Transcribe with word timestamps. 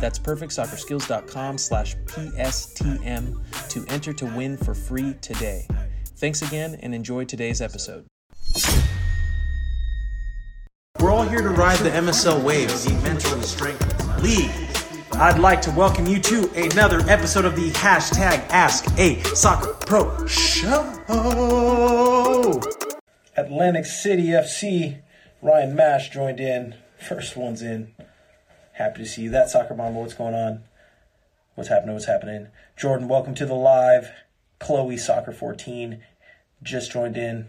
That's 0.00 0.18
perfectsoccerskills.com 0.18 1.58
slash 1.58 1.96
PSTM 2.06 3.68
to 3.68 3.84
enter 3.88 4.12
to 4.14 4.26
win 4.26 4.56
for 4.56 4.74
free 4.74 5.14
today. 5.20 5.66
Thanks 6.16 6.42
again 6.42 6.78
and 6.82 6.94
enjoy 6.94 7.24
today's 7.24 7.60
episode. 7.60 8.06
We're 10.98 11.10
all 11.10 11.22
here 11.22 11.40
to 11.42 11.50
ride 11.50 11.78
the 11.78 11.90
MSL 11.90 12.42
wave, 12.42 12.68
the 12.68 12.92
Mental 13.02 13.40
Strength 13.42 14.22
League. 14.22 14.50
I'd 15.12 15.38
like 15.38 15.60
to 15.62 15.70
welcome 15.70 16.06
you 16.06 16.18
to 16.20 16.50
another 16.54 17.00
episode 17.08 17.44
of 17.44 17.56
the 17.56 17.70
hashtag 17.70 18.46
Ask 18.50 18.86
a 18.98 19.22
Soccer 19.34 19.74
Pro 19.74 20.26
Show. 20.26 21.00
Atlantic 23.36 23.86
City 23.86 24.28
FC, 24.28 25.00
Ryan 25.42 25.74
Mash 25.74 26.10
joined 26.10 26.40
in. 26.40 26.74
First 26.98 27.36
one's 27.36 27.62
in. 27.62 27.94
Happy 28.80 29.02
to 29.02 29.06
see 29.06 29.24
you. 29.24 29.30
That 29.30 29.50
soccer 29.50 29.74
mama, 29.74 30.00
what's 30.00 30.14
going 30.14 30.34
on? 30.34 30.62
What's 31.54 31.68
happening? 31.68 31.92
What's 31.92 32.06
happening? 32.06 32.48
Jordan, 32.78 33.08
welcome 33.08 33.34
to 33.34 33.44
the 33.44 33.52
live. 33.52 34.10
Chloe 34.58 34.96
Soccer 34.96 35.32
14 35.32 36.02
just 36.62 36.90
joined 36.90 37.18
in. 37.18 37.48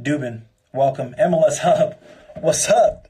Dubin, 0.00 0.42
welcome. 0.72 1.16
MLS 1.18 1.58
Hub, 1.62 1.98
what's 2.40 2.68
up? 2.68 3.08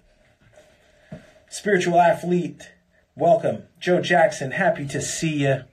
Spiritual 1.51 2.01
athlete, 2.01 2.71
welcome. 3.15 3.65
Joe 3.79 4.01
Jackson, 4.01 4.53
happy 4.53 4.87
to 4.87 5.03
see 5.03 5.43
you. 5.43 5.65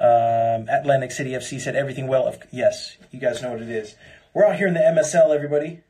Um, 0.00 0.68
Atlantic 0.68 1.12
City 1.12 1.30
FC 1.30 1.60
said 1.60 1.76
everything 1.76 2.08
well. 2.08 2.26
Of, 2.26 2.38
yes, 2.50 2.96
you 3.12 3.20
guys 3.20 3.40
know 3.40 3.52
what 3.52 3.62
it 3.62 3.70
is. 3.70 3.94
We're 4.34 4.44
out 4.44 4.56
here 4.56 4.66
in 4.66 4.74
the 4.74 4.80
MSL, 4.80 5.32
everybody. 5.32 5.82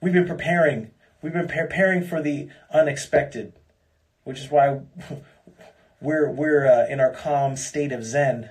We've 0.00 0.12
been 0.12 0.28
preparing. 0.28 0.92
We've 1.22 1.32
been 1.32 1.48
preparing 1.48 2.04
for 2.04 2.22
the 2.22 2.50
unexpected 2.72 3.54
which 4.30 4.38
is 4.38 4.48
why 4.48 4.78
we're 6.00 6.30
we're 6.30 6.64
uh, 6.64 6.86
in 6.86 7.00
our 7.00 7.10
calm 7.10 7.56
state 7.56 7.90
of 7.90 8.04
zen, 8.04 8.50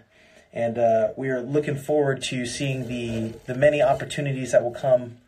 and 0.51 0.77
uh, 0.77 1.13
we 1.15 1.29
are 1.29 1.39
looking 1.41 1.77
forward 1.77 2.21
to 2.21 2.45
seeing 2.45 2.89
the 2.89 3.39
the 3.45 3.55
many 3.55 3.81
opportunities 3.81 4.51
that 4.51 4.61
will 4.61 4.73
come 4.73 5.19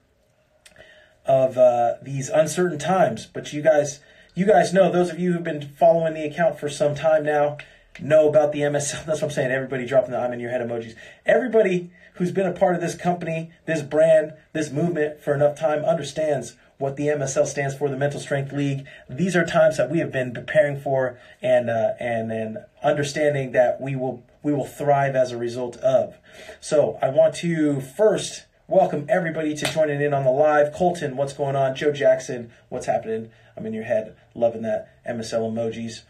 of 1.26 1.58
uh, 1.58 1.94
these 2.02 2.28
uncertain 2.28 2.78
times. 2.78 3.26
But 3.26 3.54
you 3.54 3.62
guys, 3.62 4.02
you 4.36 4.46
guys 4.46 4.74
know 4.74 4.92
those 4.92 5.10
of 5.10 5.20
you 5.20 5.32
who've 5.32 5.42
been 5.42 5.62
following 5.80 6.16
the 6.16 6.26
account 6.26 6.60
for 6.60 6.68
some 6.68 6.96
time 6.96 7.24
now 7.24 7.58
know 8.02 8.28
about 8.28 8.52
the 8.52 8.60
MSL. 8.60 9.06
That's 9.06 9.22
what 9.22 9.30
I'm 9.30 9.32
saying. 9.32 9.52
Everybody 9.52 9.86
dropping 9.86 10.12
the 10.12 10.20
I'm 10.20 10.34
in 10.34 10.42
your 10.42 10.52
head 10.52 10.60
emojis. 10.60 10.96
Everybody 11.26 11.92
who's 12.22 12.32
been 12.32 12.46
a 12.46 12.52
part 12.52 12.76
of 12.76 12.82
this 12.82 12.94
company, 12.94 13.50
this 13.66 13.82
brand, 13.82 14.32
this 14.54 14.70
movement 14.70 15.20
for 15.20 15.34
enough 15.34 15.58
time 15.58 15.84
understands 15.84 16.56
what 16.78 16.96
the 16.96 17.08
MSL 17.08 17.48
stands 17.48 17.74
for, 17.74 17.90
the 17.90 17.98
Mental 17.98 18.20
Strength 18.20 18.54
League. 18.54 18.86
These 19.10 19.36
are 19.36 19.44
times 19.44 19.78
that 19.78 19.90
we 19.90 19.98
have 19.98 20.12
been 20.12 20.32
preparing 20.32 20.80
for 20.80 21.20
and 21.42 21.68
uh, 21.68 21.94
and 22.00 22.32
and 22.32 22.60
understanding 22.84 23.54
that 23.54 23.82
we 23.82 23.96
will 23.96 24.24
we 24.44 24.54
will 24.54 24.68
thrive 24.68 25.16
as 25.16 25.32
a 25.32 25.38
result 25.38 25.78
of. 25.78 26.14
So 26.60 27.00
I 27.02 27.10
want 27.10 27.34
to 27.38 27.82
first 27.82 28.46
welcome 28.68 29.08
everybody 29.10 29.56
to 29.56 29.66
joining 29.74 30.00
in 30.00 30.14
on 30.14 30.24
the 30.24 30.30
live. 30.30 30.74
Colton, 30.74 31.18
what's 31.18 31.34
going 31.34 31.56
on? 31.56 31.76
Joe 31.76 31.92
Jackson, 31.92 32.52
what's 32.70 32.86
happening? 32.86 33.32
I'm 33.58 33.66
in 33.66 33.74
your 33.74 33.86
head, 33.86 34.16
loving 34.36 34.62
that 34.62 35.04
MSL 35.10 35.52
emojis. 35.52 36.04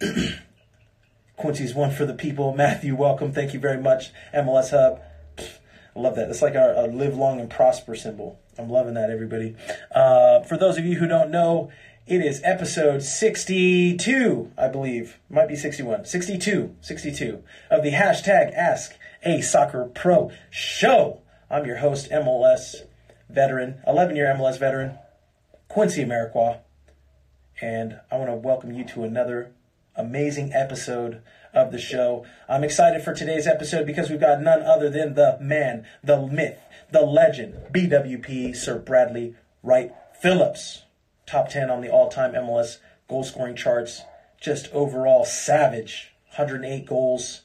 Quincy's 1.36 1.74
one 1.74 1.90
for 1.90 2.06
the 2.06 2.14
people. 2.14 2.54
Matthew, 2.54 2.96
welcome. 2.96 3.32
Thank 3.32 3.52
you 3.52 3.60
very 3.60 3.80
much. 3.80 4.12
MLS 4.34 4.70
Hub. 4.70 5.02
Love 5.98 6.14
that. 6.14 6.30
It's 6.30 6.42
like 6.42 6.54
our, 6.54 6.76
our 6.76 6.86
live 6.86 7.16
long 7.16 7.40
and 7.40 7.50
prosper 7.50 7.96
symbol. 7.96 8.38
I'm 8.56 8.70
loving 8.70 8.94
that, 8.94 9.10
everybody. 9.10 9.56
Uh, 9.92 10.42
for 10.42 10.56
those 10.56 10.78
of 10.78 10.84
you 10.84 10.96
who 10.96 11.08
don't 11.08 11.28
know, 11.28 11.72
it 12.06 12.24
is 12.24 12.40
episode 12.44 13.02
62, 13.02 14.52
I 14.56 14.68
believe. 14.68 15.18
Might 15.28 15.48
be 15.48 15.56
61. 15.56 16.04
62. 16.04 16.76
62 16.80 17.42
of 17.68 17.82
the 17.82 17.90
hashtag 17.90 18.54
Ask 18.54 18.94
a 19.24 19.40
Soccer 19.40 19.86
Pro 19.86 20.30
show. 20.50 21.20
I'm 21.50 21.66
your 21.66 21.78
host, 21.78 22.08
MLS 22.10 22.82
veteran, 23.28 23.80
11 23.84 24.14
year 24.14 24.32
MLS 24.38 24.56
veteran, 24.56 24.98
Quincy 25.66 26.04
Amarikwa. 26.04 26.60
And 27.60 27.98
I 28.08 28.18
want 28.18 28.30
to 28.30 28.36
welcome 28.36 28.72
you 28.72 28.84
to 28.84 29.02
another 29.02 29.50
amazing 29.96 30.52
episode 30.52 31.22
of 31.58 31.72
the 31.72 31.78
show. 31.78 32.24
I'm 32.48 32.64
excited 32.64 33.02
for 33.02 33.12
today's 33.12 33.46
episode 33.46 33.86
because 33.86 34.08
we've 34.08 34.20
got 34.20 34.40
none 34.40 34.62
other 34.62 34.88
than 34.88 35.14
the 35.14 35.36
man, 35.40 35.84
the 36.02 36.26
myth, 36.26 36.58
the 36.90 37.02
legend, 37.02 37.54
BWP 37.72 38.56
Sir 38.56 38.78
Bradley 38.78 39.34
Wright 39.62 39.92
Phillips. 40.20 40.84
Top 41.26 41.48
10 41.50 41.68
on 41.68 41.80
the 41.82 41.90
all 41.90 42.08
time 42.08 42.32
MLS 42.32 42.78
goal 43.08 43.24
scoring 43.24 43.56
charts. 43.56 44.02
Just 44.40 44.72
overall 44.72 45.24
savage. 45.24 46.14
108 46.36 46.86
goals 46.86 47.42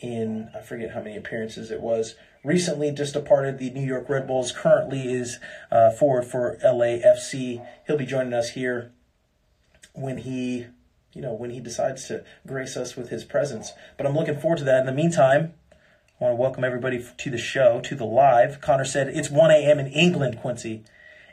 in, 0.00 0.48
I 0.54 0.60
forget 0.60 0.92
how 0.92 1.02
many 1.02 1.16
appearances 1.16 1.70
it 1.70 1.80
was. 1.80 2.14
Recently 2.42 2.90
just 2.90 3.12
departed 3.12 3.58
the 3.58 3.70
New 3.70 3.84
York 3.84 4.08
Red 4.08 4.26
Bulls. 4.26 4.50
Currently 4.50 5.12
is 5.12 5.38
uh, 5.70 5.90
forward 5.90 6.24
for 6.24 6.58
LAFC. 6.64 7.64
He'll 7.86 7.98
be 7.98 8.06
joining 8.06 8.32
us 8.32 8.50
here 8.50 8.92
when 9.92 10.18
he 10.18 10.66
you 11.12 11.20
know, 11.20 11.32
when 11.32 11.50
he 11.50 11.60
decides 11.60 12.06
to 12.08 12.24
grace 12.46 12.76
us 12.76 12.96
with 12.96 13.08
his 13.08 13.24
presence. 13.24 13.72
But 13.96 14.06
I'm 14.06 14.14
looking 14.14 14.38
forward 14.38 14.58
to 14.58 14.64
that. 14.64 14.80
In 14.80 14.86
the 14.86 14.92
meantime, 14.92 15.54
I 16.20 16.24
want 16.24 16.32
to 16.32 16.40
welcome 16.40 16.64
everybody 16.64 17.04
to 17.16 17.30
the 17.30 17.38
show, 17.38 17.80
to 17.80 17.94
the 17.94 18.04
live. 18.04 18.60
Connor 18.60 18.84
said, 18.84 19.08
It's 19.08 19.30
1 19.30 19.50
a.m. 19.50 19.78
in 19.78 19.86
England, 19.88 20.38
Quincy. 20.40 20.84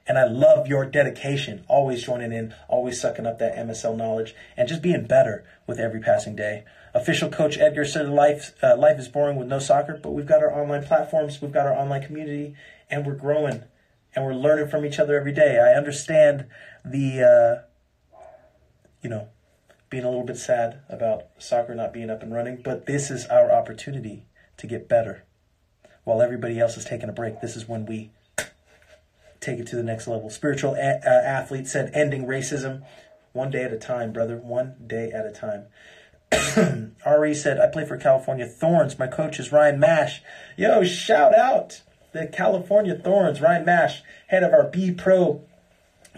And 0.08 0.18
I 0.18 0.26
love 0.26 0.68
your 0.68 0.86
dedication, 0.86 1.66
always 1.68 2.04
joining 2.04 2.32
in, 2.32 2.56
always 2.70 3.00
sucking 3.00 3.26
up 3.26 3.40
that 3.40 3.58
MSL 3.58 3.98
knowledge, 3.98 4.34
and 4.56 4.70
just 4.70 4.82
being 4.82 5.06
better 5.06 5.44
with 5.68 5.80
every 5.80 6.00
passing 6.00 6.34
day. 6.34 6.64
Official 6.94 7.30
coach 7.30 7.58
Edgar 7.58 7.84
said 7.84 8.08
life, 8.08 8.54
uh, 8.64 8.78
life 8.78 8.98
is 8.98 9.10
boring 9.10 9.36
with 9.36 9.50
no 9.50 9.60
soccer, 9.60 10.00
but 10.02 10.12
we've 10.12 10.26
got 10.26 10.42
our 10.42 10.52
online 10.52 10.86
platforms, 10.86 11.42
we've 11.42 11.52
got 11.52 11.68
our 11.68 11.74
online 11.74 12.02
community, 12.02 12.56
and 12.90 13.06
we're 13.06 13.16
growing, 13.16 13.64
and 14.16 14.24
we're 14.24 14.34
learning 14.34 14.70
from 14.70 14.86
each 14.86 14.98
other 14.98 15.20
every 15.20 15.34
day. 15.34 15.60
I 15.60 15.78
understand 15.78 16.46
the, 16.86 17.64
uh, 18.16 18.18
you 19.02 19.10
know, 19.10 19.28
being 19.90 20.04
a 20.04 20.10
little 20.10 20.26
bit 20.26 20.38
sad 20.38 20.80
about 20.90 21.28
soccer 21.38 21.74
not 21.74 21.94
being 21.94 22.10
up 22.10 22.22
and 22.22 22.34
running, 22.34 22.62
but 22.64 22.86
this 22.86 23.10
is 23.10 23.26
our 23.28 23.52
opportunity 23.52 24.26
to 24.58 24.68
get 24.68 24.90
better. 24.90 25.24
While 26.04 26.22
everybody 26.22 26.60
else 26.60 26.78
is 26.78 26.86
taking 26.86 27.10
a 27.10 27.14
break, 27.14 27.42
this 27.42 27.56
is 27.56 27.68
when 27.68 27.86
we 27.86 28.12
take 29.40 29.60
it 29.60 29.68
to 29.68 29.76
the 29.76 29.84
next 29.84 30.08
level. 30.08 30.30
Spiritual 30.30 30.76
a- 30.76 31.00
uh, 31.06 31.22
athlete 31.26 31.68
said, 31.68 31.92
ending 31.94 32.26
racism 32.26 32.84
one 33.34 33.52
day 33.52 33.64
at 33.64 33.74
a 33.74 33.78
time, 33.78 34.12
brother, 34.12 34.38
one 34.38 34.76
day 34.86 35.12
at 35.12 35.26
a 35.26 35.32
time. 35.32 35.66
Ari 37.06 37.34
said, 37.34 37.60
I 37.60 37.68
play 37.68 37.86
for 37.86 37.98
California 37.98 38.46
Thorns. 38.46 39.00
My 39.00 39.08
coach 39.08 39.40
is 39.40 39.52
Ryan 39.52 39.80
Mash. 39.80 40.22
Yo, 40.58 40.84
shout 40.84 41.34
out 41.34 41.82
the 42.12 42.28
California 42.28 42.96
Thorns. 42.96 43.40
Ryan 43.40 43.64
Mash, 43.64 44.02
head 44.28 44.44
of 44.44 44.52
our 44.52 44.64
B 44.64 44.92
Pro 44.92 45.47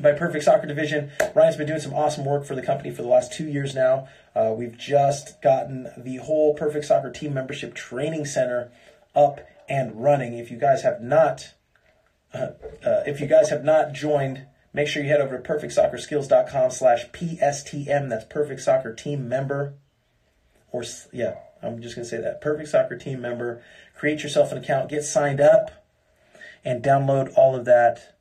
by 0.02 0.14
Perfect 0.14 0.44
Soccer 0.44 0.68
Division. 0.68 1.12
Ryan's 1.36 1.58
been 1.58 1.68
doing 1.68 1.80
some 1.80 1.94
awesome 1.94 2.26
work 2.26 2.46
for 2.46 2.56
the 2.56 2.62
company 2.62 2.92
for 2.92 3.02
the 3.02 3.08
last 3.08 3.34
two 3.34 3.48
years 3.48 3.76
now. 3.76 4.08
Uh, 4.36 4.54
we've 4.57 4.78
just 4.78 5.42
gotten 5.42 5.90
the 5.98 6.18
whole 6.18 6.54
Perfect 6.54 6.86
Soccer 6.86 7.12
Team 7.12 7.34
Membership 7.34 7.74
Training 7.74 8.25
Center 8.25 8.72
up 9.16 9.42
and 9.68 10.01
running. 10.01 10.38
If 10.38 10.51
you 10.51 10.57
guys 10.57 10.84
have 10.84 11.01
not, 11.01 11.54
uh, 12.34 12.38
uh, 12.86 13.04
if 13.06 13.19
you 13.19 13.28
guys 13.28 13.50
have 13.50 13.63
not 13.63 13.94
joined, 13.94 14.46
make 14.74 14.88
sure 14.88 15.04
you 15.04 15.10
head 15.10 15.22
over 15.22 15.38
to 15.38 15.44
perfectsoccerskills.com 15.44 16.72
slash 16.72 17.10
PSTM. 17.10 18.10
That's 18.10 18.25
Perfect 18.25 18.62
Soccer 18.62 18.94
Team 18.94 19.28
Member. 19.28 19.74
Or, 20.72 20.84
yeah, 21.12 21.36
I'm 21.62 21.81
just 21.81 21.96
going 21.96 22.06
to 22.06 22.10
say 22.10 22.22
that. 22.22 22.42
Perfect 22.42 22.69
Soccer 22.69 22.98
Team 22.98 23.22
Member. 23.22 23.62
Create 23.96 24.24
yourself 24.24 24.51
an 24.51 24.60
account, 24.60 24.90
get 24.90 25.04
signed 25.04 25.42
up, 25.42 25.72
and 26.63 26.84
download 26.84 27.34
all 27.36 27.56
of 27.56 27.66
that 27.66 28.19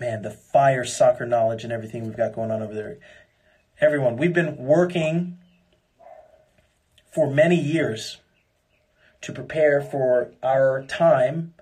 man, 0.00 0.22
the 0.22 0.30
fire 0.30 0.84
soccer 0.84 1.26
knowledge 1.26 1.64
and 1.64 1.72
everything 1.72 2.04
we've 2.04 2.16
got 2.16 2.34
going 2.34 2.50
on 2.50 2.62
over 2.62 2.74
there. 2.74 2.98
Everyone, 3.80 4.16
we've 4.16 4.32
been 4.32 4.56
working 4.56 5.38
for 7.12 7.30
many 7.30 7.56
years 7.56 8.18
to 9.20 9.32
prepare 9.32 9.80
for 9.80 10.32
our 10.42 10.84
time, 10.84 11.54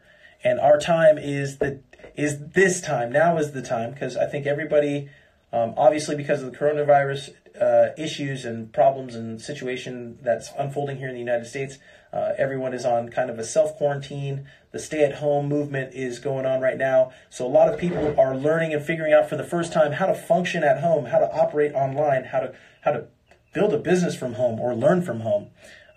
and 0.44 0.60
our 0.60 0.78
time 0.78 1.18
is 1.18 1.58
the 1.58 1.80
is 2.14 2.38
this 2.54 2.80
time. 2.80 3.12
Now 3.12 3.36
is 3.36 3.52
the 3.52 3.62
time 3.62 3.92
because 3.92 4.16
I 4.16 4.26
think 4.26 4.46
everybody, 4.46 5.10
um, 5.52 5.74
obviously 5.76 6.16
because 6.16 6.42
of 6.42 6.50
the 6.50 6.56
coronavirus 6.56 7.30
uh, 7.60 7.88
issues 7.98 8.44
and 8.44 8.72
problems 8.72 9.14
and 9.14 9.40
situation 9.40 10.18
that's 10.22 10.50
unfolding 10.58 10.98
here 10.98 11.08
in 11.08 11.14
the 11.14 11.20
United 11.20 11.46
States. 11.46 11.78
Uh, 12.12 12.32
everyone 12.38 12.72
is 12.72 12.84
on 12.84 13.08
kind 13.08 13.30
of 13.30 13.38
a 13.38 13.44
self 13.44 13.76
quarantine. 13.76 14.46
The 14.72 14.78
stay 14.78 15.04
at 15.04 15.16
home 15.16 15.48
movement 15.48 15.94
is 15.94 16.18
going 16.18 16.46
on 16.46 16.60
right 16.60 16.76
now. 16.76 17.12
So 17.30 17.46
a 17.46 17.48
lot 17.48 17.72
of 17.72 17.78
people 17.78 18.18
are 18.18 18.36
learning 18.36 18.72
and 18.72 18.84
figuring 18.84 19.12
out 19.12 19.28
for 19.28 19.36
the 19.36 19.44
first 19.44 19.72
time 19.72 19.92
how 19.92 20.06
to 20.06 20.14
function 20.14 20.62
at 20.64 20.80
home, 20.80 21.06
how 21.06 21.18
to 21.18 21.30
operate 21.32 21.74
online, 21.74 22.24
how 22.24 22.40
to 22.40 22.54
how 22.82 22.92
to 22.92 23.06
build 23.52 23.72
a 23.72 23.78
business 23.78 24.14
from 24.14 24.34
home 24.34 24.60
or 24.60 24.74
learn 24.74 25.02
from 25.02 25.20
home. 25.20 25.48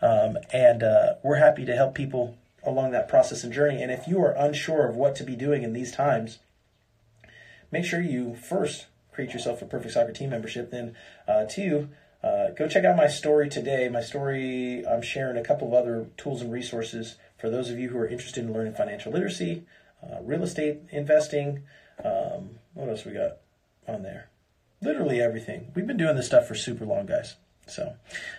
Um, 0.02 0.38
and 0.54 0.82
uh, 0.82 1.16
we're 1.24 1.36
happy 1.36 1.66
to 1.66 1.76
help 1.76 1.94
people 1.94 2.38
along 2.64 2.92
that 2.92 3.08
process 3.08 3.44
and 3.44 3.52
journey. 3.54 3.82
And 3.82 3.92
if 3.92 4.08
you 4.08 4.22
are 4.22 4.32
unsure 4.32 4.88
of 4.88 4.96
what 4.96 5.16
to 5.18 5.24
be 5.24 5.36
doing 5.36 5.64
in 5.64 5.74
these 5.74 5.92
times, 5.92 6.40
make 7.72 7.86
sure 7.86 8.02
you 8.02 8.36
first 8.36 8.88
create 9.12 9.34
yourself 9.34 9.62
a 9.62 9.66
perfect 9.66 9.94
soccer 9.94 10.14
team 10.14 10.30
membership. 10.30 10.72
Then, 10.72 10.96
uh, 11.28 11.44
two, 11.44 11.90
uh, 12.24 12.50
go 12.52 12.68
check 12.68 12.84
out 12.84 12.98
my 12.98 13.08
story 13.08 13.50
today. 13.50 13.88
My 13.90 14.02
story, 14.02 14.86
I'm 14.86 15.02
sharing 15.02 15.38
a 15.38 15.44
couple 15.44 15.68
of 15.68 15.74
other 15.74 16.08
tools 16.18 16.42
and 16.42 16.52
resources 16.52 17.16
for 17.38 17.50
those 17.50 17.70
of 17.70 17.80
you 17.80 17.90
who 17.90 17.98
are 17.98 18.08
interested 18.08 18.44
in 18.44 18.54
learning 18.54 18.74
financial 18.74 19.12
literacy, 19.12 19.64
uh, 20.04 20.18
real 20.22 20.44
estate 20.44 20.82
investing. 20.92 21.64
Um, 22.04 22.60
what 22.74 22.90
else 22.90 23.06
we 23.06 23.14
got 23.14 23.38
on 23.88 24.04
there? 24.04 24.30
Literally 24.82 25.22
everything. 25.22 25.72
We've 25.76 25.88
been 25.88 25.98
doing 25.98 26.16
this 26.16 26.28
stuff 26.28 26.48
for 26.48 26.56
super 26.56 26.86
long, 26.86 27.06
guys. 27.06 27.36
So, 27.68 27.96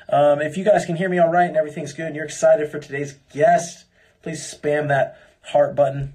um, 0.08 0.42
if 0.42 0.56
you 0.56 0.64
guys 0.64 0.84
can 0.84 0.96
hear 0.96 1.08
me 1.08 1.18
all 1.18 1.30
right 1.30 1.48
and 1.48 1.56
everything's 1.56 1.92
good 1.92 2.06
and 2.06 2.16
you're 2.16 2.24
excited 2.24 2.70
for 2.70 2.78
today's 2.78 3.14
guest, 3.32 3.84
please 4.22 4.40
spam 4.40 4.88
that 4.88 5.18
heart 5.42 5.74
button. 5.74 6.14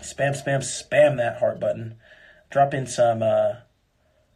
Spam, 0.00 0.30
spam, 0.30 0.58
spam 0.58 1.16
that 1.16 1.38
heart 1.38 1.58
button. 1.58 1.96
Drop 2.50 2.74
in 2.74 2.86
some, 2.86 3.22
uh, 3.22 3.54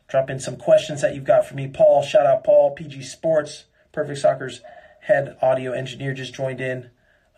drop 0.09 0.31
in 0.31 0.39
some 0.41 0.57
questions 0.57 1.01
that 1.03 1.15
you've 1.15 1.25
got 1.25 1.47
for 1.47 1.55
me. 1.55 1.69
Paul, 1.69 2.03
shout 2.03 2.27
out 2.27 2.45
Paul, 2.45 2.73
PG 2.73 3.03
Sports, 3.03 3.65
Perfect 3.93 4.19
Soccer's 4.19 4.61
head 5.01 5.37
audio 5.41 5.73
engineer 5.73 6.13
just 6.15 6.35
joined 6.35 6.61
in. 6.61 6.91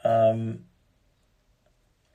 Um, 0.04 0.60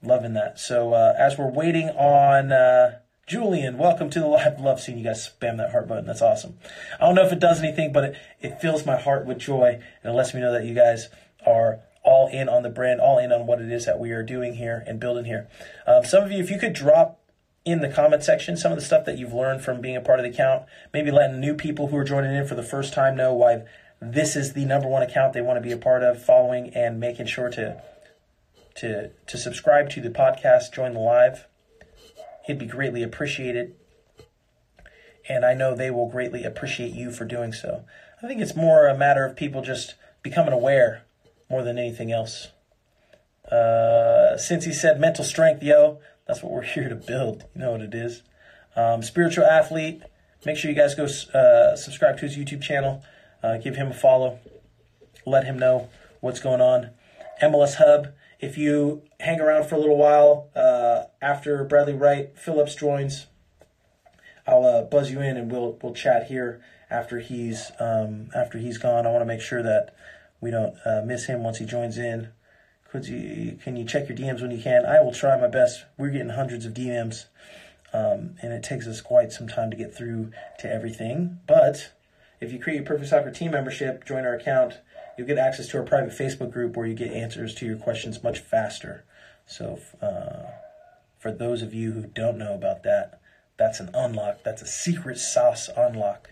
loving 0.01 0.33
that. 0.33 0.59
So 0.59 0.93
uh, 0.93 1.13
as 1.17 1.37
we're 1.37 1.51
waiting 1.51 1.89
on 1.89 2.51
uh, 2.51 2.99
Julian, 3.25 3.77
welcome 3.77 4.09
to 4.09 4.19
the 4.19 4.27
live. 4.27 4.59
Love 4.59 4.81
seeing 4.81 4.97
you 4.97 5.03
guys 5.03 5.29
spam 5.29 5.57
that 5.57 5.71
heart 5.71 5.87
button. 5.87 6.05
That's 6.05 6.21
awesome. 6.21 6.57
I 6.99 7.05
don't 7.05 7.15
know 7.15 7.25
if 7.25 7.31
it 7.31 7.39
does 7.39 7.59
anything, 7.59 7.93
but 7.93 8.03
it, 8.03 8.15
it 8.41 8.61
fills 8.61 8.85
my 8.85 8.97
heart 8.97 9.25
with 9.25 9.39
joy 9.39 9.79
and 10.03 10.13
it 10.13 10.15
lets 10.15 10.33
me 10.33 10.41
know 10.41 10.51
that 10.51 10.65
you 10.65 10.73
guys 10.73 11.07
are 11.45 11.79
all 12.03 12.27
in 12.27 12.49
on 12.49 12.63
the 12.63 12.69
brand, 12.69 12.99
all 12.99 13.17
in 13.17 13.31
on 13.31 13.47
what 13.47 13.61
it 13.61 13.71
is 13.71 13.85
that 13.85 13.99
we 13.99 14.11
are 14.11 14.23
doing 14.23 14.55
here 14.55 14.83
and 14.85 14.99
building 14.99 15.25
here. 15.25 15.47
Um, 15.87 16.03
some 16.03 16.23
of 16.23 16.31
you, 16.31 16.39
if 16.39 16.51
you 16.51 16.59
could 16.59 16.73
drop 16.73 17.22
in 17.65 17.79
the 17.79 17.89
comment 17.89 18.23
section 18.23 18.57
some 18.57 18.71
of 18.71 18.77
the 18.77 18.83
stuff 18.83 19.05
that 19.05 19.17
you've 19.17 19.33
learned 19.33 19.61
from 19.61 19.81
being 19.81 19.95
a 19.95 20.01
part 20.01 20.19
of 20.19 20.23
the 20.23 20.31
account, 20.31 20.63
maybe 20.93 21.11
letting 21.11 21.39
new 21.39 21.53
people 21.53 21.87
who 21.87 21.97
are 21.97 22.03
joining 22.03 22.35
in 22.35 22.45
for 22.47 22.55
the 22.55 22.63
first 22.63 22.93
time 22.93 23.15
know 23.15 23.33
why 23.33 23.63
this 24.01 24.35
is 24.35 24.53
the 24.53 24.65
number 24.65 24.87
one 24.87 25.01
account 25.01 25.33
they 25.33 25.41
want 25.41 25.57
to 25.57 25.61
be 25.61 25.71
a 25.71 25.77
part 25.77 26.03
of, 26.03 26.21
following 26.21 26.73
and 26.75 26.99
making 26.99 27.25
sure 27.25 27.49
to 27.49 27.81
to 28.75 29.11
to 29.27 29.37
subscribe 29.37 29.89
to 29.91 30.01
the 30.01 30.09
podcast, 30.09 30.73
join 30.73 30.93
the 30.93 30.99
live. 30.99 31.47
It'd 32.47 32.59
be 32.59 32.65
greatly 32.65 33.03
appreciated. 33.03 33.75
And 35.29 35.45
I 35.45 35.53
know 35.53 35.73
they 35.73 35.89
will 35.89 36.09
greatly 36.09 36.43
appreciate 36.43 36.93
you 36.93 37.11
for 37.11 37.23
doing 37.23 37.53
so. 37.53 37.85
I 38.21 38.27
think 38.27 38.41
it's 38.41 38.57
more 38.57 38.87
a 38.87 38.97
matter 38.97 39.25
of 39.25 39.37
people 39.37 39.61
just 39.61 39.95
becoming 40.21 40.53
aware 40.53 41.03
more 41.49 41.63
than 41.63 41.77
anything 41.77 42.11
else. 42.11 42.49
Uh, 43.49 44.37
since 44.37 44.65
he 44.65 44.73
said 44.73 44.99
mental 44.99 45.23
strength, 45.23 45.63
yo, 45.63 45.99
that's 46.33 46.43
what 46.43 46.51
we're 46.51 46.61
here 46.73 46.89
to 46.89 46.95
build. 46.95 47.45
You 47.53 47.61
know 47.61 47.71
what 47.71 47.81
it 47.81 47.93
is. 47.93 48.23
Um, 48.75 49.03
spiritual 49.03 49.45
athlete. 49.45 50.01
Make 50.45 50.57
sure 50.57 50.69
you 50.69 50.75
guys 50.75 50.95
go 50.95 51.05
uh, 51.05 51.75
subscribe 51.75 52.17
to 52.17 52.27
his 52.27 52.35
YouTube 52.35 52.61
channel. 52.61 53.03
Uh, 53.41 53.57
give 53.57 53.75
him 53.75 53.91
a 53.91 53.93
follow. 53.93 54.39
Let 55.25 55.45
him 55.45 55.57
know 55.57 55.89
what's 56.21 56.39
going 56.39 56.59
on. 56.59 56.89
MLS 57.41 57.75
Hub. 57.75 58.07
If 58.39 58.57
you 58.57 59.03
hang 59.21 59.39
around 59.39 59.69
for 59.69 59.75
a 59.75 59.77
little 59.77 59.95
while 59.95 60.49
uh, 60.53 61.03
after 61.21 61.63
Bradley 61.63 61.93
Wright 61.93 62.37
Phillips 62.37 62.75
joins, 62.75 63.27
I'll 64.45 64.65
uh, 64.65 64.81
buzz 64.81 65.11
you 65.11 65.21
in 65.21 65.37
and 65.37 65.49
we'll 65.49 65.77
we'll 65.81 65.93
chat 65.93 66.27
here 66.27 66.61
after 66.89 67.19
he's 67.19 67.71
um, 67.79 68.29
after 68.35 68.57
he's 68.57 68.77
gone. 68.77 69.05
I 69.05 69.11
want 69.11 69.21
to 69.21 69.25
make 69.25 69.39
sure 69.39 69.63
that 69.63 69.95
we 70.41 70.51
don't 70.51 70.75
uh, 70.83 71.03
miss 71.05 71.27
him 71.27 71.43
once 71.43 71.59
he 71.59 71.65
joins 71.65 71.97
in. 71.97 72.29
Can 73.01 73.75
you 73.75 73.85
check 73.85 74.07
your 74.07 74.17
DMs 74.17 74.41
when 74.41 74.51
you 74.51 74.61
can? 74.61 74.85
I 74.85 75.01
will 75.01 75.11
try 75.11 75.39
my 75.39 75.47
best. 75.47 75.85
We're 75.97 76.11
getting 76.11 76.29
hundreds 76.29 76.65
of 76.65 76.73
DMs, 76.73 77.25
um, 77.91 78.35
and 78.41 78.53
it 78.53 78.61
takes 78.61 78.85
us 78.85 79.01
quite 79.01 79.31
some 79.31 79.47
time 79.47 79.71
to 79.71 79.77
get 79.77 79.95
through 79.95 80.31
to 80.59 80.71
everything. 80.71 81.39
But 81.47 81.91
if 82.39 82.53
you 82.53 82.59
create 82.59 82.81
a 82.81 82.83
Perfect 82.83 83.09
Soccer 83.09 83.31
team 83.31 83.51
membership, 83.51 84.05
join 84.05 84.25
our 84.25 84.35
account, 84.35 84.75
you'll 85.17 85.27
get 85.27 85.39
access 85.39 85.67
to 85.69 85.77
our 85.77 85.83
private 85.83 86.11
Facebook 86.11 86.51
group 86.51 86.77
where 86.77 86.85
you 86.85 86.93
get 86.93 87.11
answers 87.11 87.55
to 87.55 87.65
your 87.65 87.77
questions 87.77 88.21
much 88.23 88.39
faster. 88.39 89.03
So, 89.47 89.79
uh, 90.01 90.51
for 91.17 91.31
those 91.31 91.61
of 91.61 91.73
you 91.73 91.93
who 91.93 92.03
don't 92.03 92.37
know 92.37 92.53
about 92.53 92.83
that, 92.83 93.19
that's 93.57 93.79
an 93.79 93.89
unlock. 93.93 94.43
That's 94.43 94.61
a 94.61 94.67
secret 94.67 95.17
sauce 95.17 95.69
unlock. 95.75 96.29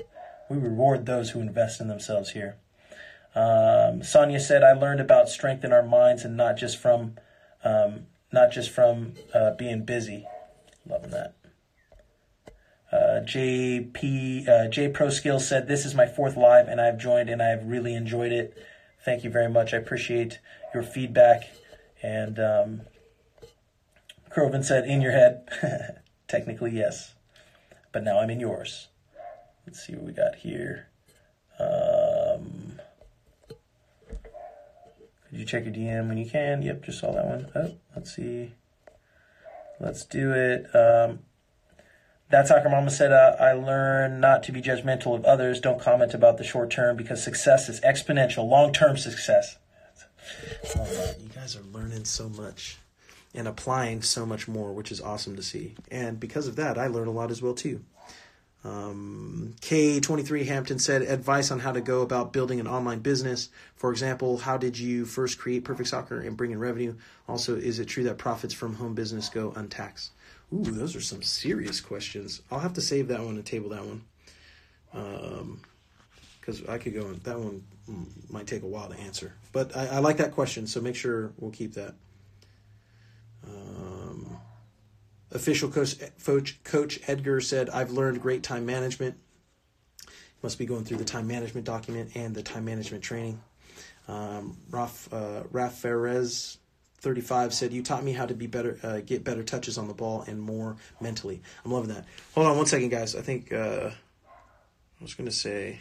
We 0.50 0.58
reward 0.58 1.06
those 1.06 1.32
who 1.32 1.40
invest 1.40 1.82
in 1.82 1.88
themselves 1.88 2.32
here. 2.32 2.58
Um, 3.34 4.04
Sonia 4.04 4.40
said, 4.40 4.64
"I 4.64 4.74
learned 4.74 5.00
about 5.00 5.30
strength 5.30 5.64
in 5.64 5.72
our 5.72 5.84
minds, 5.84 6.26
and 6.26 6.36
not 6.36 6.58
just 6.58 6.78
from, 6.78 7.16
um, 7.64 8.08
not 8.32 8.52
just 8.52 8.70
from 8.70 9.14
uh, 9.34 9.52
being 9.52 9.84
busy." 9.86 10.26
Loving 10.86 11.12
that. 11.12 11.34
Uh, 12.92 13.22
JP 13.24 14.48
uh, 14.48 14.68
J 14.68 14.90
Pro 14.90 15.10
Skills 15.10 15.48
said, 15.48 15.68
"This 15.68 15.86
is 15.86 15.96
my 15.96 16.06
fourth 16.06 16.36
live, 16.36 16.68
and 16.68 16.82
I've 16.82 16.98
joined, 16.98 17.30
and 17.30 17.42
I've 17.42 17.66
really 17.66 17.96
enjoyed 17.96 18.34
it. 18.34 18.58
Thank 19.06 19.24
you 19.24 19.30
very 19.30 19.50
much. 19.50 19.74
I 19.74 19.78
appreciate 19.78 20.40
your 20.74 20.84
feedback." 20.84 21.50
And 22.04 22.40
um, 22.40 22.82
Croven 24.30 24.64
said, 24.64 24.86
"In 24.86 25.02
your 25.02 25.14
head, 25.14 26.02
technically 26.28 26.72
yes, 26.72 27.16
but 27.94 28.04
now 28.04 28.20
I'm 28.20 28.30
in 28.30 28.42
yours." 28.42 28.90
Let's 29.66 29.86
see 29.86 29.94
what 29.94 30.04
we 30.04 30.12
got 30.12 30.36
here. 30.36 30.88
Um, 31.60 31.91
could 35.32 35.40
you 35.40 35.46
check 35.46 35.64
your 35.64 35.74
DM 35.74 36.10
when 36.10 36.18
you 36.18 36.30
can? 36.30 36.62
Yep, 36.62 36.84
just 36.84 37.00
saw 37.00 37.14
that 37.14 37.26
one. 37.26 37.48
Oh, 37.56 37.72
let's 37.96 38.14
see. 38.14 38.52
Let's 39.80 40.04
do 40.04 40.34
it. 40.34 40.66
Um, 40.76 41.20
that 42.30 42.50
soccer 42.50 42.70
mama 42.70 42.92
said, 42.92 43.14
uh, 43.14 43.38
I 43.40 43.54
learned 43.54 44.20
not 44.20 44.44
to 44.44 44.52
be 44.52 44.62
judgmental 44.62 45.16
of 45.16 45.24
others. 45.24 45.62
Don't 45.62 45.80
comment 45.80 46.14
about 46.14 46.38
the 46.38 46.44
short 46.44 46.70
term 46.70 46.98
because 46.98 47.24
success 47.24 47.70
is 47.70 47.80
exponential, 47.80 48.48
long 48.50 48.74
term 48.74 48.98
success. 48.98 49.58
You 50.76 51.30
guys 51.34 51.56
are 51.56 51.64
learning 51.64 52.04
so 52.06 52.28
much 52.28 52.78
and 53.34 53.48
applying 53.48 54.02
so 54.02 54.26
much 54.26 54.50
more, 54.50 54.74
which 54.74 54.92
is 54.92 55.00
awesome 55.00 55.38
to 55.38 55.44
see. 55.44 55.76
And 55.90 56.20
because 56.20 56.48
of 56.48 56.58
that, 56.58 56.78
I 56.78 56.88
learn 56.88 57.08
a 57.08 57.12
lot 57.12 57.32
as 57.32 57.42
well, 57.42 57.54
too. 57.54 57.86
Um, 58.64 59.56
K23 59.62 60.46
Hampton 60.46 60.78
said 60.78 61.02
advice 61.02 61.50
on 61.50 61.60
how 61.60 61.72
to 61.72 61.82
go 61.82 62.02
about 62.02 62.32
building 62.32 62.60
an 62.60 62.68
online 62.68 63.00
business. 63.00 63.50
For 63.76 63.92
example, 63.92 64.38
how 64.38 64.58
did 64.58 64.78
you 64.78 65.06
first 65.06 65.40
create 65.40 65.64
Perfect 65.64 65.90
Soccer 65.90 66.22
and 66.22 66.38
bring 66.38 66.52
in 66.52 66.60
revenue? 66.60 66.96
Also, 67.28 67.56
is 67.56 67.80
it 67.80 67.86
true 67.86 68.04
that 68.04 68.18
profits 68.18 68.54
from 68.54 68.76
home 68.76 68.94
business 68.94 69.30
go 69.30 69.52
untaxed? 69.56 70.12
Ooh, 70.54 70.64
those 70.64 70.96
are 70.96 71.02
some 71.02 71.24
serious 71.24 71.82
questions. 71.82 72.42
I'll 72.52 72.60
have 72.60 72.74
to 72.74 72.82
save 72.82 73.08
that 73.08 73.22
one 73.22 73.36
and 73.36 73.46
table 73.46 73.70
that 73.70 73.86
one. 73.86 74.04
Um, 74.94 75.62
because 76.40 76.68
I 76.68 76.78
could 76.80 76.94
go 76.94 77.02
on 77.02 77.22
that 77.24 77.40
one 77.40 77.64
might 78.30 78.48
take 78.48 78.64
a 78.64 78.68
while 78.68 78.90
to 78.90 79.00
answer, 79.00 79.34
but 79.52 79.76
I, 79.76 79.88
I 79.88 80.00
like 80.00 80.18
that 80.18 80.32
question, 80.32 80.66
so 80.68 80.82
make 80.82 80.96
sure 80.96 81.34
we'll 81.38 81.52
keep 81.52 81.74
that. 81.76 81.94
Um, 83.46 84.38
official 85.32 85.70
coach, 85.70 86.64
coach 86.64 87.00
Edgar 87.08 87.42
said, 87.42 87.70
"I've 87.70 87.92
learned 87.92 88.22
great 88.22 88.44
time 88.44 88.66
management. 88.66 89.16
Must 90.44 90.58
be 90.58 90.66
going 90.66 90.86
through 90.86 90.98
the 90.98 91.06
time 91.06 91.28
management 91.28 91.66
document 91.66 92.12
and 92.16 92.36
the 92.36 92.44
time 92.44 92.66
management 92.66 93.04
training." 93.04 93.42
Um, 94.08 94.58
Raf 94.70 95.12
uh, 95.14 95.44
Raf 95.52 95.82
Ferez 95.82 96.58
35 97.02 97.54
said, 97.54 97.74
You 97.74 97.82
taught 97.82 98.04
me 98.04 98.14
how 98.14 98.28
to 98.28 98.34
be 98.34 98.48
better, 98.48 98.78
uh, 98.84 99.02
get 99.02 99.24
better 99.24 99.44
touches 99.44 99.78
on 99.78 99.88
the 99.88 99.94
ball 99.94 100.24
and 100.28 100.40
more 100.40 100.78
mentally. 101.00 101.42
I'm 101.66 101.72
loving 101.72 101.90
that. 101.90 102.06
Hold 102.36 102.48
on 102.48 102.58
one 102.58 102.68
second, 102.68 102.90
guys. 102.90 103.16
I 103.16 103.22
think 103.22 103.52
uh, 103.52 103.90
I 103.90 105.04
was 105.04 105.16
going 105.16 105.28
to 105.28 105.36
say 105.36 105.80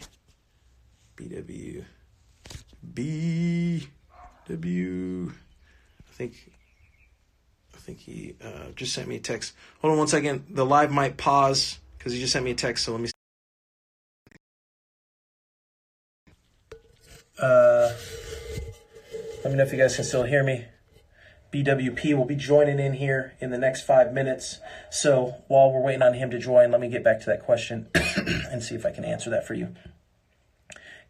BW. 1.15 1.85
BW. 2.93 5.29
I 5.29 6.13
think. 6.13 6.51
I 7.81 7.83
think 7.83 7.97
he 7.97 8.35
uh, 8.43 8.71
just 8.75 8.93
sent 8.93 9.07
me 9.07 9.15
a 9.15 9.19
text. 9.19 9.53
Hold 9.81 9.93
on 9.93 9.97
one 9.97 10.07
second. 10.07 10.45
The 10.51 10.63
live 10.63 10.91
might 10.91 11.17
pause 11.17 11.79
because 11.97 12.13
he 12.13 12.19
just 12.19 12.31
sent 12.31 12.45
me 12.45 12.51
a 12.51 12.55
text. 12.55 12.85
So 12.85 12.91
let 12.91 13.01
me. 13.01 13.09
Uh, 17.41 17.91
let 19.43 19.51
me 19.51 19.57
know 19.57 19.63
if 19.63 19.71
you 19.71 19.79
guys 19.79 19.95
can 19.95 20.05
still 20.05 20.23
hear 20.23 20.43
me. 20.43 20.65
BWP 21.51 22.15
will 22.15 22.25
be 22.25 22.35
joining 22.35 22.77
in 22.77 22.93
here 22.93 23.33
in 23.41 23.49
the 23.49 23.57
next 23.57 23.81
five 23.81 24.13
minutes. 24.13 24.59
So 24.91 25.37
while 25.47 25.71
we're 25.71 25.81
waiting 25.81 26.03
on 26.03 26.13
him 26.13 26.29
to 26.29 26.37
join, 26.37 26.69
let 26.69 26.79
me 26.79 26.87
get 26.87 27.03
back 27.03 27.19
to 27.21 27.25
that 27.25 27.43
question 27.43 27.87
and 27.95 28.61
see 28.61 28.75
if 28.75 28.85
I 28.85 28.91
can 28.91 29.03
answer 29.03 29.31
that 29.31 29.47
for 29.47 29.55
you. 29.55 29.75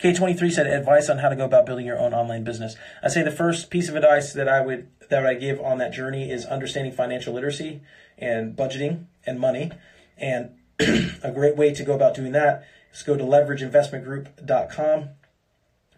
K23 0.01 0.51
said 0.51 0.65
advice 0.65 1.09
on 1.09 1.19
how 1.19 1.29
to 1.29 1.35
go 1.35 1.45
about 1.45 1.67
building 1.67 1.85
your 1.85 1.99
own 1.99 2.11
online 2.11 2.43
business. 2.43 2.75
I 3.03 3.07
say 3.07 3.21
the 3.21 3.29
first 3.29 3.69
piece 3.69 3.87
of 3.87 3.95
advice 3.95 4.33
that 4.33 4.47
I 4.49 4.59
would 4.59 4.87
that 5.09 5.25
I 5.25 5.35
give 5.35 5.59
on 5.59 5.77
that 5.77 5.93
journey 5.93 6.31
is 6.31 6.45
understanding 6.45 6.91
financial 6.91 7.35
literacy 7.35 7.81
and 8.17 8.55
budgeting 8.55 9.05
and 9.27 9.39
money. 9.39 9.71
And 10.17 10.55
a 10.79 11.31
great 11.31 11.55
way 11.55 11.71
to 11.73 11.83
go 11.83 11.93
about 11.93 12.15
doing 12.15 12.31
that 12.31 12.65
is 12.91 13.03
go 13.03 13.15
to 13.15 13.23
leverageinvestmentgroup.com. 13.23 15.09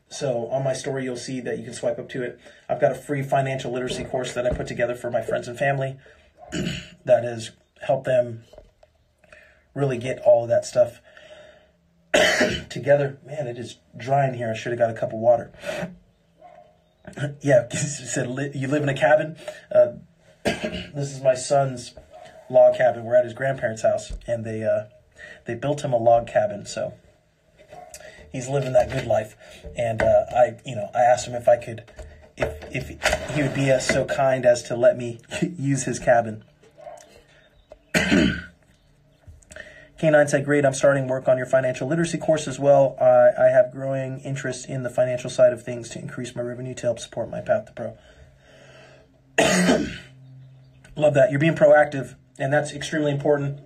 So 0.09 0.47
on 0.47 0.63
my 0.65 0.73
story, 0.73 1.05
you'll 1.05 1.15
see 1.15 1.39
that 1.39 1.57
you 1.57 1.63
can 1.63 1.73
swipe 1.73 1.97
up 1.97 2.09
to 2.09 2.23
it. 2.23 2.39
I've 2.67 2.81
got 2.81 2.91
a 2.91 2.95
free 2.95 3.23
financial 3.23 3.71
literacy 3.71 4.03
course 4.03 4.33
that 4.33 4.45
I 4.45 4.49
put 4.49 4.67
together 4.67 4.95
for 4.95 5.09
my 5.09 5.21
friends 5.21 5.47
and 5.47 5.57
family 5.57 5.95
that 7.05 7.23
has 7.23 7.51
helped 7.81 8.05
them 8.05 8.43
really 9.73 9.97
get 9.97 10.19
all 10.25 10.43
of 10.43 10.49
that 10.49 10.65
stuff 10.65 10.99
together. 12.69 13.17
Man, 13.25 13.47
it 13.47 13.57
is 13.57 13.77
dry 13.97 14.27
in 14.27 14.35
here. 14.35 14.51
I 14.51 14.57
should 14.57 14.71
have 14.71 14.79
got 14.79 14.89
a 14.89 14.93
cup 14.93 15.13
of 15.13 15.19
water. 15.19 15.51
yeah, 17.41 17.67
said 17.71 18.27
you 18.53 18.67
live 18.67 18.83
in 18.83 18.89
a 18.89 18.93
cabin. 18.93 19.37
Uh, 19.71 19.93
this 20.43 21.11
is 21.11 21.21
my 21.21 21.35
son's 21.35 21.93
log 22.49 22.75
cabin. 22.77 23.03
We're 23.03 23.15
at 23.15 23.25
his 23.25 23.33
grandparents' 23.33 23.81
house, 23.81 24.13
and 24.27 24.45
they 24.45 24.63
uh, 24.63 24.85
they 25.45 25.55
built 25.55 25.83
him 25.83 25.93
a 25.93 25.97
log 25.97 26.27
cabin. 26.27 26.65
So 26.65 26.93
he's 28.31 28.49
living 28.49 28.73
that 28.73 28.91
good 28.91 29.05
life. 29.05 29.35
And 29.77 30.01
uh, 30.01 30.25
I, 30.31 30.57
you 30.65 30.75
know, 30.75 30.89
I 30.93 31.01
asked 31.01 31.27
him 31.27 31.35
if 31.35 31.47
I 31.47 31.57
could, 31.57 31.83
if 32.37 32.63
if 32.71 33.35
he 33.35 33.41
would 33.41 33.53
be 33.53 33.77
so 33.79 34.05
kind 34.05 34.45
as 34.45 34.63
to 34.63 34.75
let 34.75 34.97
me 34.97 35.19
use 35.41 35.83
his 35.83 35.99
cabin. 35.99 36.43
K9 40.03 40.29
said, 40.29 40.43
Great, 40.43 40.65
I'm 40.65 40.73
starting 40.73 41.07
work 41.07 41.29
on 41.29 41.37
your 41.37 41.45
financial 41.45 41.87
literacy 41.87 42.17
course 42.17 42.45
as 42.45 42.59
well. 42.59 42.97
I, 42.99 43.45
I 43.45 43.49
have 43.51 43.71
growing 43.71 44.19
interest 44.19 44.67
in 44.67 44.83
the 44.83 44.89
financial 44.89 45.29
side 45.29 45.53
of 45.53 45.63
things 45.63 45.87
to 45.91 45.99
increase 45.99 46.35
my 46.35 46.41
revenue 46.41 46.73
to 46.73 46.81
help 46.81 46.99
support 46.99 47.29
my 47.29 47.39
path 47.39 47.67
to 47.67 47.71
pro. 47.71 47.97
Love 50.97 51.13
that. 51.13 51.31
You're 51.31 51.39
being 51.39 51.55
proactive, 51.55 52.15
and 52.37 52.51
that's 52.51 52.73
extremely 52.73 53.11
important, 53.11 53.61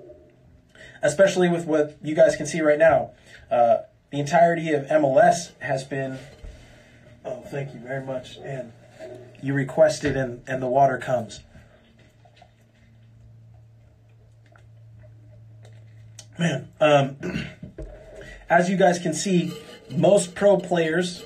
especially 1.02 1.50
with 1.50 1.66
what 1.66 1.98
you 2.04 2.14
guys 2.14 2.36
can 2.36 2.46
see 2.46 2.62
right 2.62 2.78
now. 2.78 3.14
Uh, 3.50 3.78
the 4.12 4.20
entirety 4.20 4.74
of 4.74 4.86
MLS 4.86 5.60
has 5.60 5.84
been. 5.84 6.20
Oh, 7.26 7.42
thank 7.48 7.74
you 7.74 7.80
very 7.80 8.06
much. 8.06 8.38
And 8.44 8.74
you 9.42 9.56
requested, 9.56 10.16
and, 10.16 10.44
and 10.46 10.62
the 10.62 10.68
water 10.68 11.00
comes. 11.00 11.40
Man, 16.40 16.68
um, 16.80 17.18
as 18.50 18.70
you 18.70 18.78
guys 18.78 19.00
can 19.00 19.14
see, 19.14 19.54
most 19.90 20.36
pro 20.36 20.58
players 20.58 21.24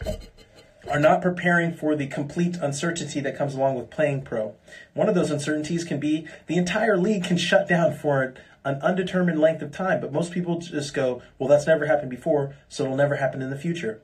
are 0.89 0.99
not 0.99 1.21
preparing 1.21 1.73
for 1.73 1.95
the 1.95 2.07
complete 2.07 2.55
uncertainty 2.57 3.19
that 3.19 3.37
comes 3.37 3.53
along 3.53 3.75
with 3.75 3.89
playing 3.89 4.21
pro. 4.21 4.55
One 4.93 5.09
of 5.09 5.15
those 5.15 5.29
uncertainties 5.29 5.83
can 5.83 5.99
be 5.99 6.27
the 6.47 6.57
entire 6.57 6.97
league 6.97 7.23
can 7.23 7.37
shut 7.37 7.67
down 7.67 7.93
for 7.93 8.33
an 8.63 8.75
undetermined 8.81 9.39
length 9.39 9.61
of 9.61 9.71
time, 9.71 9.99
but 9.99 10.13
most 10.13 10.31
people 10.31 10.59
just 10.59 10.93
go, 10.93 11.21
well, 11.37 11.49
that's 11.49 11.67
never 11.67 11.87
happened 11.87 12.09
before, 12.09 12.55
so 12.69 12.83
it'll 12.83 12.95
never 12.95 13.15
happen 13.15 13.41
in 13.41 13.49
the 13.49 13.57
future. 13.57 14.01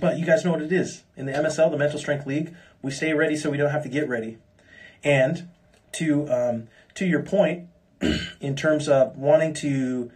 But 0.00 0.18
you 0.18 0.24
guys 0.24 0.44
know 0.44 0.52
what 0.52 0.62
it 0.62 0.72
is. 0.72 1.02
In 1.16 1.26
the 1.26 1.32
MSL, 1.32 1.70
the 1.70 1.76
Mental 1.76 1.98
Strength 1.98 2.26
League, 2.26 2.54
we 2.80 2.90
stay 2.90 3.12
ready 3.12 3.36
so 3.36 3.50
we 3.50 3.58
don't 3.58 3.70
have 3.70 3.82
to 3.82 3.88
get 3.88 4.08
ready. 4.08 4.38
And 5.02 5.48
to 5.92 6.28
um, 6.30 6.68
to 6.94 7.04
your 7.04 7.22
point, 7.22 7.68
in 8.40 8.56
terms 8.56 8.88
of 8.88 9.16
wanting 9.16 9.54
to 9.54 10.10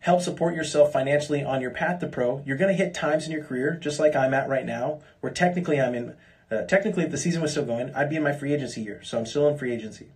help 0.00 0.22
support 0.22 0.54
yourself 0.54 0.92
financially 0.92 1.42
on 1.42 1.60
your 1.60 1.70
path 1.70 2.00
to 2.00 2.06
pro, 2.06 2.42
you're 2.46 2.56
going 2.56 2.74
to 2.74 2.82
hit 2.82 2.94
times 2.94 3.26
in 3.26 3.32
your 3.32 3.42
career, 3.42 3.76
just 3.80 3.98
like 3.98 4.14
I'm 4.14 4.34
at 4.34 4.48
right 4.48 4.64
now, 4.64 5.00
where 5.20 5.32
technically 5.32 5.80
I'm 5.80 5.94
in, 5.94 6.14
uh, 6.50 6.62
technically 6.62 7.02
if 7.02 7.10
the 7.10 7.18
season 7.18 7.42
was 7.42 7.50
still 7.50 7.64
going, 7.64 7.92
I'd 7.94 8.08
be 8.08 8.16
in 8.16 8.22
my 8.22 8.32
free 8.32 8.54
agency 8.54 8.82
year. 8.82 9.02
So 9.02 9.18
I'm 9.18 9.26
still 9.26 9.48
in 9.48 9.58
free 9.58 9.72
agency. 9.72 10.06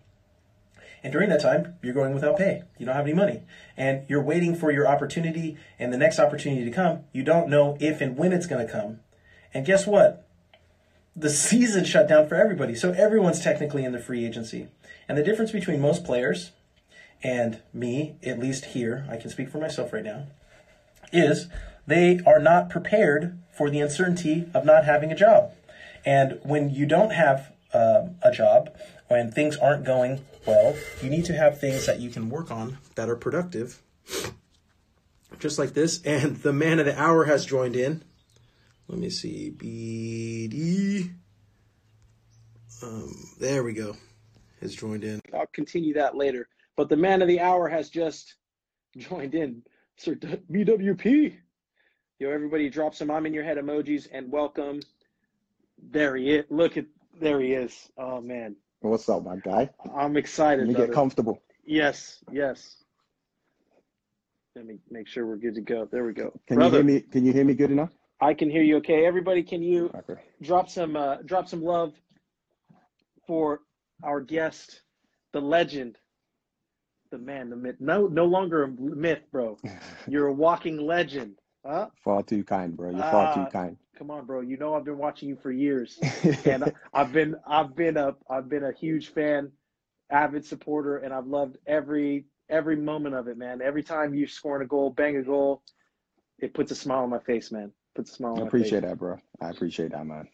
And 1.02 1.12
during 1.12 1.30
that 1.30 1.40
time, 1.40 1.74
you're 1.82 1.94
going 1.94 2.14
without 2.14 2.36
pay. 2.36 2.62
You 2.78 2.86
don't 2.86 2.94
have 2.94 3.06
any 3.06 3.14
money. 3.14 3.42
And 3.76 4.04
you're 4.08 4.22
waiting 4.22 4.54
for 4.54 4.70
your 4.70 4.86
opportunity 4.86 5.56
and 5.78 5.92
the 5.92 5.98
next 5.98 6.18
opportunity 6.18 6.64
to 6.64 6.70
come. 6.70 7.04
You 7.12 7.22
don't 7.22 7.48
know 7.48 7.76
if 7.80 8.00
and 8.00 8.16
when 8.16 8.32
it's 8.32 8.46
going 8.46 8.64
to 8.64 8.72
come. 8.72 9.00
And 9.52 9.66
guess 9.66 9.86
what? 9.86 10.26
The 11.16 11.30
season 11.30 11.84
shut 11.84 12.06
down 12.06 12.28
for 12.28 12.34
everybody. 12.34 12.74
So 12.74 12.92
everyone's 12.92 13.40
technically 13.40 13.84
in 13.84 13.92
the 13.92 13.98
free 13.98 14.24
agency. 14.24 14.68
And 15.08 15.18
the 15.18 15.24
difference 15.24 15.50
between 15.50 15.80
most 15.80 16.04
players 16.04 16.52
and 17.22 17.60
me, 17.72 18.16
at 18.24 18.38
least 18.38 18.66
here, 18.66 19.06
I 19.10 19.16
can 19.16 19.30
speak 19.30 19.50
for 19.50 19.58
myself 19.58 19.92
right 19.92 20.04
now, 20.04 20.26
is 21.12 21.48
they 21.86 22.20
are 22.26 22.38
not 22.38 22.70
prepared 22.70 23.38
for 23.56 23.68
the 23.70 23.80
uncertainty 23.80 24.48
of 24.54 24.64
not 24.64 24.84
having 24.84 25.12
a 25.12 25.16
job. 25.16 25.52
And 26.04 26.40
when 26.42 26.70
you 26.70 26.86
don't 26.86 27.10
have 27.10 27.52
um, 27.74 28.16
a 28.22 28.32
job, 28.32 28.70
when 29.08 29.30
things 29.30 29.56
aren't 29.56 29.84
going 29.84 30.24
well, 30.46 30.76
you 31.02 31.10
need 31.10 31.24
to 31.26 31.34
have 31.34 31.60
things 31.60 31.86
that 31.86 32.00
you 32.00 32.10
can 32.10 32.30
work 32.30 32.50
on 32.50 32.78
that 32.94 33.08
are 33.08 33.16
productive. 33.16 33.82
Just 35.38 35.58
like 35.58 35.74
this. 35.74 36.00
And 36.04 36.36
the 36.36 36.52
man 36.52 36.78
of 36.78 36.86
the 36.86 36.98
hour 36.98 37.24
has 37.24 37.44
joined 37.44 37.76
in. 37.76 38.02
Let 38.88 38.98
me 38.98 39.10
see. 39.10 39.52
BD. 39.56 41.14
Um, 42.82 43.14
there 43.38 43.62
we 43.62 43.72
go. 43.72 43.96
Has 44.60 44.74
joined 44.74 45.04
in. 45.04 45.20
I'll 45.34 45.46
continue 45.46 45.94
that 45.94 46.16
later. 46.16 46.48
But 46.80 46.88
the 46.88 46.96
man 46.96 47.20
of 47.20 47.28
the 47.28 47.40
hour 47.40 47.68
has 47.68 47.90
just 47.90 48.36
joined 48.96 49.34
in. 49.34 49.62
Sir 49.98 50.14
BWP. 50.14 51.36
Yo, 52.18 52.30
everybody 52.30 52.70
drop 52.70 52.94
some 52.94 53.10
I'm 53.10 53.26
in 53.26 53.34
your 53.34 53.44
head 53.44 53.58
emojis 53.58 54.08
and 54.10 54.32
welcome. 54.32 54.80
There 55.90 56.16
he 56.16 56.36
is. 56.36 56.46
Look 56.48 56.78
at 56.78 56.86
there 57.20 57.38
he 57.38 57.52
is. 57.52 57.90
Oh 57.98 58.22
man. 58.22 58.56
What's 58.80 59.10
up, 59.10 59.24
my 59.24 59.36
guy? 59.36 59.68
I'm 59.94 60.16
excited. 60.16 60.68
Let 60.68 60.68
me 60.68 60.86
get 60.86 60.94
comfortable. 60.94 61.42
Yes, 61.66 62.24
yes. 62.32 62.82
Let 64.56 64.64
me 64.64 64.78
make 64.90 65.06
sure 65.06 65.26
we're 65.26 65.36
good 65.36 65.56
to 65.56 65.60
go. 65.60 65.84
There 65.84 66.06
we 66.06 66.14
go. 66.14 66.32
Can 66.46 66.56
brother, 66.56 66.78
you 66.78 66.84
hear 66.84 66.94
me? 66.94 67.00
Can 67.02 67.26
you 67.26 67.34
hear 67.34 67.44
me 67.44 67.52
good 67.52 67.72
enough? 67.72 67.90
I 68.22 68.32
can 68.32 68.48
hear 68.48 68.62
you 68.62 68.78
okay. 68.78 69.04
Everybody, 69.04 69.42
can 69.42 69.62
you 69.62 69.90
Okay. 69.94 70.18
drop 70.40 70.70
some 70.70 70.96
uh, 70.96 71.16
drop 71.26 71.46
some 71.46 71.62
love 71.62 71.92
for 73.26 73.60
our 74.02 74.22
guest, 74.22 74.80
the 75.34 75.42
legend, 75.42 75.98
the 77.10 77.18
man, 77.18 77.50
the 77.50 77.56
myth. 77.56 77.76
No, 77.80 78.06
no 78.06 78.24
longer 78.24 78.64
a 78.64 78.68
myth, 78.68 79.22
bro. 79.30 79.58
You're 80.06 80.26
a 80.28 80.32
walking 80.32 80.78
legend. 80.78 81.38
Huh? 81.64 81.88
Far 82.04 82.22
too 82.22 82.44
kind, 82.44 82.76
bro. 82.76 82.90
You're 82.90 83.02
far 83.04 83.26
Ah. 83.26 83.44
too 83.44 83.50
kind. 83.52 83.76
Come 83.96 84.10
on, 84.10 84.24
bro. 84.24 84.40
You 84.40 84.56
know 84.56 84.74
I've 84.74 84.84
been 84.84 84.98
watching 84.98 85.28
you 85.28 85.36
for 85.36 85.50
years, 85.50 85.98
and 86.46 86.64
I've 86.94 87.12
been 87.12 87.36
I've 87.46 87.74
been 87.76 87.96
a 87.96 88.16
I've 88.30 88.48
been 88.48 88.64
a 88.64 88.72
huge 88.72 89.08
fan, 89.12 89.50
avid 90.10 90.44
supporter, 90.44 90.98
and 90.98 91.12
I've 91.12 91.26
loved 91.26 91.58
every 91.66 92.24
every 92.48 92.76
moment 92.76 93.14
of 93.14 93.28
it, 93.28 93.36
man. 93.36 93.60
Every 93.60 93.82
time 93.82 94.14
you 94.14 94.26
scoring 94.26 94.62
a 94.64 94.66
goal, 94.66 94.90
bang 94.90 95.16
a 95.16 95.22
goal, 95.22 95.62
it 96.38 96.54
puts 96.54 96.70
a 96.72 96.74
smile 96.74 97.02
on 97.02 97.10
my 97.10 97.18
face, 97.18 97.50
man. 97.52 97.72
Puts 97.94 98.12
a 98.12 98.14
smile 98.14 98.32
on 98.34 98.40
I 98.40 98.46
appreciate 98.46 98.82
that, 98.82 98.98
bro. 98.98 99.18
I 99.40 99.50
appreciate 99.50 99.90
that, 99.92 100.06
man. 100.06 100.28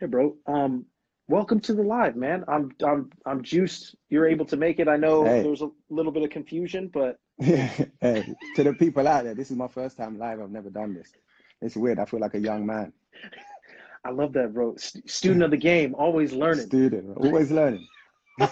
Yeah, 0.00 0.06
bro. 0.08 0.36
Um, 0.46 0.86
welcome 1.28 1.60
to 1.60 1.74
the 1.74 1.82
live, 1.82 2.16
man. 2.16 2.44
I'm 2.48 2.72
I'm 2.84 3.10
I'm 3.26 3.42
juiced. 3.42 3.94
You're 4.08 4.26
able 4.28 4.46
to 4.46 4.56
make 4.56 4.80
it. 4.80 4.88
I 4.88 4.96
know 4.96 5.24
Hey. 5.24 5.42
there's 5.42 5.62
a 5.62 5.70
little 5.90 6.12
bit 6.12 6.22
of 6.22 6.30
confusion, 6.30 6.90
but 6.92 7.18
hey, 7.38 8.34
to 8.56 8.64
the 8.64 8.74
people 8.74 9.06
out 9.06 9.24
there, 9.24 9.34
this 9.34 9.50
is 9.50 9.56
my 9.56 9.68
first 9.68 9.96
time 9.96 10.18
live. 10.18 10.40
I've 10.40 10.50
never 10.50 10.70
done 10.70 10.94
this. 10.94 11.12
It's 11.60 11.76
weird. 11.76 11.98
I 11.98 12.04
feel 12.04 12.20
like 12.20 12.34
a 12.34 12.40
young 12.40 12.66
man. 12.66 12.92
I 14.04 14.10
love 14.10 14.32
that, 14.34 14.54
bro. 14.54 14.76
St- 14.76 15.08
student 15.10 15.42
of 15.42 15.50
the 15.50 15.56
game, 15.56 15.94
always 15.94 16.32
learning. 16.32 16.66
Student, 16.66 17.16
always 17.16 17.50
learning. 17.50 17.86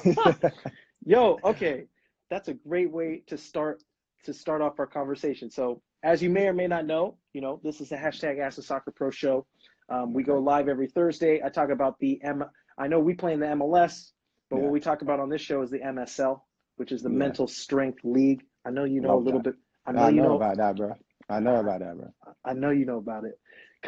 Yo, 1.04 1.38
okay, 1.44 1.84
that's 2.30 2.48
a 2.48 2.54
great 2.54 2.90
way 2.90 3.22
to 3.28 3.38
start 3.38 3.82
to 4.24 4.34
start 4.34 4.60
off 4.60 4.78
our 4.80 4.86
conversation. 4.88 5.50
So, 5.50 5.80
as 6.02 6.20
you 6.20 6.30
may 6.30 6.48
or 6.48 6.52
may 6.52 6.66
not 6.66 6.84
know, 6.84 7.16
you 7.32 7.40
know 7.40 7.60
this 7.62 7.80
is 7.80 7.88
the 7.90 7.96
hashtag 7.96 8.40
Ask 8.40 8.56
the 8.56 8.62
Soccer 8.62 8.90
Pro 8.90 9.10
Show. 9.10 9.46
Um, 9.88 10.12
we 10.12 10.24
go 10.24 10.38
live 10.40 10.68
every 10.68 10.88
Thursday. 10.88 11.40
I 11.44 11.48
talk 11.48 11.70
about 11.70 11.96
the 12.00 12.20
M. 12.24 12.44
I 12.78 12.88
know 12.88 13.00
we 13.00 13.14
play 13.14 13.32
in 13.34 13.40
the 13.40 13.46
MLS, 13.46 14.12
but 14.50 14.58
Yeah. 14.58 14.60
what 14.60 14.72
we 14.72 14.80
talk 14.80 15.02
about 15.02 15.20
on 15.20 15.28
this 15.30 15.42
show 15.42 15.62
is 15.62 15.70
the 15.70 15.82
MSL, 15.82 16.42
which 16.76 16.92
is 16.92 17.02
the 17.02 17.08
Yeah. 17.08 17.10
Mental 17.10 17.46
Strength 17.46 18.04
League. 18.04 18.44
I 18.64 18.70
know 18.70 18.84
you 18.84 19.00
know 19.00 19.14
Love 19.14 19.18
a 19.18 19.24
little 19.24 19.40
that. 19.40 19.40
bit. 19.40 19.56
I 19.86 19.92
know 19.92 20.06
I 20.06 20.08
you 20.08 20.20
know 20.22 20.30
know. 20.30 20.32
about 20.32 20.56
that, 20.58 20.76
bro. 20.76 20.94
I 21.28 21.40
know 21.40 21.56
about 21.56 21.80
that, 21.80 21.96
bro. 21.96 22.12
I 22.44 22.52
know 22.54 22.70
you 22.70 22.84
know 22.86 22.98
about 22.98 23.24
it. 23.24 23.38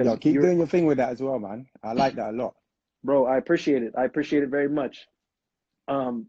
Yo, 0.00 0.16
Because 0.16 0.18
keep 0.18 0.40
doing 0.40 0.58
your 0.58 0.66
thing 0.66 0.86
with 0.86 0.98
that 0.98 1.10
as 1.10 1.22
well, 1.22 1.38
man. 1.38 1.68
I 1.82 1.92
like 1.92 2.14
that 2.16 2.30
a 2.30 2.36
lot. 2.36 2.54
bro 3.04 3.26
i 3.26 3.36
appreciate 3.36 3.82
it 3.82 3.94
i 3.96 4.04
appreciate 4.04 4.42
it 4.42 4.48
very 4.48 4.68
much 4.68 5.06
um 5.88 6.26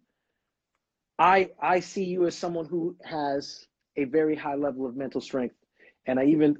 i 1.19 1.49
i 1.61 1.79
see 1.79 2.03
you 2.03 2.25
as 2.25 2.35
someone 2.35 2.65
who 2.65 2.95
has 3.03 3.67
a 3.97 4.05
very 4.05 4.35
high 4.35 4.55
level 4.55 4.85
of 4.85 4.95
mental 4.95 5.21
strength 5.21 5.55
and 6.05 6.19
i 6.19 6.25
even 6.25 6.55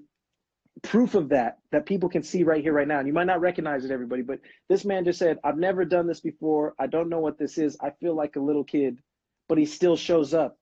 proof 0.83 1.15
of 1.15 1.29
that 1.29 1.57
that 1.71 1.85
people 1.85 2.09
can 2.09 2.23
see 2.23 2.43
right 2.43 2.61
here, 2.61 2.73
right 2.73 2.87
now. 2.87 2.99
And 2.99 3.07
you 3.07 3.13
might 3.13 3.27
not 3.27 3.41
recognize 3.41 3.85
it, 3.85 3.91
everybody, 3.91 4.21
but 4.21 4.39
this 4.69 4.85
man 4.85 5.05
just 5.05 5.19
said, 5.19 5.39
I've 5.43 5.57
never 5.57 5.85
done 5.85 6.07
this 6.07 6.19
before. 6.19 6.75
I 6.79 6.87
don't 6.87 7.09
know 7.09 7.19
what 7.19 7.37
this 7.37 7.57
is. 7.57 7.77
I 7.81 7.91
feel 7.91 8.15
like 8.15 8.35
a 8.35 8.39
little 8.39 8.63
kid, 8.63 8.99
but 9.47 9.57
he 9.57 9.65
still 9.65 9.95
shows 9.95 10.33
up. 10.33 10.57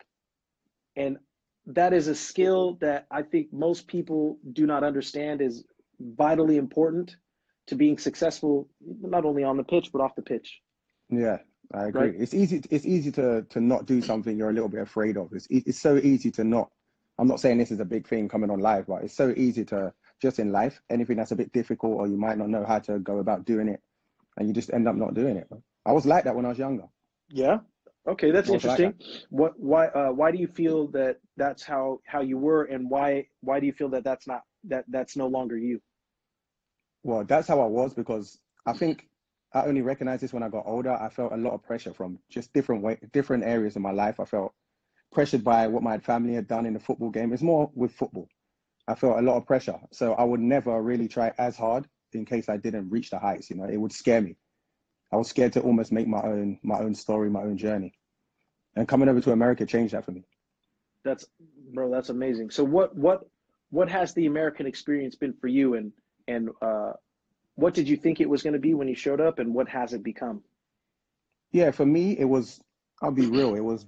And 0.96 1.18
that 1.68 1.94
is 1.94 2.08
a 2.08 2.16
skill 2.16 2.78
that 2.82 3.06
I 3.12 3.22
think 3.22 3.52
most 3.52 3.88
people 3.88 4.40
do 4.54 4.66
not 4.66 4.84
understand 4.84 5.42
is 5.42 5.64
vitally 6.00 6.58
important 6.58 7.16
to 7.68 7.76
being 7.76 7.98
successful, 7.98 8.70
not 9.02 9.26
only 9.26 9.44
on 9.44 9.58
the 9.58 9.64
pitch, 9.64 9.90
but 9.92 10.02
off 10.02 10.16
the 10.16 10.22
pitch. 10.22 10.62
Yeah, 11.10 11.38
I 11.74 11.88
agree. 11.88 12.02
Right. 12.02 12.16
It's 12.18 12.34
easy. 12.34 12.62
It's 12.70 12.86
easy 12.86 13.12
to 13.14 13.44
to 13.50 13.60
not 13.60 13.86
do 13.86 14.02
something 14.02 14.38
you're 14.38 14.50
a 14.50 14.54
little 14.54 14.70
bit 14.70 14.82
afraid 14.82 15.18
of. 15.18 15.32
It's 15.34 15.48
it's 15.50 15.80
so 15.80 15.98
easy 15.98 16.32
to 16.32 16.44
not. 16.44 16.70
I'm 17.20 17.28
not 17.28 17.40
saying 17.40 17.58
this 17.58 17.72
is 17.72 17.80
a 17.80 17.86
big 17.86 18.08
thing 18.08 18.30
coming 18.30 18.50
on 18.50 18.60
live, 18.60 18.88
but 18.88 19.04
it's 19.04 19.16
so 19.16 19.34
easy 19.36 19.66
to 19.66 19.94
just 20.22 20.40
in 20.40 20.52
life 20.52 20.82
anything 20.90 21.18
that's 21.18 21.32
a 21.32 21.36
bit 21.36 21.52
difficult 21.52 21.94
or 21.98 22.08
you 22.08 22.18
might 22.18 22.38
not 22.38 22.50
know 22.50 22.66
how 22.66 22.80
to 22.80 23.00
go 23.00 23.20
about 23.20 23.46
doing 23.46 23.68
it, 23.70 23.82
and 24.38 24.48
you 24.48 24.54
just 24.54 24.74
end 24.74 24.88
up 24.88 24.96
not 24.96 25.14
doing 25.14 25.38
it. 25.38 25.48
I 25.86 25.92
was 25.92 26.06
like 26.06 26.26
that 26.26 26.36
when 26.36 26.46
I 26.46 26.50
was 26.50 26.58
younger. 26.58 26.86
Yeah. 27.30 27.60
Okay, 28.08 28.32
that's 28.32 28.50
Well, 28.50 28.60
like 28.64 28.80
interesting. 28.80 28.94
What 29.30 29.60
why 29.60 29.88
uh, 29.88 30.12
why 30.12 30.32
do 30.32 30.38
you 30.38 30.48
feel 30.48 30.88
that 30.90 31.18
that's 31.36 31.64
how 31.64 32.00
how 32.06 32.22
you 32.22 32.38
were 32.38 32.64
and 32.64 32.90
why 32.90 33.28
why 33.42 33.60
do 33.60 33.66
you 33.66 33.74
feel 33.74 33.90
that 33.90 34.04
that's 34.06 34.28
not 34.28 34.44
that 34.66 34.86
that's 34.88 35.18
no 35.18 35.28
longer 35.28 35.58
you? 35.58 35.82
Well, 37.04 37.26
that's 37.26 37.48
how 37.48 37.60
I 37.62 37.66
was 37.66 37.94
because 37.94 38.40
I 38.66 38.74
think 38.74 39.08
I 39.54 39.64
only 39.64 39.82
recognized 39.82 40.24
this 40.24 40.34
when 40.34 40.44
I 40.44 40.50
got 40.50 40.66
older. 40.66 40.92
I 40.92 41.10
felt 41.10 41.34
a 41.34 41.38
lot 41.38 41.54
of 41.54 41.64
pressure 41.64 41.94
from 41.94 42.20
just 42.30 42.54
different 42.54 42.82
way, 42.82 42.98
different 43.12 43.44
areas 43.44 43.76
in 43.76 43.82
my 43.82 43.92
life. 43.92 44.20
I 44.20 44.26
felt 44.26 44.54
pressured 45.12 45.44
by 45.44 45.68
what 45.68 45.84
my 45.84 45.98
family 46.00 46.34
had 46.34 46.48
done 46.48 46.66
in 46.66 46.74
the 46.74 46.80
football 46.80 47.10
game. 47.10 47.34
It's 47.34 47.42
more 47.42 47.72
with 47.74 47.92
football. 47.94 48.28
I 48.88 48.96
felt 48.96 49.20
a 49.20 49.22
lot 49.22 49.38
of 49.38 49.46
pressure, 49.46 49.80
so 49.92 50.14
I 50.14 50.24
would 50.24 50.40
never 50.40 50.82
really 50.82 51.08
try 51.08 51.34
as 51.38 51.58
hard 51.58 51.88
in 52.14 52.26
case 52.26 52.50
I 52.50 52.58
didn't 52.58 52.90
reach 52.90 53.10
the 53.10 53.20
heights. 53.20 53.50
You 53.50 53.58
know, 53.58 53.66
it 53.66 53.78
would 53.78 53.92
scare 53.92 54.22
me. 54.22 54.38
I 55.12 55.18
was 55.18 55.28
scared 55.28 55.54
to 55.54 55.62
almost 55.62 55.92
make 55.92 56.08
my 56.08 56.22
own 56.22 56.60
my 56.64 56.80
own 56.80 56.96
story, 56.96 57.30
my 57.30 57.42
own 57.42 57.58
journey. 57.58 57.94
And 58.76 58.88
coming 58.88 59.10
over 59.10 59.22
to 59.22 59.32
America 59.32 59.66
changed 59.66 59.94
that 59.94 60.06
for 60.06 60.12
me. 60.12 60.24
That's 61.04 61.26
bro, 61.74 61.92
that's 61.92 62.10
amazing. 62.10 62.52
So 62.52 62.64
what 62.64 62.96
what 62.96 63.28
what 63.70 63.90
has 63.90 64.14
the 64.14 64.26
American 64.26 64.66
experience 64.66 65.16
been 65.16 65.34
for 65.34 65.48
you 65.48 65.76
and 65.76 65.92
and 66.28 66.50
uh 66.62 66.94
what 67.58 67.74
did 67.74 67.90
you 67.90 67.98
think 67.98 68.22
it 68.22 68.30
was 68.30 68.44
going 68.44 68.54
to 68.54 68.60
be 68.60 68.76
when 68.76 68.88
you 68.88 68.94
showed 68.94 69.20
up 69.20 69.40
and 69.40 69.52
what 69.52 69.68
has 69.68 69.92
it 69.94 70.04
become? 70.04 70.44
Yeah, 71.52 71.72
for 71.72 71.88
me, 71.88 72.12
it 72.12 72.26
was, 72.26 72.62
I'll 73.02 73.12
be 73.12 73.26
real, 73.26 73.56
it 73.56 73.62
was, 73.62 73.84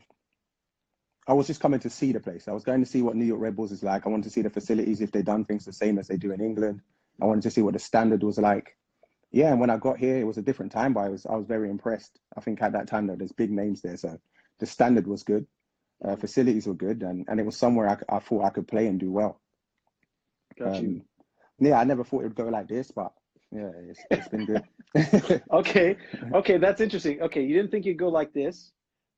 I 1.30 1.34
was 1.34 1.46
just 1.46 1.62
coming 1.62 1.80
to 1.82 1.92
see 1.92 2.12
the 2.12 2.20
place. 2.20 2.48
I 2.48 2.54
was 2.54 2.64
going 2.64 2.84
to 2.84 2.90
see 2.90 3.04
what 3.04 3.16
New 3.16 3.24
York 3.24 3.40
Red 3.40 3.56
Bulls 3.56 3.72
is 3.72 3.84
like. 3.84 4.08
I 4.08 4.10
wanted 4.10 4.24
to 4.24 4.30
see 4.32 4.42
the 4.42 4.50
facilities, 4.50 5.00
if 5.00 5.12
they've 5.12 5.24
done 5.24 5.46
things 5.46 5.64
the 5.64 5.72
same 5.72 6.00
as 6.00 6.08
they 6.08 6.18
do 6.18 6.32
in 6.32 6.42
England. 6.42 6.82
I 7.22 7.26
wanted 7.26 7.44
to 7.44 7.52
see 7.52 7.62
what 7.62 7.74
the 7.74 7.80
standard 7.80 8.24
was 8.24 8.40
like. 8.40 8.76
Yeah, 9.32 9.52
and 9.52 9.60
when 9.60 9.70
I 9.70 9.78
got 9.78 10.00
here, 10.00 10.18
it 10.18 10.24
was 10.24 10.40
a 10.40 10.42
different 10.42 10.72
time, 10.72 10.92
but 10.92 11.02
I 11.02 11.10
was, 11.10 11.28
I 11.28 11.36
was 11.36 11.46
very 11.46 11.70
impressed. 11.70 12.20
I 12.36 12.42
think 12.42 12.64
at 12.64 12.72
that 12.72 12.88
time, 12.88 13.06
though, 13.06 13.16
there's 13.16 13.32
big 13.32 13.52
names 13.52 13.80
there. 13.84 13.96
So 13.96 14.18
the 14.58 14.66
standard 14.66 15.06
was 15.06 15.22
good, 15.22 15.46
uh, 16.04 16.16
facilities 16.16 16.66
were 16.66 16.74
good, 16.74 17.04
and, 17.04 17.26
and 17.30 17.40
it 17.40 17.46
was 17.46 17.56
somewhere 17.56 17.88
I, 17.88 18.16
I 18.16 18.18
thought 18.18 18.46
I 18.46 18.50
could 18.50 18.68
play 18.68 18.88
and 18.88 19.00
do 19.00 19.12
well. 19.12 19.40
Got 20.58 20.82
you. 20.82 20.88
Um, 20.88 21.02
yeah, 21.60 21.80
I 21.80 21.84
never 21.84 22.04
thought 22.04 22.22
it 22.22 22.30
would 22.30 22.36
go 22.36 22.48
like 22.48 22.68
this, 22.68 22.90
but 22.90 23.12
yeah, 23.52 23.70
it's, 23.88 24.00
it's 24.10 24.28
been 24.30 24.48
good. 24.48 24.64
Okay. 25.52 25.96
Okay, 26.34 26.58
that's 26.58 26.82
interesting. 26.82 27.22
Okay, 27.22 27.44
you 27.44 27.54
didn't 27.54 27.70
think 27.70 27.86
you'd 27.86 28.00
go 28.00 28.10
like 28.10 28.34
this, 28.34 28.72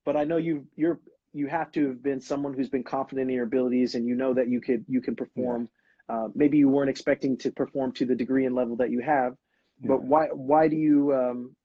but 0.04 0.18
I 0.18 0.26
know 0.26 0.36
you 0.36 0.68
you're 0.76 1.00
you 1.34 1.48
have 1.48 1.72
to 1.72 1.88
have 1.90 2.04
been 2.04 2.20
someone 2.22 2.54
who's 2.54 2.70
been 2.70 2.84
confident 2.84 3.30
in 3.30 3.36
your 3.36 3.46
abilities 3.46 3.96
and 3.96 4.06
you 4.06 4.16
know 4.16 4.34
that 4.34 4.50
you 4.50 4.62
could 4.62 4.86
you 4.88 5.02
can 5.02 5.16
perform. 5.16 5.70
Uh, 6.10 6.28
maybe 6.36 6.58
you 6.58 6.68
weren't 6.68 6.90
expecting 6.90 7.38
to 7.38 7.52
perform 7.52 7.92
to 7.94 8.06
the 8.06 8.16
degree 8.16 8.46
and 8.46 8.56
level 8.56 8.76
that 8.76 8.92
you 8.92 9.00
have, 9.00 9.36
but 9.82 10.04
why 10.04 10.28
why 10.28 10.68
do 10.68 10.76
you 10.76 11.14
um 11.14 11.56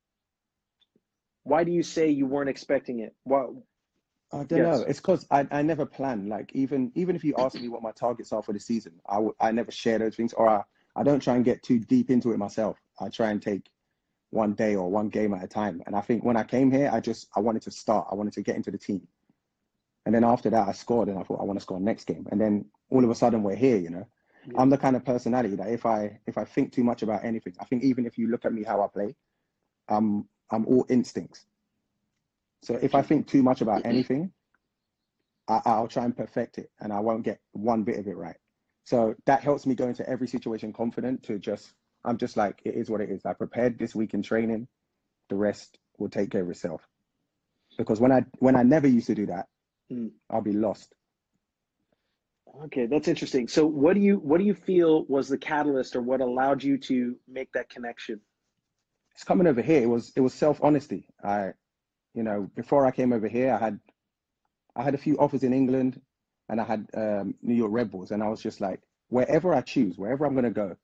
why 1.44 1.64
do 1.64 1.72
you 1.72 1.82
say 1.82 2.10
you 2.10 2.26
weren't 2.26 2.50
expecting 2.50 3.00
it? 3.00 3.14
Why 3.24 3.46
I 4.32 4.44
don't 4.44 4.58
Yes. 4.58 4.78
know. 4.78 4.82
It's 4.82 5.00
because 5.00 5.26
I, 5.30 5.46
I 5.50 5.62
never 5.62 5.86
plan. 5.86 6.28
Like 6.28 6.50
even 6.54 6.92
even 6.94 7.16
if 7.16 7.24
you 7.24 7.34
ask 7.38 7.60
me 7.60 7.68
what 7.68 7.82
my 7.82 7.92
targets 7.92 8.32
are 8.32 8.42
for 8.42 8.52
the 8.52 8.60
season, 8.60 9.00
I 9.08 9.14
w- 9.14 9.34
I 9.40 9.52
never 9.52 9.70
share 9.70 9.98
those 9.98 10.16
things, 10.16 10.32
or 10.32 10.48
I, 10.48 10.62
I 10.96 11.02
don't 11.02 11.22
try 11.22 11.36
and 11.36 11.44
get 11.44 11.62
too 11.62 11.78
deep 11.78 12.10
into 12.10 12.32
it 12.32 12.38
myself. 12.38 12.78
I 13.00 13.08
try 13.08 13.30
and 13.30 13.40
take 13.40 13.70
one 14.30 14.54
day 14.54 14.74
or 14.76 14.90
one 14.90 15.08
game 15.08 15.32
at 15.34 15.44
a 15.44 15.48
time. 15.48 15.82
And 15.86 15.94
I 15.94 16.00
think 16.00 16.24
when 16.24 16.36
I 16.36 16.42
came 16.44 16.70
here, 16.70 16.90
I 16.92 17.00
just 17.00 17.28
I 17.36 17.40
wanted 17.40 17.62
to 17.62 17.70
start. 17.70 18.08
I 18.10 18.14
wanted 18.14 18.32
to 18.34 18.42
get 18.42 18.56
into 18.56 18.70
the 18.70 18.78
team, 18.78 19.06
and 20.06 20.14
then 20.14 20.24
after 20.24 20.48
that, 20.50 20.68
I 20.68 20.72
scored, 20.72 21.08
and 21.08 21.18
I 21.18 21.24
thought 21.24 21.40
I 21.40 21.44
want 21.44 21.58
to 21.58 21.62
score 21.62 21.80
next 21.80 22.04
game. 22.06 22.26
And 22.30 22.40
then 22.40 22.66
all 22.90 23.04
of 23.04 23.10
a 23.10 23.14
sudden, 23.14 23.42
we're 23.42 23.56
here. 23.56 23.76
You 23.76 23.90
know, 23.90 24.06
Yeah. 24.46 24.60
I'm 24.60 24.70
the 24.70 24.78
kind 24.78 24.94
of 24.94 25.04
personality 25.04 25.56
that 25.56 25.68
if 25.68 25.84
I 25.84 26.20
if 26.26 26.38
I 26.38 26.44
think 26.44 26.72
too 26.72 26.84
much 26.84 27.02
about 27.02 27.24
anything, 27.24 27.54
I 27.58 27.64
think 27.64 27.82
even 27.82 28.06
if 28.06 28.16
you 28.16 28.28
look 28.28 28.44
at 28.44 28.52
me 28.52 28.62
how 28.62 28.80
I 28.82 28.86
play, 28.86 29.16
I'm 29.88 30.28
I'm 30.48 30.64
all 30.66 30.86
instincts. 30.88 31.44
So 32.62 32.74
if 32.80 32.94
I 32.94 33.02
think 33.02 33.26
too 33.26 33.42
much 33.42 33.60
about 33.60 33.82
anything, 33.92 34.32
I, 35.48 35.60
I'll 35.64 35.88
try 35.88 36.04
and 36.04 36.16
perfect 36.16 36.58
it, 36.58 36.70
and 36.80 36.92
I 36.92 37.00
won't 37.00 37.24
get 37.24 37.40
one 37.52 37.82
bit 37.82 37.98
of 37.98 38.06
it 38.06 38.16
right. 38.16 38.36
So 38.84 39.16
that 39.24 39.42
helps 39.42 39.66
me 39.66 39.74
go 39.74 39.88
into 39.88 40.08
every 40.08 40.28
situation 40.28 40.72
confident. 40.72 41.24
To 41.24 41.40
just, 41.40 41.74
I'm 42.04 42.16
just 42.16 42.36
like 42.36 42.60
it 42.64 42.76
is 42.76 42.88
what 42.88 43.00
it 43.00 43.10
is. 43.10 43.26
I 43.26 43.32
prepared 43.32 43.76
this 43.76 43.94
week 43.96 44.14
in 44.14 44.22
training. 44.22 44.68
The 45.30 45.34
rest 45.34 45.78
will 45.98 46.10
take 46.10 46.30
care 46.30 46.42
of 46.42 46.50
itself. 46.50 46.86
Because 47.76 47.98
when 47.98 48.12
I 48.12 48.24
when 48.38 48.54
I 48.54 48.62
never 48.62 48.86
used 48.86 49.08
to 49.08 49.14
do 49.16 49.26
that, 49.26 49.48
Mm. 49.92 50.10
I'll 50.30 50.42
be 50.42 50.52
lost. 50.52 50.94
Okay, 52.64 52.86
that's 52.86 53.08
interesting. 53.08 53.48
So 53.48 53.66
what 53.66 53.94
do 53.94 54.00
you 54.00 54.16
what 54.16 54.38
do 54.38 54.44
you 54.44 54.54
feel 54.54 55.04
was 55.06 55.28
the 55.28 55.38
catalyst 55.38 55.94
or 55.94 56.02
what 56.02 56.20
allowed 56.20 56.62
you 56.62 56.78
to 56.78 57.16
make 57.28 57.52
that 57.52 57.68
connection? 57.68 58.20
It's 59.14 59.24
coming 59.24 59.46
over 59.46 59.62
here. 59.62 59.82
It 59.82 59.88
was 59.88 60.12
it 60.16 60.20
was 60.20 60.32
self 60.34 60.62
honesty. 60.62 61.06
I, 61.22 61.52
you 62.14 62.22
know, 62.22 62.50
before 62.54 62.86
I 62.86 62.90
came 62.90 63.12
over 63.12 63.28
here, 63.28 63.52
I 63.52 63.58
had 63.58 63.80
I 64.74 64.82
had 64.82 64.94
a 64.94 64.98
few 64.98 65.16
offers 65.18 65.42
in 65.42 65.52
England, 65.52 66.00
and 66.48 66.60
I 66.60 66.64
had 66.64 66.86
um, 66.94 67.34
New 67.42 67.54
York 67.54 67.72
Red 67.72 67.90
Bulls, 67.90 68.10
and 68.10 68.22
I 68.22 68.28
was 68.28 68.42
just 68.42 68.60
like, 68.60 68.80
wherever 69.08 69.54
I 69.54 69.60
choose, 69.60 69.98
wherever 69.98 70.24
I'm 70.24 70.34
gonna 70.34 70.50
go, 70.50 70.76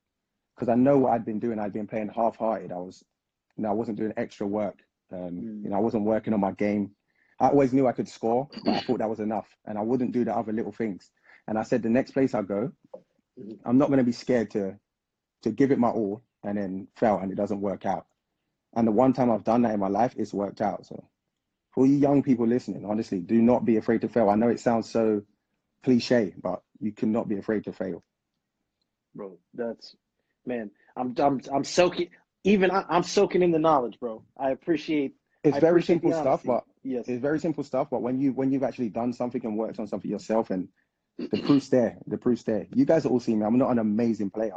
because 0.54 0.68
I 0.68 0.74
know 0.74 0.98
what 0.98 1.12
I'd 1.12 1.24
been 1.24 1.40
doing. 1.40 1.58
I'd 1.58 1.72
been 1.72 1.86
playing 1.86 2.10
half-hearted. 2.14 2.72
I 2.72 2.76
was, 2.76 3.04
you 3.56 3.62
know, 3.62 3.70
I 3.70 3.74
wasn't 3.74 3.98
doing 3.98 4.12
extra 4.16 4.46
work. 4.46 4.78
Um, 5.12 5.18
Mm. 5.18 5.64
You 5.64 5.70
know, 5.70 5.76
I 5.76 5.80
wasn't 5.80 6.04
working 6.04 6.32
on 6.34 6.40
my 6.40 6.52
game. 6.52 6.92
I 7.42 7.48
always 7.48 7.72
knew 7.74 7.88
I 7.88 7.92
could 7.92 8.08
score, 8.08 8.48
but 8.64 8.76
I 8.76 8.80
thought 8.80 9.00
that 9.00 9.10
was 9.10 9.20
enough, 9.20 9.48
and 9.66 9.76
I 9.76 9.82
wouldn't 9.82 10.12
do 10.12 10.24
the 10.24 10.34
other 10.36 10.52
little 10.52 10.72
things. 10.72 11.10
And 11.48 11.58
I 11.58 11.64
said, 11.64 11.82
the 11.82 11.90
next 11.90 12.12
place 12.12 12.34
I 12.34 12.42
go. 12.42 12.72
I'm 13.64 13.78
not 13.78 13.90
gonna 13.90 14.04
be 14.04 14.12
scared 14.12 14.50
to 14.52 14.78
to 15.42 15.50
give 15.50 15.72
it 15.72 15.78
my 15.78 15.88
all 15.90 16.22
and 16.44 16.58
then 16.58 16.88
fail 16.96 17.18
and 17.18 17.32
it 17.32 17.36
doesn't 17.36 17.60
work 17.60 17.86
out. 17.86 18.06
And 18.74 18.86
the 18.86 18.92
one 18.92 19.12
time 19.12 19.30
I've 19.30 19.44
done 19.44 19.62
that 19.62 19.74
in 19.74 19.80
my 19.80 19.88
life, 19.88 20.14
it's 20.16 20.32
worked 20.32 20.60
out. 20.60 20.86
So 20.86 21.04
for 21.74 21.86
you 21.86 21.96
young 21.96 22.22
people 22.22 22.46
listening, 22.46 22.84
honestly, 22.84 23.20
do 23.20 23.42
not 23.42 23.64
be 23.64 23.76
afraid 23.76 24.02
to 24.02 24.08
fail. 24.08 24.30
I 24.30 24.36
know 24.36 24.48
it 24.48 24.60
sounds 24.60 24.90
so 24.90 25.22
cliche, 25.82 26.34
but 26.40 26.62
you 26.80 26.92
cannot 26.92 27.28
be 27.28 27.38
afraid 27.38 27.64
to 27.64 27.72
fail. 27.72 28.04
Bro, 29.14 29.38
that's 29.54 29.96
man, 30.46 30.70
I'm 30.96 31.14
I'm 31.18 31.40
I'm 31.52 31.64
soaking 31.64 32.10
even 32.44 32.70
I, 32.70 32.84
I'm 32.88 33.02
soaking 33.02 33.42
in 33.42 33.50
the 33.50 33.58
knowledge, 33.58 33.98
bro. 34.00 34.22
I 34.38 34.50
appreciate 34.50 35.14
It's 35.44 35.56
I 35.56 35.60
very 35.60 35.72
appreciate 35.72 36.02
simple 36.02 36.12
stuff, 36.12 36.42
but 36.44 36.64
yes. 36.82 37.04
it's 37.08 37.20
very 37.20 37.38
simple 37.38 37.64
stuff. 37.64 37.88
But 37.90 38.02
when 38.02 38.20
you 38.20 38.32
when 38.32 38.52
you've 38.52 38.62
actually 38.62 38.90
done 38.90 39.12
something 39.12 39.44
and 39.44 39.56
worked 39.56 39.78
on 39.78 39.86
something 39.86 40.10
yourself, 40.10 40.50
and 40.50 40.68
the 41.18 41.42
proof's 41.42 41.68
there, 41.68 41.98
the 42.06 42.18
proof's 42.18 42.44
there. 42.44 42.66
You 42.74 42.84
guys 42.84 43.06
all 43.06 43.20
see 43.20 43.34
me. 43.34 43.44
I'm 43.44 43.58
not 43.58 43.70
an 43.70 43.78
amazing 43.78 44.30
player. 44.30 44.56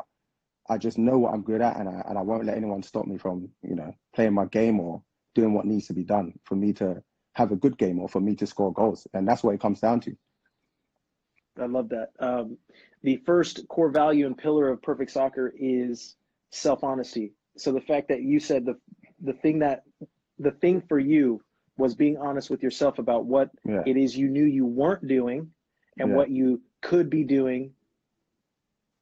I 0.68 0.78
just 0.78 0.98
know 0.98 1.20
what 1.20 1.34
I'm 1.34 1.44
good 1.44 1.62
at, 1.62 1.78
and 1.78 1.88
I 1.88 2.04
and 2.08 2.18
I 2.18 2.22
won't 2.22 2.46
let 2.46 2.58
anyone 2.58 2.84
stop 2.84 3.06
me 3.06 3.18
from 3.18 3.50
you 3.62 3.76
know 3.76 3.94
playing 4.14 4.34
my 4.34 4.46
game 4.46 4.80
or 4.80 5.02
doing 5.34 5.54
what 5.54 5.66
needs 5.66 5.88
to 5.88 5.94
be 5.94 6.04
done 6.04 6.34
for 6.44 6.56
me 6.56 6.74
to 6.74 7.04
have 7.34 7.52
a 7.52 7.56
good 7.56 7.78
game 7.78 8.00
or 8.00 8.08
for 8.08 8.22
me 8.22 8.36
to 8.36 8.48
score 8.48 8.72
goals. 8.74 9.06
And 9.14 9.28
that's 9.28 9.44
what 9.44 9.54
it 9.54 9.60
comes 9.62 9.82
down 9.82 10.00
to. 10.02 10.16
I 11.60 11.66
love 11.66 11.90
that. 11.90 12.12
Um, 12.20 12.58
the 13.04 13.18
first 13.26 13.68
core 13.68 13.90
value 13.90 14.26
and 14.26 14.38
pillar 14.38 14.70
of 14.70 14.82
perfect 14.82 15.12
soccer 15.12 15.54
is 15.58 16.16
self 16.52 16.84
honesty. 16.84 17.34
So 17.58 17.72
the 17.72 17.82
fact 17.82 18.10
that 18.10 18.24
you 18.24 18.40
said 18.40 18.66
the 18.66 18.76
the 19.22 19.34
thing 19.34 19.60
that 19.60 19.84
the 20.40 20.52
thing 20.52 20.82
for 20.88 21.00
you 21.00 21.42
was 21.78 21.96
being 21.96 22.18
honest 22.18 22.50
with 22.50 22.64
yourself 22.64 23.00
about 23.00 23.26
what 23.26 23.50
Yeah. 23.66 23.84
it 23.86 23.98
is 23.98 24.18
you 24.18 24.30
knew 24.30 24.46
you 24.46 24.66
weren't 24.66 25.08
doing 25.08 25.52
and 26.00 26.10
Yeah. 26.10 26.16
what 26.16 26.30
you 26.30 26.62
could 26.82 27.10
be 27.10 27.24
doing 27.24 27.74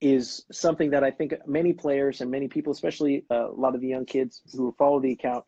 is 0.02 0.46
something 0.52 0.90
that 0.92 1.04
I 1.04 1.12
think 1.12 1.34
many 1.48 1.72
players 1.74 2.22
and 2.22 2.30
many 2.30 2.48
people, 2.48 2.72
especially 2.72 3.26
uh, 3.32 3.50
a 3.52 3.54
lot 3.54 3.74
of 3.76 3.82
the 3.82 3.88
young 3.88 4.06
kids 4.06 4.42
who 4.54 4.74
follow 4.78 5.00
the 5.00 5.12
account, 5.14 5.46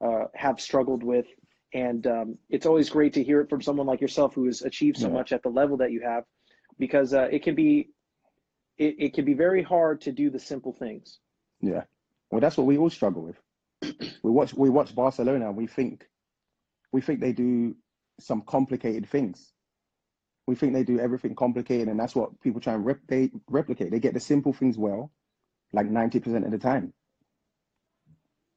uh, 0.00 0.24
have 0.34 0.60
struggled 0.60 1.02
with. 1.02 1.26
And 1.74 2.06
um, 2.06 2.38
it's 2.48 2.64
always 2.64 2.88
great 2.88 3.12
to 3.14 3.22
hear 3.22 3.40
it 3.42 3.50
from 3.50 3.60
someone 3.60 3.86
like 3.86 4.00
yourself 4.00 4.34
who 4.34 4.46
has 4.46 4.62
achieved 4.62 4.96
so 4.96 5.08
Yeah. 5.08 5.14
much 5.14 5.32
at 5.32 5.42
the 5.42 5.50
level 5.50 5.76
that 5.78 5.92
you 5.92 6.00
have, 6.00 6.24
because 6.78 7.12
uh, 7.12 7.28
it 7.30 7.42
can 7.42 7.54
be 7.54 7.90
it, 8.78 8.94
it 8.98 9.14
can 9.14 9.24
be 9.24 9.34
very 9.34 9.62
hard 9.62 10.00
to 10.02 10.12
do 10.12 10.30
the 10.30 10.38
simple 10.38 10.72
things. 10.72 11.18
Yeah. 11.60 11.82
Well, 12.30 12.40
that's 12.40 12.56
what 12.56 12.66
we 12.66 12.78
all 12.78 12.88
struggle 12.90 13.22
with. 13.22 13.36
We 14.22 14.30
watch 14.30 14.54
we 14.54 14.70
watch 14.70 14.94
Barcelona 14.94 15.48
and 15.48 15.56
we 15.56 15.66
think 15.66 16.08
we 16.92 17.00
think 17.00 17.20
they 17.20 17.32
do 17.32 17.76
some 18.20 18.42
complicated 18.42 19.08
things. 19.08 19.52
We 20.46 20.54
think 20.54 20.72
they 20.72 20.84
do 20.84 20.98
everything 20.98 21.34
complicated, 21.34 21.88
and 21.88 22.00
that's 22.00 22.14
what 22.14 22.40
people 22.40 22.60
try 22.60 22.74
and 22.74 22.84
replicate. 22.84 23.32
Replicate. 23.48 23.90
They 23.90 24.00
get 24.00 24.14
the 24.14 24.20
simple 24.20 24.52
things 24.52 24.78
well, 24.78 25.12
like 25.72 25.86
ninety 25.86 26.20
percent 26.20 26.44
of 26.44 26.50
the 26.50 26.58
time. 26.58 26.94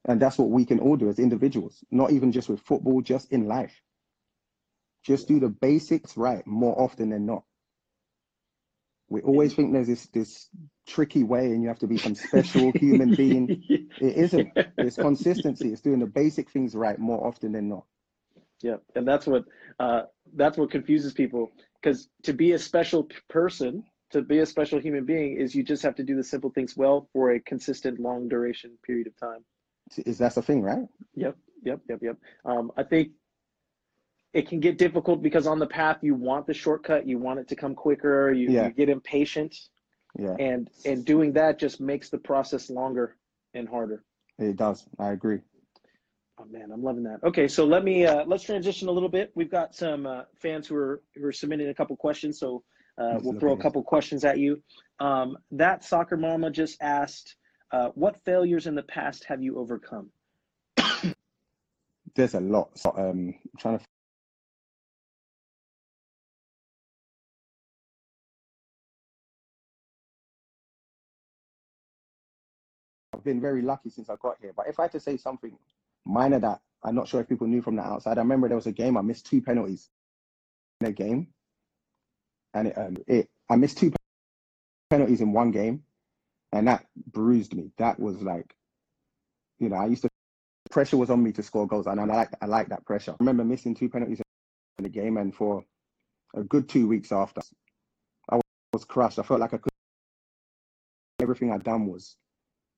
And 0.05 0.19
that's 0.19 0.37
what 0.37 0.49
we 0.49 0.65
can 0.65 0.79
all 0.79 0.95
do 0.95 1.09
as 1.09 1.19
individuals, 1.19 1.83
not 1.91 2.11
even 2.11 2.31
just 2.31 2.49
with 2.49 2.61
football, 2.61 3.01
just 3.01 3.31
in 3.31 3.47
life. 3.47 3.81
Just 5.03 5.27
do 5.27 5.39
the 5.39 5.49
basics 5.49 6.17
right 6.17 6.45
more 6.47 6.79
often 6.79 7.09
than 7.09 7.25
not. 7.25 7.43
We 9.09 9.21
always 9.21 9.53
think 9.53 9.73
there's 9.73 9.87
this 9.87 10.05
this 10.07 10.49
tricky 10.87 11.23
way 11.23 11.47
and 11.47 11.61
you 11.61 11.67
have 11.67 11.79
to 11.79 11.87
be 11.87 11.97
some 11.97 12.15
special 12.15 12.71
human 12.79 13.13
being. 13.13 13.63
It 13.99 14.15
isn't. 14.15 14.53
It's 14.77 14.95
consistency. 15.07 15.73
It's 15.73 15.81
doing 15.81 15.99
the 15.99 16.05
basic 16.05 16.49
things 16.49 16.73
right 16.73 16.97
more 16.97 17.27
often 17.27 17.51
than 17.51 17.67
not. 17.67 17.83
Yeah, 18.61 18.77
and 18.95 19.07
that's 19.07 19.25
what 19.27 19.45
uh, 19.79 20.03
that's 20.35 20.57
what 20.57 20.71
confuses 20.71 21.13
people. 21.13 21.51
Because 21.81 22.09
to 22.23 22.33
be 22.33 22.51
a 22.51 22.59
special 22.59 23.07
person, 23.29 23.83
to 24.11 24.21
be 24.21 24.39
a 24.39 24.45
special 24.45 24.79
human 24.79 25.05
being, 25.05 25.37
is 25.37 25.55
you 25.55 25.63
just 25.63 25.81
have 25.83 25.95
to 25.95 26.03
do 26.03 26.15
the 26.15 26.23
simple 26.23 26.51
things 26.51 26.77
well 26.77 27.09
for 27.13 27.31
a 27.31 27.39
consistent, 27.39 27.99
long 27.99 28.27
duration 28.29 28.77
period 28.85 29.07
of 29.07 29.17
time. 29.17 29.43
Is 30.05 30.17
that's 30.17 30.35
the 30.35 30.41
thing, 30.41 30.61
right? 30.61 30.85
Yep, 31.15 31.35
yep, 31.63 31.79
yep, 31.89 31.99
yep. 32.01 32.17
Um, 32.45 32.71
I 32.77 32.83
think 32.83 33.09
it 34.33 34.47
can 34.47 34.59
get 34.59 34.77
difficult 34.77 35.21
because 35.21 35.47
on 35.47 35.59
the 35.59 35.67
path 35.67 35.97
you 36.01 36.15
want 36.15 36.47
the 36.47 36.53
shortcut, 36.53 37.05
you 37.07 37.17
want 37.17 37.39
it 37.39 37.47
to 37.49 37.55
come 37.55 37.75
quicker, 37.75 38.31
you, 38.31 38.49
Yeah. 38.49 38.67
you 38.67 38.73
get 38.73 38.89
impatient, 38.89 39.55
Yeah, 40.17 40.35
and 40.39 40.69
and 40.85 41.03
doing 41.03 41.33
that 41.33 41.57
just 41.59 41.81
makes 41.81 42.09
the 42.09 42.17
process 42.19 42.69
longer 42.69 43.17
and 43.53 43.67
harder. 43.67 44.03
it 44.37 44.55
does. 44.55 44.85
I 44.99 45.11
agree. 45.11 45.39
Oh 46.41 46.45
man, 46.49 46.71
I'm 46.71 46.81
loving 46.81 47.03
that. 47.03 47.23
Okay, 47.23 47.47
so 47.47 47.65
let 47.65 47.83
me 47.83 48.05
uh, 48.05 48.23
let's 48.25 48.43
transition 48.43 48.87
a 48.87 48.91
little 48.91 49.09
bit. 49.09 49.31
We've 49.35 49.51
got 49.51 49.75
some 49.75 50.07
uh, 50.07 50.23
fans 50.41 50.67
who 50.67 50.75
are 50.75 51.03
who 51.15 51.25
are 51.25 51.31
submitting 51.31 51.69
a 51.69 51.73
couple 51.73 51.95
questions, 51.95 52.39
so 52.39 52.63
uh, 52.97 53.19
we'll 53.21 53.39
throw 53.39 53.53
a 53.53 53.57
couple 53.57 53.83
questions 53.83 54.25
at 54.25 54.39
you. 54.39 54.61
Um, 54.99 55.37
that 55.51 55.83
soccer 55.83 56.17
mama 56.17 56.49
just 56.49 56.81
asked, 56.81 57.35
uh, 57.71 57.89
"What 57.93 58.23
failures 58.25 58.65
in 58.65 58.73
the 58.73 58.83
past 58.83 59.23
have 59.25 59.43
you 59.43 59.59
overcome?" 59.59 60.09
There's 62.15 62.33
a 62.33 62.39
lot. 62.39 62.77
So, 62.77 62.91
um, 62.97 63.35
I'm 63.35 63.59
trying 63.59 63.77
to. 63.77 63.85
I've 73.13 73.23
been 73.23 73.41
very 73.41 73.61
lucky 73.61 73.91
since 73.91 74.09
I 74.09 74.15
got 74.19 74.37
here. 74.41 74.53
But 74.55 74.67
if 74.67 74.79
I 74.79 74.83
had 74.83 74.93
to 74.93 74.99
say 74.99 75.17
something 75.17 75.55
minor 76.05 76.39
that 76.39 76.61
I'm 76.83 76.95
not 76.95 77.07
sure 77.07 77.21
if 77.21 77.29
people 77.29 77.47
knew 77.47 77.61
from 77.61 77.75
the 77.75 77.83
outside, 77.83 78.17
I 78.17 78.21
remember 78.21 78.47
there 78.47 78.57
was 78.57 78.67
a 78.67 78.71
game 78.71 78.97
I 78.97 79.01
missed 79.01 79.25
two 79.25 79.41
penalties 79.41 79.89
in 80.79 80.87
a 80.87 80.91
game, 80.91 81.27
and 82.53 82.67
it, 82.67 82.77
um, 82.77 82.97
it 83.07 83.29
I 83.49 83.55
missed 83.55 83.77
two 83.77 83.91
penalties 84.89 85.21
in 85.21 85.33
one 85.33 85.51
game, 85.51 85.83
and 86.51 86.67
that 86.67 86.85
bruised 87.07 87.53
me. 87.53 87.71
That 87.77 87.99
was 87.99 88.21
like, 88.21 88.55
you 89.59 89.69
know, 89.69 89.75
I 89.75 89.85
used 89.87 90.01
to 90.03 90.09
pressure 90.71 90.97
was 90.97 91.09
on 91.09 91.21
me 91.21 91.31
to 91.33 91.43
score 91.43 91.67
goals, 91.67 91.87
and 91.87 91.99
I 91.99 92.05
like 92.05 92.29
I 92.41 92.45
like 92.45 92.69
that 92.69 92.85
pressure. 92.85 93.11
I 93.11 93.15
remember 93.19 93.43
missing 93.43 93.75
two 93.75 93.89
penalties 93.89 94.21
in 94.79 94.83
the 94.83 94.89
game, 94.89 95.17
and 95.17 95.35
for 95.35 95.63
a 96.35 96.43
good 96.43 96.67
two 96.67 96.87
weeks 96.87 97.11
after, 97.11 97.41
I 98.31 98.39
was 98.73 98.85
crushed. 98.85 99.19
I 99.19 99.23
felt 99.23 99.39
like 99.39 99.53
I 99.53 99.57
could 99.57 99.71
everything 101.21 101.51
I'd 101.51 101.63
done 101.63 101.85
was 101.85 102.15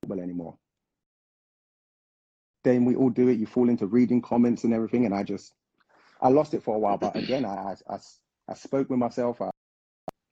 well 0.06 0.20
anymore. 0.20 0.58
Then 2.64 2.86
we 2.86 2.96
all 2.96 3.10
do 3.10 3.28
it. 3.28 3.40
You 3.40 3.46
fall 3.46 3.70
into 3.70 3.88
reading 3.88 4.22
comments 4.22 4.64
and 4.64 4.74
everything, 4.74 5.06
and 5.06 5.14
I 5.14 5.24
just 5.24 5.54
I 6.22 6.30
lost 6.30 6.54
it 6.54 6.64
for 6.64 6.76
a 6.76 6.80
while. 6.80 6.98
But 6.98 7.16
again, 7.16 7.46
I 7.46 7.76
I, 7.90 7.94
I, 7.96 7.98
I 8.50 8.54
spoke 8.54 8.90
with 8.90 9.00
myself. 9.00 9.42
I, 9.42 9.50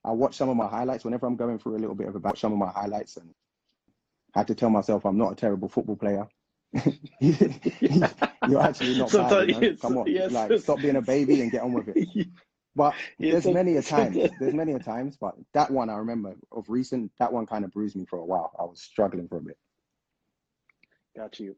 I 0.04 0.12
watched 0.12 0.36
some 0.36 0.50
of 0.50 0.58
my 0.58 0.68
highlights 0.68 1.04
whenever 1.06 1.28
I'm 1.28 1.36
going 1.36 1.60
through 1.60 1.76
a 1.76 1.80
little 1.80 1.96
bit 1.96 2.08
of 2.08 2.16
a 2.16 2.20
battle. 2.20 2.38
Some 2.38 2.54
of 2.54 2.58
my 2.58 2.70
highlights, 2.70 3.18
and 3.18 3.34
had 4.34 4.48
to 4.48 4.56
tell 4.56 4.70
myself 4.70 5.06
I'm 5.06 5.18
not 5.18 5.34
a 5.34 5.36
terrible 5.36 5.68
football 5.68 5.98
player. 5.98 6.28
You're 7.20 8.62
actually 8.62 8.98
not 8.98 9.12
bad. 9.12 9.50
you 9.50 9.60
know? 9.60 9.76
Come 9.82 9.98
on, 9.98 10.08
yes. 10.08 10.32
like 10.32 10.58
stop 10.60 10.80
being 10.80 10.96
a 10.96 11.02
baby 11.02 11.42
and 11.42 11.52
get 11.52 11.62
on 11.62 11.74
with 11.74 11.90
it. 11.90 12.28
But 12.74 12.94
there's 13.20 13.46
many 13.46 13.76
a 13.76 13.82
times. 13.82 14.16
There's 14.40 14.54
many 14.54 14.72
a 14.72 14.80
times, 14.80 15.18
but 15.20 15.36
that 15.54 15.70
one 15.70 15.90
I 15.90 15.98
remember 15.98 16.36
of 16.52 16.70
recent. 16.70 17.12
That 17.20 17.34
one 17.34 17.46
kind 17.46 17.66
of 17.66 17.72
bruised 17.72 17.96
me 17.96 18.06
for 18.06 18.20
a 18.20 18.26
while. 18.26 18.54
I 18.58 18.64
was 18.64 18.82
struggling 18.82 19.28
for 19.28 19.38
a 19.38 19.42
bit. 19.42 19.58
Got 21.16 21.38
you. 21.40 21.56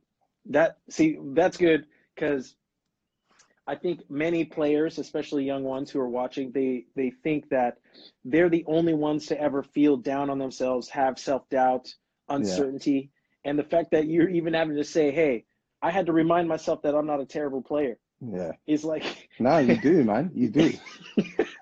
That 0.47 0.77
see, 0.89 1.17
that's 1.33 1.57
good 1.57 1.85
because 2.15 2.55
I 3.65 3.75
think 3.75 4.09
many 4.09 4.43
players, 4.43 4.97
especially 4.99 5.45
young 5.45 5.63
ones 5.63 5.89
who 5.89 5.99
are 5.99 6.09
watching, 6.09 6.51
they 6.51 6.85
they 6.95 7.11
think 7.23 7.49
that 7.49 7.77
they're 8.25 8.49
the 8.49 8.65
only 8.67 8.93
ones 8.93 9.27
to 9.27 9.39
ever 9.39 9.63
feel 9.63 9.95
down 9.97 10.29
on 10.29 10.37
themselves, 10.37 10.89
have 10.89 11.17
self 11.17 11.47
doubt, 11.49 11.93
uncertainty, 12.29 13.09
and 13.45 13.57
the 13.57 13.63
fact 13.63 13.91
that 13.91 14.07
you're 14.07 14.29
even 14.29 14.53
having 14.53 14.75
to 14.75 14.83
say, 14.83 15.11
"Hey, 15.11 15.45
I 15.81 15.91
had 15.91 16.07
to 16.07 16.13
remind 16.13 16.47
myself 16.49 16.81
that 16.81 16.95
I'm 16.95 17.05
not 17.05 17.21
a 17.21 17.25
terrible 17.25 17.61
player," 17.61 17.97
Yeah. 18.19 18.51
is 18.67 18.83
like, 18.83 19.29
No, 19.39 19.57
you 19.59 19.77
do, 19.77 20.03
man. 20.03 20.31
You 20.33 20.49
do. 20.49 20.73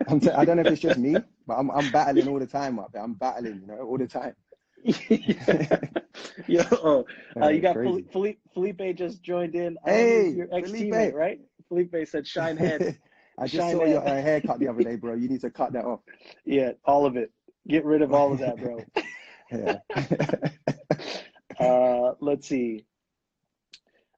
I'm 0.08 0.20
t- 0.20 0.32
I 0.32 0.44
don't 0.44 0.58
know 0.58 0.64
if 0.64 0.70
it's 0.70 0.82
just 0.82 0.98
me, 0.98 1.24
but 1.46 1.56
I'm 1.56 1.70
I'm 1.70 1.90
battling 1.90 2.28
all 2.28 2.40
the 2.40 2.48
time 2.48 2.80
up 2.80 2.92
there. 2.92 3.04
I'm 3.04 3.14
battling, 3.14 3.62
you 3.62 3.68
know, 3.68 3.82
all 3.82 3.98
the 3.98 4.08
time. 4.08 4.36
Yo, 6.48 6.64
oh, 6.72 7.06
uh, 7.42 7.48
you 7.50 7.62
got 7.62 7.76
crazy. 7.76 8.04
Felipe, 8.12 8.40
Felipe 8.54 8.82
just 8.96 9.22
joined 9.22 9.56
in. 9.56 9.78
Hey, 9.86 10.34
believe 10.34 10.36
your 10.36 10.48
ex 10.52 10.72
Felipe. 10.72 10.92
teammate, 10.92 11.14
right? 11.14 11.40
Felipe 11.68 11.96
said, 12.06 12.28
"Shine 12.28 12.58
head." 12.58 12.98
I 13.38 13.48
just 13.48 13.56
Shine 13.56 13.72
saw 13.72 13.86
your 13.86 14.02
head. 14.02 14.18
uh, 14.20 14.22
haircut 14.22 14.60
the 14.60 14.68
other 14.68 14.84
day, 14.84 14.96
bro. 14.98 15.14
You 15.16 15.30
need 15.30 15.42
to 15.42 15.50
cut 15.52 15.74
that 15.74 15.86
off. 15.86 16.02
Yeah, 16.46 16.74
all 16.86 17.06
of 17.06 17.16
it. 17.18 17.32
Get 17.68 17.86
rid 17.86 18.02
of 18.02 18.14
all 18.14 18.34
of 18.34 18.40
that, 18.40 18.58
bro. 18.58 18.84
Yeah. 19.52 19.80
Uh, 21.60 22.16
let's 22.22 22.48
see. 22.48 22.86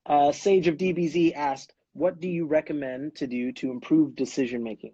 Uh, 0.06 0.32
Sage 0.32 0.68
of 0.68 0.78
DBZ 0.78 1.34
asked, 1.36 1.74
"What 1.94 2.20
do 2.20 2.28
you 2.30 2.46
recommend 2.46 3.16
to 3.18 3.28
do 3.28 3.52
to 3.54 3.72
improve 3.72 4.16
decision 4.16 4.64
making?" 4.64 4.94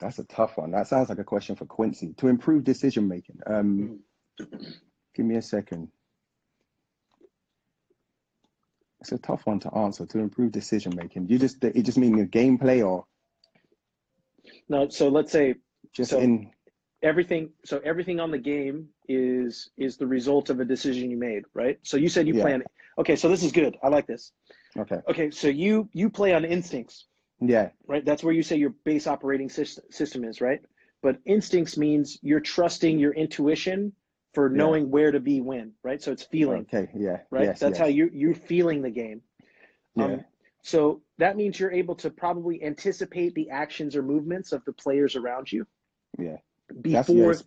That's 0.00 0.18
a 0.18 0.24
tough 0.24 0.56
one. 0.56 0.70
That 0.70 0.86
sounds 0.86 1.08
like 1.08 1.18
a 1.18 1.24
question 1.24 1.56
for 1.56 1.64
Quincy. 1.66 2.14
To 2.18 2.28
improve 2.28 2.64
decision 2.64 3.08
making. 3.08 3.40
Um, 3.46 4.00
give 5.14 5.26
me 5.26 5.36
a 5.36 5.42
second. 5.42 5.88
It's 9.00 9.12
a 9.12 9.18
tough 9.18 9.46
one 9.46 9.60
to 9.60 9.74
answer. 9.74 10.06
To 10.06 10.18
improve 10.18 10.52
decision 10.52 10.92
making, 10.96 11.28
you 11.28 11.38
just 11.38 11.62
it 11.64 11.82
just 11.82 11.98
mean 11.98 12.16
your 12.16 12.26
gameplay 12.26 12.86
or 12.86 13.04
No, 14.68 14.88
so 14.88 15.08
let's 15.08 15.32
say 15.32 15.56
just 15.92 16.10
So- 16.10 16.20
in 16.20 16.50
everything. 17.02 17.50
So 17.64 17.80
everything 17.84 18.18
on 18.20 18.30
the 18.30 18.38
game 18.38 18.88
is 19.08 19.70
is 19.76 19.96
the 19.96 20.06
result 20.06 20.50
of 20.50 20.60
a 20.60 20.64
decision 20.64 21.10
you 21.10 21.16
made, 21.16 21.44
right? 21.54 21.78
So 21.82 21.96
you 21.96 22.08
said 22.08 22.26
you 22.26 22.34
Yeah. 22.34 22.42
play 22.42 22.54
on. 22.54 22.62
Okay, 22.98 23.14
so 23.16 23.28
this 23.28 23.42
is 23.44 23.52
good. 23.52 23.76
I 23.82 23.88
like 23.88 24.06
this. 24.06 24.32
okay. 24.76 25.00
Okay, 25.08 25.30
so 25.30 25.48
you 25.48 25.88
you 25.92 26.10
play 26.10 26.34
on 26.34 26.44
instincts, 26.44 27.06
Yeah, 27.40 27.70
right? 27.86 28.04
That's 28.04 28.24
where 28.24 28.34
you 28.34 28.42
say 28.42 28.56
your 28.56 28.70
base 28.84 29.06
operating 29.06 29.48
system 29.48 30.24
is, 30.24 30.40
right? 30.40 30.60
But 31.02 31.18
instincts 31.24 31.76
means 31.76 32.18
you're 32.22 32.40
trusting 32.40 32.98
your 32.98 33.12
intuition 33.12 33.92
for 34.34 34.50
Yeah. 34.50 34.56
knowing 34.56 34.90
where 34.90 35.12
to 35.12 35.20
be 35.20 35.40
when, 35.40 35.72
right? 35.82 36.02
So 36.02 36.10
it's 36.12 36.24
feeling. 36.24 36.62
okay, 36.62 36.90
yeah, 36.96 37.20
right? 37.30 37.44
yes, 37.44 37.60
That's 37.60 37.72
yes. 37.72 37.78
how 37.78 37.86
you 37.86 38.10
you're 38.12 38.34
feeling 38.34 38.82
the 38.82 38.90
game. 38.90 39.22
Yeah. 39.94 40.04
Um, 40.04 40.24
so 40.62 41.02
that 41.18 41.36
means 41.36 41.58
you're 41.60 41.70
able 41.72 41.94
to 41.96 42.10
probably 42.10 42.62
anticipate 42.64 43.34
the 43.34 43.50
actions 43.50 43.94
or 43.94 44.02
movements 44.02 44.52
of 44.52 44.64
the 44.64 44.72
players 44.72 45.14
around 45.16 45.50
you 45.52 45.66
Yeah. 46.18 46.38
before. 46.80 47.32
Yes. 47.32 47.44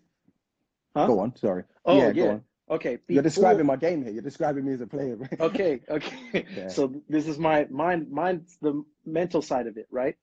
Huh? 0.96 1.08
Go 1.08 1.20
on, 1.20 1.36
sorry. 1.36 1.64
Oh, 1.86 1.98
yeah, 1.98 2.12
yeah. 2.12 2.40
Okay. 2.72 2.98
You're 3.10 3.22
describing 3.22 3.66
my 3.66 3.76
game 3.76 4.02
here. 4.02 4.14
You're 4.14 4.24
describing 4.24 4.66
me 4.66 4.74
as 4.74 4.82
a 4.82 4.88
player. 4.88 5.18
right? 5.18 5.40
Okay. 5.42 5.82
Okay. 5.90 6.46
Yeah. 6.56 6.70
So 6.70 6.94
this 7.10 7.28
is 7.28 7.38
my 7.38 7.68
mine. 7.70 8.08
Mine's 8.10 8.58
the 8.62 8.84
mental 9.06 9.42
side 9.42 9.68
of 9.68 9.78
it, 9.78 9.88
right? 9.92 10.16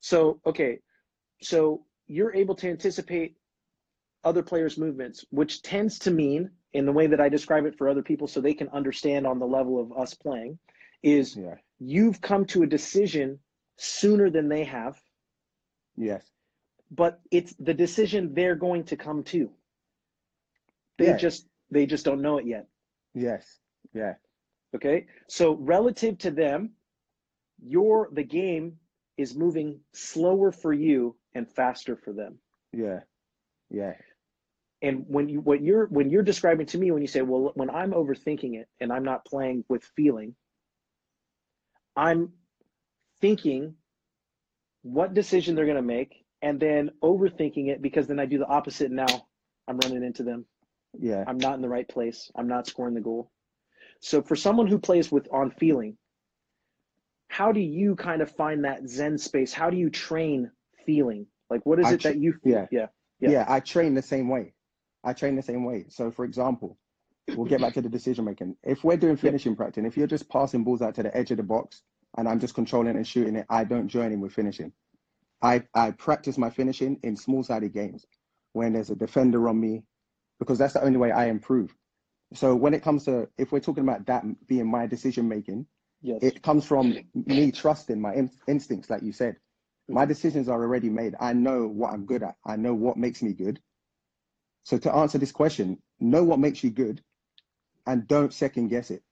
So 0.00 0.40
okay. 0.46 0.78
So 1.42 1.84
you're 2.06 2.34
able 2.34 2.54
to 2.56 2.68
anticipate 2.70 3.36
other 4.24 4.42
players' 4.42 4.76
movements, 4.78 5.24
which 5.30 5.62
tends 5.62 5.98
to 6.00 6.10
mean, 6.10 6.50
in 6.72 6.86
the 6.86 6.92
way 6.92 7.06
that 7.06 7.20
I 7.20 7.28
describe 7.28 7.64
it 7.66 7.76
for 7.76 7.88
other 7.88 8.02
people, 8.02 8.26
so 8.26 8.40
they 8.40 8.54
can 8.54 8.68
understand 8.70 9.26
on 9.26 9.38
the 9.38 9.46
level 9.46 9.78
of 9.80 9.92
us 9.96 10.14
playing, 10.14 10.58
is 11.02 11.36
Yeah. 11.36 11.54
you've 11.78 12.20
come 12.20 12.44
to 12.46 12.62
a 12.62 12.66
decision 12.66 13.38
sooner 13.76 14.28
than 14.30 14.48
they 14.48 14.64
have, 14.64 15.00
Yes. 15.96 16.30
but 16.90 17.20
it's 17.30 17.54
the 17.58 17.72
decision 17.74 18.34
they're 18.34 18.56
going 18.56 18.84
to 18.84 18.96
come 18.96 19.22
to. 19.24 19.50
They 20.98 21.06
Yeah. 21.06 21.16
just 21.16 21.48
they 21.70 21.86
just 21.86 22.04
don't 22.04 22.22
know 22.22 22.38
it 22.38 22.46
yet. 22.46 22.66
Yes. 23.14 23.58
Yeah. 23.92 24.14
Okay? 24.74 25.06
So 25.28 25.54
relative 25.54 26.18
to 26.18 26.30
them, 26.30 26.70
your 27.62 28.08
the 28.12 28.22
game 28.22 28.78
is 29.16 29.34
moving 29.34 29.80
slower 29.92 30.50
for 30.52 30.72
you 30.72 31.16
and 31.34 31.50
faster 31.50 31.96
for 31.96 32.12
them. 32.12 32.38
Yeah. 32.72 33.00
Yeah. 33.70 33.94
And 34.82 35.04
when 35.08 35.28
you 35.28 35.40
what 35.40 35.62
you're 35.62 35.86
when 35.86 36.10
you're 36.10 36.22
describing 36.22 36.66
to 36.66 36.78
me 36.78 36.90
when 36.90 37.02
you 37.02 37.08
say, 37.08 37.22
well, 37.22 37.52
when 37.54 37.70
I'm 37.70 37.92
overthinking 37.92 38.58
it 38.58 38.68
and 38.80 38.92
I'm 38.92 39.04
not 39.04 39.24
playing 39.26 39.64
with 39.68 39.84
feeling, 39.94 40.34
I'm 41.96 42.32
thinking 43.20 43.74
what 44.82 45.12
decision 45.12 45.54
they're 45.54 45.66
going 45.66 45.76
to 45.76 45.82
make 45.82 46.24
and 46.40 46.58
then 46.58 46.90
overthinking 47.02 47.68
it 47.68 47.82
because 47.82 48.06
then 48.06 48.18
I 48.18 48.24
do 48.24 48.38
the 48.38 48.46
opposite 48.46 48.86
and 48.86 48.96
now 48.96 49.28
I'm 49.68 49.78
running 49.78 50.02
into 50.02 50.22
them. 50.22 50.46
Yeah. 50.98 51.24
I'm 51.26 51.38
not 51.38 51.54
in 51.54 51.62
the 51.62 51.68
right 51.68 51.88
place. 51.88 52.30
I'm 52.34 52.48
not 52.48 52.66
scoring 52.66 52.94
the 52.94 53.00
goal. 53.00 53.30
So 54.00 54.22
for 54.22 54.36
someone 54.36 54.66
who 54.66 54.78
plays 54.78 55.12
with 55.12 55.28
on 55.32 55.50
feeling, 55.50 55.96
how 57.28 57.52
do 57.52 57.60
you 57.60 57.94
kind 57.96 58.22
of 58.22 58.30
find 58.34 58.64
that 58.64 58.88
zen 58.88 59.18
space? 59.18 59.52
How 59.52 59.70
do 59.70 59.76
you 59.76 59.90
train 59.90 60.50
feeling? 60.86 61.26
Like 61.48 61.64
what 61.64 61.78
is 61.78 61.86
I 61.86 61.92
it 61.92 62.00
tr- 62.00 62.08
that 62.08 62.18
you 62.18 62.34
yeah. 62.44 62.66
yeah. 62.70 62.86
Yeah. 63.20 63.30
yeah. 63.30 63.44
I 63.48 63.60
train 63.60 63.94
the 63.94 64.02
same 64.02 64.28
way. 64.28 64.54
I 65.04 65.12
train 65.12 65.36
the 65.36 65.42
same 65.42 65.64
way. 65.64 65.86
So, 65.88 66.10
for 66.10 66.24
example, 66.24 66.78
we'll 67.28 67.46
get 67.46 67.60
back 67.60 67.74
to 67.74 67.82
the 67.82 67.88
decision 67.88 68.24
making. 68.24 68.56
If 68.62 68.84
we're 68.84 68.96
doing 68.96 69.16
finishing 69.16 69.56
practice, 69.56 69.84
if 69.84 69.96
you're 69.96 70.06
just 70.06 70.28
passing 70.28 70.64
balls 70.64 70.82
out 70.82 70.94
to 70.96 71.02
the 71.02 71.16
edge 71.16 71.30
of 71.30 71.36
the 71.36 71.42
box 71.42 71.82
and 72.16 72.28
I'm 72.28 72.40
just 72.40 72.54
controlling 72.54 72.96
and 72.96 73.06
shooting 73.06 73.36
it, 73.36 73.46
I 73.48 73.64
don't 73.64 73.88
join 73.88 74.12
in 74.12 74.20
with 74.20 74.32
finishing. 74.32 74.72
I, 75.42 75.62
I 75.74 75.92
practice 75.92 76.36
my 76.36 76.50
finishing 76.50 76.98
in 77.02 77.16
small 77.16 77.42
sided 77.42 77.72
games 77.72 78.04
when 78.52 78.72
there's 78.74 78.90
a 78.90 78.96
defender 78.96 79.48
on 79.48 79.58
me 79.58 79.84
because 80.40 80.58
that's 80.58 80.72
the 80.74 80.82
only 80.82 80.98
way 80.98 81.12
I 81.12 81.26
improve. 81.26 81.72
So, 82.34 82.56
when 82.56 82.74
it 82.74 82.82
comes 82.82 83.04
to, 83.04 83.28
if 83.38 83.52
we're 83.52 83.60
talking 83.60 83.84
about 83.84 84.06
that 84.06 84.24
being 84.48 84.68
my 84.68 84.86
decision 84.88 85.28
making, 85.28 85.66
Yes. 86.02 86.20
it 86.22 86.42
comes 86.42 86.64
from 86.64 86.96
me 87.14 87.52
trusting 87.52 88.00
my 88.00 88.14
in- 88.14 88.30
instincts, 88.48 88.88
like 88.90 89.02
you 89.02 89.12
said. 89.12 89.36
My 89.88 90.06
decisions 90.06 90.48
are 90.48 90.62
already 90.62 90.88
made. 90.88 91.14
I 91.20 91.32
know 91.34 91.66
what 91.66 91.92
I'm 91.92 92.06
good 92.06 92.22
at. 92.22 92.36
I 92.44 92.56
know 92.56 92.74
what 92.74 92.96
makes 92.96 93.22
me 93.22 93.32
good. 93.34 93.60
So 94.64 94.78
to 94.78 94.94
answer 94.94 95.18
this 95.18 95.32
question, 95.32 95.82
know 95.98 96.24
what 96.24 96.38
makes 96.38 96.62
you 96.64 96.70
good, 96.70 97.02
and 97.86 98.06
don't 98.06 98.32
second 98.32 98.68
guess 98.68 98.90
it. 98.90 99.02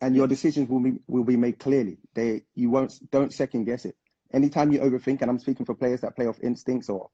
And 0.00 0.14
your 0.14 0.28
decisions 0.28 0.68
will 0.68 0.80
be 0.80 0.92
will 1.08 1.24
be 1.24 1.36
made 1.36 1.58
clearly. 1.58 1.98
They 2.14 2.42
you 2.54 2.70
won't 2.70 2.92
don't 3.10 3.32
second 3.32 3.64
guess 3.64 3.84
it. 3.84 3.96
Anytime 4.32 4.70
you 4.72 4.78
overthink, 4.80 5.20
and 5.20 5.30
I'm 5.30 5.38
speaking 5.38 5.66
for 5.66 5.74
players 5.74 6.00
that 6.02 6.14
play 6.14 6.26
off 6.28 6.38
instincts 6.42 6.88
or 6.88 7.10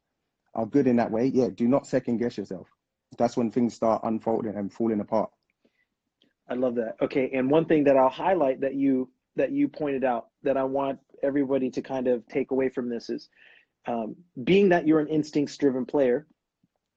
are 0.54 0.66
good 0.66 0.86
in 0.86 0.96
that 0.96 1.10
way, 1.10 1.26
yeah, 1.26 1.48
do 1.48 1.66
not 1.66 1.86
second 1.86 2.18
guess 2.18 2.36
yourself. 2.36 2.68
That's 3.16 3.36
when 3.36 3.50
things 3.50 3.74
start 3.74 4.02
unfolding 4.04 4.54
and 4.56 4.72
falling 4.72 5.00
apart. 5.00 5.30
I 6.48 6.54
love 6.54 6.76
that. 6.76 6.96
Okay, 7.02 7.30
and 7.34 7.50
one 7.50 7.64
thing 7.64 7.84
that 7.84 7.96
I'll 7.96 8.08
highlight 8.08 8.60
that 8.60 8.74
you 8.74 9.10
that 9.36 9.52
you 9.52 9.68
pointed 9.68 10.04
out 10.04 10.28
that 10.42 10.56
I 10.56 10.64
want 10.64 10.98
everybody 11.22 11.70
to 11.70 11.82
kind 11.82 12.08
of 12.08 12.26
take 12.26 12.50
away 12.50 12.68
from 12.68 12.88
this 12.88 13.10
is 13.10 13.28
um, 13.86 14.16
being 14.42 14.70
that 14.70 14.86
you're 14.86 15.00
an 15.00 15.08
instincts 15.08 15.56
driven 15.56 15.84
player. 15.84 16.26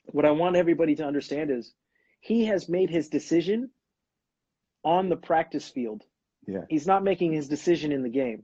What 0.06 0.26
I 0.26 0.32
want 0.32 0.56
everybody 0.56 0.96
to 0.96 1.06
understand 1.06 1.52
is 1.52 1.74
he 2.22 2.46
has 2.46 2.70
made 2.70 2.90
his 2.90 3.10
decision 3.10 3.70
on 4.84 5.10
the 5.10 5.16
practice 5.16 5.70
field. 5.70 6.04
Yeah. 6.48 6.62
He's 6.70 6.88
not 6.88 7.04
making 7.04 7.34
his 7.34 7.48
decision 7.48 7.92
in 7.92 8.04
the 8.04 8.10
game. 8.10 8.44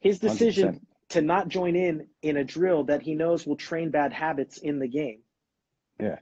His 0.00 0.18
decision 0.18 0.74
100%. 0.74 0.80
to 1.10 1.22
not 1.22 1.48
join 1.48 1.76
in 1.76 2.06
in 2.22 2.36
a 2.36 2.44
drill 2.44 2.84
that 2.84 3.02
he 3.02 3.14
knows 3.14 3.46
will 3.46 3.56
train 3.56 3.90
bad 3.90 4.12
habits 4.12 4.58
in 4.58 4.78
the 4.78 4.88
game. 4.88 5.20
Yeah. 6.00 6.18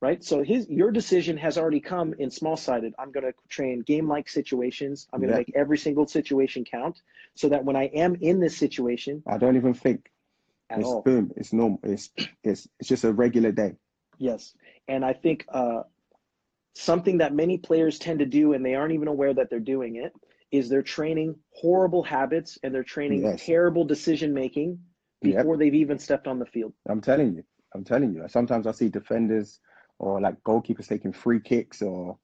Right. 0.00 0.22
So 0.22 0.44
his 0.44 0.68
your 0.68 0.92
decision 0.92 1.36
has 1.38 1.58
already 1.58 1.80
come 1.80 2.14
in 2.18 2.30
small 2.30 2.56
sided. 2.56 2.94
I'm 3.00 3.10
going 3.10 3.24
to 3.26 3.32
train 3.48 3.80
game 3.80 4.06
like 4.06 4.28
situations. 4.28 5.08
I'm 5.12 5.20
going 5.20 5.28
to 5.28 5.34
Yeah. 5.34 5.38
make 5.38 5.52
every 5.56 5.76
single 5.76 6.06
situation 6.06 6.64
count, 6.64 7.02
so 7.34 7.48
that 7.48 7.64
when 7.64 7.74
I 7.74 7.86
am 7.86 8.14
in 8.20 8.38
this 8.38 8.56
situation 8.56 9.22
I 9.26 9.38
don't 9.38 9.56
even 9.56 9.74
think 9.74 10.08
at 10.70 10.78
it's 10.78 10.88
all, 10.88 11.02
boom. 11.02 11.32
It's 11.36 11.52
normal. 11.52 11.80
It's 11.82 12.10
it's 12.44 12.68
it's 12.78 12.88
just 12.88 13.02
a 13.02 13.12
regular 13.12 13.50
day. 13.50 13.74
Yes. 14.18 14.54
And 14.86 15.04
I 15.04 15.14
think 15.14 15.44
uh, 15.48 15.82
something 16.74 17.18
that 17.18 17.34
many 17.34 17.58
players 17.58 17.98
tend 17.98 18.20
to 18.20 18.26
do, 18.26 18.52
and 18.52 18.64
they 18.64 18.76
aren't 18.76 18.92
even 18.92 19.08
aware 19.08 19.34
that 19.34 19.50
they're 19.50 19.58
doing 19.58 19.96
it, 19.96 20.12
is 20.52 20.68
they're 20.68 20.82
training 20.82 21.34
horrible 21.50 22.04
habits 22.04 22.56
and 22.62 22.72
they're 22.72 22.84
training 22.84 23.22
Yes. 23.22 23.44
terrible 23.44 23.84
decision 23.84 24.32
making 24.32 24.78
Yep. 25.22 25.36
before 25.38 25.56
they've 25.56 25.74
even 25.74 25.98
stepped 25.98 26.28
on 26.28 26.38
the 26.38 26.46
field. 26.46 26.72
I'm 26.88 27.00
telling 27.00 27.34
you. 27.34 27.42
I'm 27.74 27.82
telling 27.82 28.14
you. 28.14 28.22
Sometimes 28.28 28.68
I 28.68 28.70
see 28.70 28.88
defenders 28.88 29.58
or 29.98 30.20
like 30.20 30.42
goalkeepers 30.42 30.88
taking 30.88 31.12
free 31.12 31.40
kicks 31.40 31.82
or 31.82 32.18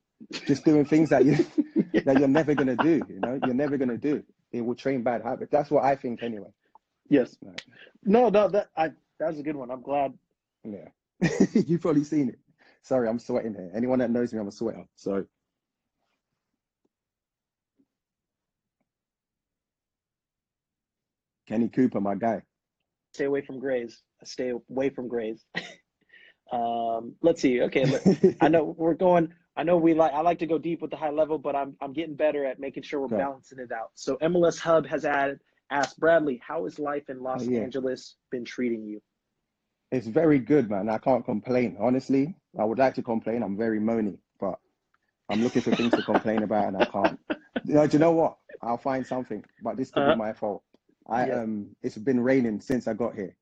just 0.46 0.64
doing 0.64 0.84
things 0.84 1.10
that 1.10 1.24
you 1.24 1.44
that 2.04 2.18
you're 2.18 2.28
never 2.28 2.54
gonna 2.54 2.76
do. 2.76 3.02
You 3.08 3.20
know, 3.20 3.38
you're 3.44 3.54
never 3.54 3.76
gonna 3.76 3.98
do. 3.98 4.22
It 4.52 4.60
will 4.60 4.74
train 4.74 5.02
bad 5.02 5.22
habits. 5.22 5.50
That's 5.50 5.70
what 5.70 5.84
I 5.84 5.96
think 5.96 6.22
anyway. 6.22 6.50
Yes. 7.08 7.36
Right. 7.42 7.60
No, 8.04 8.28
no, 8.28 8.48
that 8.48 8.68
I 8.76 8.88
that 9.18 9.28
was 9.28 9.38
a 9.38 9.42
good 9.42 9.56
one. 9.56 9.70
I'm 9.70 9.82
glad. 9.82 10.14
Yeah. 10.64 10.88
You've 11.52 11.80
probably 11.80 12.04
seen 12.04 12.28
it. 12.28 12.38
Sorry, 12.82 13.08
I'm 13.08 13.18
sweating 13.18 13.54
here. 13.54 13.70
Anyone 13.74 13.98
that 14.00 14.10
knows 14.10 14.32
me, 14.32 14.40
I'm 14.40 14.48
a 14.48 14.52
sweater. 14.52 14.84
So 14.96 15.24
Kenny 21.46 21.68
Cooper, 21.68 22.00
my 22.00 22.14
guy. 22.14 22.42
Stay 23.12 23.24
away 23.24 23.42
from 23.42 23.58
grays. 23.58 24.02
Stay 24.24 24.50
away 24.50 24.90
from 24.90 25.08
grays. 25.08 25.44
um, 26.52 27.14
let's 27.22 27.40
see. 27.40 27.62
Okay, 27.62 27.86
look, 27.86 28.04
I 28.40 28.48
know 28.48 28.64
we're 28.76 28.94
going. 28.94 29.32
I 29.56 29.62
know 29.62 29.76
we 29.76 29.94
like. 29.94 30.12
I 30.12 30.20
like 30.20 30.38
to 30.40 30.46
go 30.46 30.58
deep 30.58 30.82
with 30.82 30.90
the 30.90 30.96
high 30.96 31.10
level, 31.10 31.38
but 31.38 31.54
I'm 31.56 31.76
I'm 31.80 31.92
getting 31.92 32.16
better 32.16 32.44
at 32.44 32.58
making 32.60 32.82
sure 32.84 33.00
we're 33.00 33.08
Okay. 33.12 33.16
balancing 33.16 33.58
it 33.58 33.72
out. 33.72 33.90
So 33.94 34.16
MLS 34.16 34.58
Hub 34.58 34.86
has 34.86 35.04
added 35.04 35.40
asked 35.70 35.98
Bradley, 35.98 36.40
how 36.46 36.64
has 36.64 36.78
life 36.78 37.08
in 37.08 37.22
Los 37.22 37.40
Oh, 37.40 37.50
yeah. 37.50 37.60
Angeles 37.60 38.16
been 38.30 38.44
treating 38.44 38.84
you? 38.84 39.00
It's 39.90 40.06
very 40.06 40.38
good, 40.38 40.70
man. 40.70 40.88
I 40.88 40.98
can't 40.98 41.24
complain. 41.24 41.76
Honestly, 41.80 42.34
I 42.58 42.64
would 42.64 42.78
like 42.78 42.94
to 42.96 43.02
complain. 43.02 43.42
I'm 43.42 43.56
very 43.56 43.80
moany, 43.80 44.18
but 44.40 44.58
I'm 45.28 45.42
looking 45.42 45.62
for 45.62 45.72
things 45.72 45.94
to 45.96 46.02
complain 46.02 46.42
about 46.42 46.68
and 46.68 46.76
I 46.76 46.84
can't. 46.84 47.18
You 47.64 47.74
know, 47.74 47.86
do 47.86 47.96
you 47.96 47.98
know 48.00 48.12
what? 48.12 48.38
I'll 48.62 48.78
find 48.78 49.06
something, 49.06 49.44
but 49.62 49.76
this 49.76 49.90
could 49.90 50.04
Uh-huh. 50.04 50.12
be 50.12 50.14
my 50.14 50.32
fault. 50.32 50.62
I 51.08 51.28
Yeah. 51.28 51.34
um, 51.42 51.76
it's 51.82 51.96
been 51.98 52.20
raining 52.20 52.60
since 52.60 52.86
I 52.88 52.94
got 52.94 53.14
here. 53.14 53.36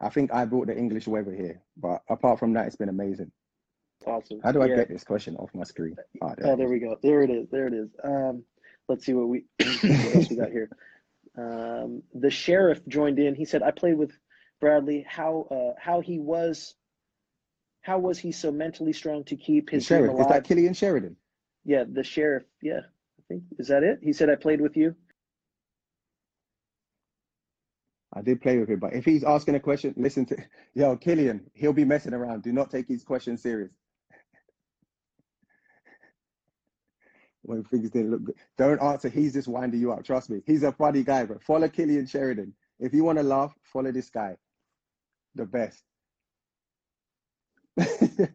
I 0.00 0.08
think 0.10 0.32
I 0.32 0.44
brought 0.44 0.66
the 0.66 0.76
English 0.76 1.06
weather 1.06 1.32
here, 1.34 1.62
but 1.76 2.02
apart 2.08 2.38
from 2.38 2.52
that, 2.54 2.66
it's 2.66 2.76
been 2.76 2.88
amazing. 2.88 3.32
Awesome. 4.06 4.40
How 4.42 4.52
do 4.52 4.62
I 4.62 4.66
Yeah. 4.66 4.76
get 4.76 4.88
this 4.88 5.04
question 5.04 5.36
off 5.36 5.54
my 5.54 5.64
screen? 5.64 5.96
Oh 6.20 6.34
there 6.36 6.52
Oh, 6.52 6.56
there 6.56 6.68
we 6.68 6.78
go. 6.78 6.96
There 7.02 7.22
it 7.22 7.30
is. 7.30 7.48
There 7.48 7.66
it 7.66 7.72
is. 7.72 7.88
Um, 8.04 8.44
let's 8.88 9.06
see 9.06 9.14
what 9.14 9.28
we 9.28 9.46
what 9.58 10.14
else 10.14 10.30
we 10.30 10.36
got 10.36 10.50
here. 10.50 10.68
Um, 11.36 12.02
the 12.14 12.30
sheriff 12.30 12.86
joined 12.86 13.18
in. 13.18 13.34
He 13.34 13.44
said, 13.46 13.62
"I 13.62 13.70
played 13.70 13.96
with 13.96 14.12
Bradley. 14.60 15.04
How 15.08 15.46
uh, 15.50 15.80
how 15.80 16.00
he 16.00 16.18
was, 16.18 16.74
how 17.80 17.98
was 17.98 18.18
he 18.18 18.32
so 18.32 18.52
mentally 18.52 18.92
strong 18.92 19.24
to 19.24 19.36
keep 19.36 19.70
his 19.70 19.86
sheriff 19.86 20.18
is 20.18 20.26
that 20.26 20.44
Cillian 20.44 20.76
Sheridan? 20.76 21.16
Yeah, 21.64 21.84
the 21.90 22.04
sheriff. 22.04 22.44
Yeah, 22.62 22.80
I 23.18 23.22
think 23.28 23.44
is 23.58 23.68
that 23.68 23.82
it. 23.82 24.00
He 24.02 24.12
said, 24.12 24.28
"I 24.30 24.36
played 24.36 24.60
with 24.60 24.76
you." 24.76 24.94
I 28.16 28.22
did 28.22 28.40
play 28.40 28.56
with 28.56 28.70
him, 28.70 28.78
but 28.78 28.94
if 28.94 29.04
he's 29.04 29.24
asking 29.24 29.56
a 29.56 29.60
question, 29.60 29.92
listen 29.96 30.24
to 30.26 30.36
yo 30.74 30.96
Cillian. 30.96 31.40
He'll 31.52 31.74
be 31.74 31.84
messing 31.84 32.14
around. 32.14 32.42
Do 32.42 32.50
not 32.50 32.70
take 32.70 32.88
his 32.88 33.04
question 33.04 33.36
serious. 33.36 33.70
when 37.42 37.62
things 37.64 37.90
didn't 37.90 38.12
look 38.12 38.24
good, 38.24 38.36
don't 38.56 38.82
answer. 38.82 39.10
He's 39.10 39.34
just 39.34 39.48
winding 39.48 39.80
you 39.80 39.92
up. 39.92 40.02
Trust 40.02 40.30
me, 40.30 40.40
he's 40.46 40.62
a 40.62 40.72
funny 40.72 41.02
guy. 41.02 41.26
But 41.26 41.42
follow 41.42 41.68
Cillian 41.68 42.08
Sheridan. 42.08 42.54
If 42.80 42.94
you 42.94 43.04
want 43.04 43.18
to 43.18 43.22
laugh, 43.22 43.54
follow 43.62 43.92
this 43.92 44.08
guy. 44.08 44.38
The 45.34 45.44
best. 45.44 45.82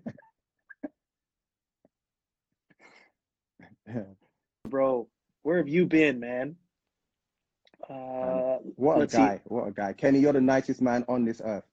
Bro, 4.69 5.07
where 5.41 5.57
have 5.57 5.67
you 5.67 5.87
been, 5.87 6.19
man? 6.19 6.55
Uh, 7.89 8.59
what 8.75 8.97
a 8.97 8.99
Let's 8.99 9.13
see. 9.13 9.17
guy! 9.17 9.41
What 9.45 9.67
a 9.67 9.71
guy! 9.71 9.93
Kenny, 9.93 10.19
you're 10.19 10.33
the 10.33 10.41
nicest 10.41 10.81
man 10.81 11.05
on 11.07 11.25
this 11.25 11.41
earth. 11.43 11.63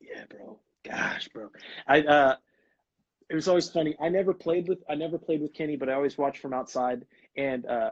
Yeah, 0.00 0.24
bro. 0.30 0.58
Gosh, 0.84 1.28
bro. 1.28 1.50
I 1.86 2.02
uh 2.02 2.36
it 3.28 3.34
was 3.34 3.48
always 3.48 3.68
funny. 3.68 3.94
I 4.00 4.08
never 4.08 4.32
played 4.32 4.68
with 4.68 4.78
I 4.88 4.94
never 4.94 5.18
played 5.18 5.42
with 5.42 5.52
Kenny, 5.54 5.76
but 5.76 5.88
I 5.88 5.94
always 5.94 6.16
watched 6.16 6.40
from 6.40 6.54
outside. 6.54 7.04
And 7.36 7.66
uh 7.66 7.90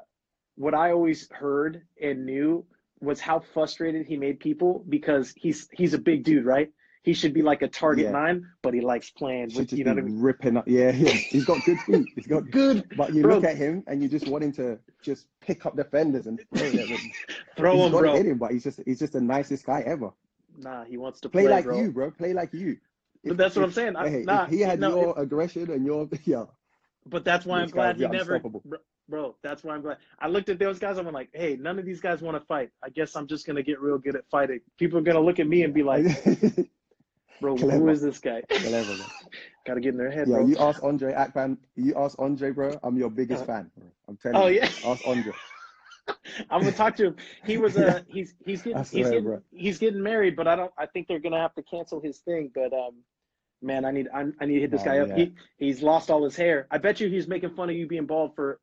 what 0.54 0.74
I 0.74 0.92
always 0.92 1.28
heard 1.30 1.82
and 2.00 2.24
knew 2.24 2.64
was 3.00 3.20
how 3.20 3.40
frustrated 3.40 4.06
he 4.06 4.16
made 4.16 4.40
people 4.40 4.84
because 4.88 5.34
he's 5.36 5.68
he's 5.72 5.94
a 5.94 5.98
big 5.98 6.24
dude, 6.24 6.46
right? 6.46 6.70
He 7.06 7.14
should 7.14 7.32
be 7.32 7.40
like 7.40 7.62
a 7.62 7.68
target 7.68 8.06
Yeah. 8.06 8.10
nine, 8.10 8.48
but 8.62 8.74
he 8.74 8.80
likes 8.80 9.10
playing 9.10 9.52
with 9.54 9.72
you 9.72 9.84
know 9.84 9.92
what 9.92 9.98
I 10.00 10.02
mean? 10.02 10.20
ripping 10.20 10.56
up. 10.56 10.66
Yeah, 10.66 10.90
yeah. 10.90 11.12
He's 11.12 11.44
got 11.44 11.64
good 11.64 11.78
feet. 11.82 12.08
He's 12.16 12.26
got 12.26 12.50
Good. 12.50 12.84
But 12.96 13.14
you 13.14 13.22
Bro. 13.22 13.36
look 13.36 13.44
at 13.44 13.56
him 13.56 13.84
and 13.86 14.02
you 14.02 14.08
just 14.08 14.26
want 14.26 14.42
him 14.42 14.50
to 14.54 14.76
just 15.02 15.28
pick 15.40 15.64
up 15.66 15.76
defenders 15.76 16.26
and 16.26 16.40
throw 16.52 16.68
them. 16.68 16.98
Throw 17.56 17.76
he's 17.76 17.86
him, 17.86 17.92
bro. 17.92 18.14
it 18.14 18.20
in 18.20 18.26
him, 18.32 18.38
but 18.38 18.50
he's 18.50 18.64
just 18.64 18.80
he's 18.84 18.98
just 18.98 19.12
the 19.12 19.20
nicest 19.20 19.64
guy 19.64 19.82
ever. 19.82 20.10
Nah, 20.58 20.82
he 20.84 20.96
wants 20.96 21.20
to 21.20 21.28
Play, 21.28 21.44
play, 21.44 21.52
like 21.52 21.64
bro. 21.64 21.80
you, 21.80 21.92
bro. 21.92 22.10
Play 22.10 22.32
like 22.34 22.52
you. 22.52 22.76
But 23.24 23.36
that's 23.36 23.54
what 23.54 23.64
I'm 23.64 23.70
saying. 23.72 23.94
I- 23.94 24.08
hey, 24.10 24.22
nah, 24.22 24.44
if 24.44 24.50
he 24.50 24.60
had 24.60 24.80
no, 24.80 24.90
your 25.00 25.14
aggression 25.18 25.70
and 25.70 25.86
your 25.86 26.08
yeah, 26.24 26.46
But 27.06 27.24
that's 27.24 27.46
why 27.46 27.60
I'm 27.60 27.68
glad 27.68 27.96
he 27.98 28.06
never, 28.08 28.40
bro, 28.40 28.80
bro. 29.08 29.36
That's 29.42 29.62
why 29.62 29.74
I'm 29.76 29.82
glad. 29.82 29.98
I 30.18 30.26
looked 30.26 30.48
at 30.48 30.58
those 30.58 30.80
guys. 30.80 30.98
I'm 30.98 31.06
like, 31.12 31.30
hey, 31.32 31.56
none 31.56 31.78
of 31.78 31.84
these 31.84 32.00
guys 32.00 32.20
want 32.20 32.36
to 32.36 32.44
fight. 32.46 32.70
I 32.82 32.88
guess 32.88 33.14
I'm 33.14 33.28
just 33.28 33.46
gonna 33.46 33.62
get 33.62 33.80
real 33.80 33.98
good 33.98 34.16
at 34.16 34.28
fighting. 34.28 34.60
People 34.76 34.98
are 34.98 35.02
gonna 35.02 35.20
look 35.20 35.38
at 35.38 35.46
me 35.46 35.62
and 35.62 35.72
be 35.72 35.84
like, 35.84 36.04
bro, 37.40 37.56
who 37.56 37.66
Clever. 37.66 37.90
is 37.90 38.00
this 38.02 38.18
guy? 38.18 38.42
Clever, 38.48 38.96
man. 38.96 39.10
Got 39.66 39.74
to 39.74 39.80
get 39.80 39.90
in 39.90 39.98
their 39.98 40.10
head, 40.10 40.28
yeah. 40.28 40.36
bro. 40.36 40.46
You 40.46 40.56
ask 40.58 40.82
Andre 40.82 41.12
Akpan. 41.12 41.58
You 41.74 41.94
ask 41.96 42.16
Andre, 42.18 42.50
bro. 42.50 42.78
I'm 42.82 42.96
your 42.96 43.10
biggest 43.10 43.42
Uh, 43.42 43.46
fan. 43.46 43.70
Bro. 43.76 43.86
I'm 44.08 44.16
telling 44.16 44.36
oh 44.36 44.46
you. 44.46 44.56
yeah. 44.56 44.70
Ask 44.84 45.02
Andre. 45.06 45.32
I'm 46.50 46.60
gonna 46.62 46.72
talk 46.72 46.96
to 46.96 47.06
him. 47.06 47.16
He 47.44 47.56
was 47.58 47.76
uh 47.76 48.00
he's 48.06 48.34
he's 48.44 48.62
getting 48.62 48.78
I 48.78 48.82
he's 48.84 49.10
getting 49.10 49.24
bro. 49.24 49.42
he's 49.52 49.78
getting 49.78 50.02
married, 50.02 50.36
but 50.36 50.46
I 50.46 50.54
don't. 50.56 50.72
I 50.78 50.86
think 50.86 51.08
they're 51.08 51.18
gonna 51.18 51.40
have 51.40 51.54
to 51.54 51.62
cancel 51.62 52.00
his 52.00 52.18
thing. 52.18 52.50
But 52.54 52.72
um, 52.72 53.02
man, 53.62 53.84
I 53.84 53.90
need 53.90 54.08
I, 54.14 54.26
I 54.40 54.46
need 54.46 54.54
to 54.54 54.60
hit 54.60 54.70
this 54.70 54.82
Oh, 54.82 54.84
guy 54.84 54.98
up. 54.98 55.08
yeah. 55.08 55.16
He 55.16 55.34
he's 55.58 55.82
lost 55.82 56.10
all 56.10 56.22
his 56.24 56.36
hair. 56.36 56.66
I 56.70 56.78
bet 56.78 57.00
you 57.00 57.08
he's 57.08 57.26
making 57.26 57.50
fun 57.54 57.70
of 57.70 57.76
you 57.76 57.86
being 57.88 58.06
bald 58.06 58.34
for 58.36 58.60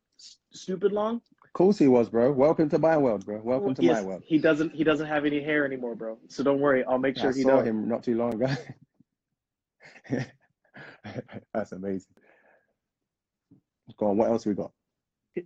stupid 0.52 0.92
long. 0.92 1.20
Of 1.54 1.58
course 1.58 1.78
he 1.78 1.86
was, 1.86 2.08
bro. 2.08 2.32
Welcome 2.32 2.68
to 2.70 2.80
my 2.80 2.96
world, 2.96 3.24
bro. 3.24 3.40
Welcome 3.40 3.76
to 3.76 3.82
Yes, 3.84 3.98
my 3.98 4.02
world. 4.02 4.24
he 4.26 4.38
doesn't 4.38 4.74
he 4.74 4.82
doesn't 4.82 5.06
have 5.06 5.24
any 5.24 5.40
hair 5.40 5.64
anymore, 5.64 5.94
bro. 5.94 6.18
So 6.26 6.42
don't 6.42 6.58
worry. 6.58 6.82
I'll 6.82 6.98
make 6.98 7.16
sure 7.16 7.30
I 7.30 7.32
he 7.32 7.42
saw 7.42 7.58
does. 7.58 7.68
him 7.68 7.86
not 7.88 8.02
too 8.02 8.16
long 8.16 8.34
ago. 8.34 8.48
That's 11.54 11.70
amazing. 11.70 12.10
Go 13.96 14.06
on, 14.08 14.16
what 14.16 14.30
else 14.30 14.44
we 14.46 14.54
got? 14.54 14.72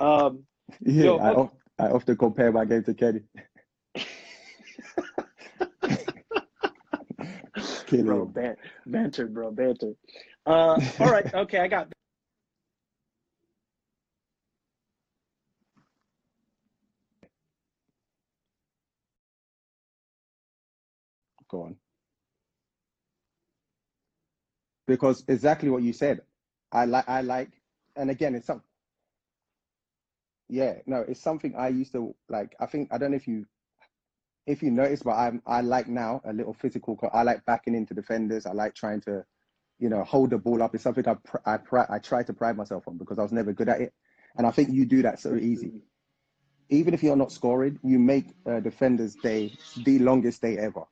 Um, 0.00 0.44
Yeah, 0.80 1.04
Yo, 1.04 1.16
I, 1.18 1.34
of- 1.34 1.50
I 1.78 1.88
often 1.88 2.16
compare 2.16 2.50
my 2.52 2.64
game 2.64 2.82
to 2.84 2.94
Kenny. 2.94 3.20
Kidding. 7.86 8.06
bro, 8.06 8.24
ban- 8.24 8.56
banter, 8.86 9.26
bro, 9.26 9.50
banter. 9.50 9.92
Uh, 10.46 10.80
all 11.00 11.10
right, 11.10 11.34
okay, 11.34 11.58
I 11.58 11.68
got. 11.68 11.92
Go 21.50 21.62
on. 21.64 21.76
Because 24.86 25.24
exactly 25.28 25.70
what 25.70 25.82
you 25.82 25.92
said. 25.92 26.20
I 26.72 26.84
like 26.84 27.08
I 27.08 27.20
like 27.22 27.50
and 27.96 28.10
again 28.10 28.34
it's 28.34 28.46
some 28.46 28.62
yeah, 30.48 30.74
no, 30.86 31.04
it's 31.06 31.20
something 31.20 31.54
I 31.56 31.68
used 31.68 31.92
to 31.92 32.14
like 32.28 32.56
I 32.60 32.66
think 32.66 32.88
I 32.92 32.98
don't 32.98 33.12
know 33.12 33.16
if 33.16 33.28
you 33.28 33.46
if 34.46 34.62
you 34.62 34.70
notice, 34.70 35.02
but 35.02 35.12
I'm 35.12 35.42
I 35.46 35.60
like 35.60 35.88
now 35.88 36.20
a 36.24 36.32
little 36.32 36.52
physical 36.54 36.98
I 37.12 37.22
like 37.22 37.44
backing 37.46 37.74
into 37.74 37.94
defenders. 37.94 38.46
I 38.46 38.52
like 38.52 38.74
trying 38.74 39.00
to, 39.02 39.24
you 39.78 39.88
know, 39.88 40.02
hold 40.04 40.30
the 40.30 40.38
ball 40.38 40.62
up. 40.62 40.74
It's 40.74 40.84
something 40.84 41.06
I 41.06 41.14
pr- 41.14 41.38
I 41.46 41.56
pri- 41.56 41.86
I 41.88 41.98
try 41.98 42.22
to 42.24 42.32
pride 42.32 42.56
myself 42.56 42.88
on 42.88 42.98
because 42.98 43.18
I 43.18 43.22
was 43.22 43.32
never 43.32 43.52
good 43.52 43.68
at 43.68 43.80
it. 43.80 43.92
And 44.36 44.46
I 44.46 44.50
think 44.50 44.70
you 44.70 44.86
do 44.86 45.02
that 45.02 45.20
so 45.20 45.36
easy. 45.36 45.72
Even 46.68 46.94
if 46.94 47.02
you're 47.02 47.16
not 47.16 47.32
scoring, 47.32 47.78
you 47.82 47.98
make 47.98 48.26
uh, 48.46 48.60
defenders' 48.60 49.16
day 49.16 49.52
the 49.84 49.98
longest 49.98 50.40
day 50.42 50.56
ever. 50.58 50.84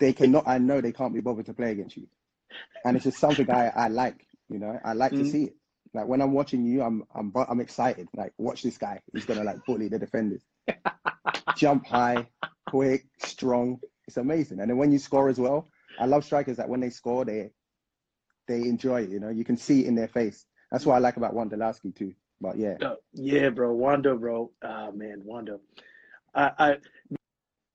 They 0.00 0.12
cannot. 0.12 0.44
I 0.46 0.58
know 0.58 0.80
they 0.80 0.92
can't 0.92 1.14
be 1.14 1.20
bothered 1.20 1.46
to 1.46 1.54
play 1.54 1.72
against 1.72 1.96
you, 1.96 2.06
and 2.84 2.96
it's 2.96 3.04
just 3.04 3.18
something 3.18 3.50
I, 3.50 3.68
I 3.74 3.88
like. 3.88 4.26
You 4.48 4.58
know, 4.58 4.78
I 4.84 4.92
like 4.92 5.14
to 5.16 5.24
Mhm. 5.24 5.30
see 5.30 5.44
it. 5.44 5.56
Like 5.94 6.06
when 6.06 6.20
I'm 6.20 6.32
watching 6.32 6.64
you, 6.64 6.82
I'm 6.82 7.04
I'm 7.14 7.32
I'm 7.34 7.60
excited. 7.60 8.08
Like 8.14 8.32
watch 8.38 8.62
this 8.62 8.78
guy. 8.78 9.00
He's 9.12 9.24
gonna 9.26 9.44
like 9.44 9.64
bully 9.66 9.88
the 9.88 9.98
defenders. 9.98 10.42
Jump 11.54 11.86
high, 11.86 12.28
quick, 12.66 13.06
strong. 13.18 13.80
It's 14.06 14.18
amazing. 14.18 14.60
And 14.60 14.70
then 14.70 14.76
when 14.76 14.92
you 14.92 14.98
score 14.98 15.28
as 15.28 15.38
well, 15.38 15.70
I 15.98 16.06
love 16.06 16.24
strikers 16.24 16.58
that 16.58 16.68
when 16.68 16.80
they 16.80 16.90
score, 16.90 17.24
they 17.24 17.50
they 18.48 18.68
enjoy 18.68 19.02
it. 19.02 19.10
You 19.10 19.20
know, 19.20 19.30
you 19.30 19.44
can 19.44 19.56
see 19.56 19.80
it 19.82 19.86
in 19.86 19.94
their 19.94 20.08
face. 20.08 20.46
That's 20.70 20.84
what 20.86 20.94
I 20.94 20.98
like 20.98 21.16
about 21.16 21.34
Wondolowski 21.34 21.94
too. 21.94 22.14
But 22.40 22.58
yeah, 22.58 22.76
Uh, 22.82 22.96
yeah, 23.14 23.48
bro, 23.48 23.72
Wondo, 23.74 24.16
bro. 24.18 24.50
Oh 24.62 24.92
man, 24.92 25.22
Wondo. 25.24 25.60
I, 26.34 26.52
I 26.58 26.76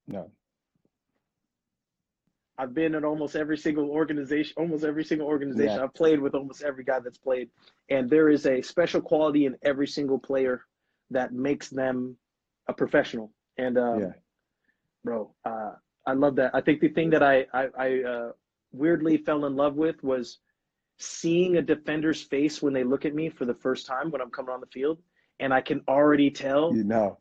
no, 0.08 0.32
I've 2.58 2.74
been 2.74 2.96
in 2.96 3.06
almost 3.06 3.36
every 3.36 3.58
single 3.58 3.90
organization, 3.90 4.54
almost 4.58 4.84
every 4.84 5.04
single 5.04 5.28
organization. 5.28 5.78
Yeah. 5.78 5.84
I've 5.84 5.94
played 5.94 6.20
with 6.20 6.36
almost 6.36 6.64
every 6.64 6.84
guy 6.84 7.00
that's 7.00 7.18
played, 7.18 7.50
and 7.90 8.10
there 8.10 8.30
is 8.30 8.46
a 8.46 8.62
special 8.62 9.02
quality 9.02 9.46
in 9.46 9.56
every 9.64 9.88
single 9.88 10.20
player 10.20 10.66
that 11.10 11.34
makes 11.34 11.70
them 11.70 12.18
a 12.68 12.74
professional. 12.74 13.34
And 13.58 13.78
um, 13.78 14.00
Yeah. 14.00 14.14
bro, 15.04 15.34
uh, 15.46 15.72
I 16.06 16.14
love 16.14 16.36
that. 16.36 16.54
I 16.54 16.62
think 16.62 16.82
the 16.82 16.90
thing 16.90 17.10
that 17.12 17.24
I 17.24 17.46
I, 17.54 17.70
I 17.78 18.04
uh, 18.04 18.32
weirdly 18.72 19.18
fell 19.18 19.46
in 19.46 19.56
love 19.56 19.76
with 19.76 20.04
was 20.04 20.40
seeing 21.00 21.58
a 21.58 21.62
defender's 21.62 22.22
face 22.22 22.62
when 22.62 22.74
they 22.74 22.84
look 22.84 23.06
at 23.06 23.16
me 23.16 23.30
for 23.30 23.46
the 23.46 23.56
first 23.56 23.88
time 23.88 24.12
when 24.12 24.22
I'm 24.22 24.30
coming 24.30 24.54
on 24.54 24.60
the 24.60 24.68
field, 24.68 25.02
and 25.40 25.54
I 25.54 25.62
can 25.62 25.82
already 25.88 26.30
tell, 26.30 26.76
you 26.76 26.84
know 26.84 27.18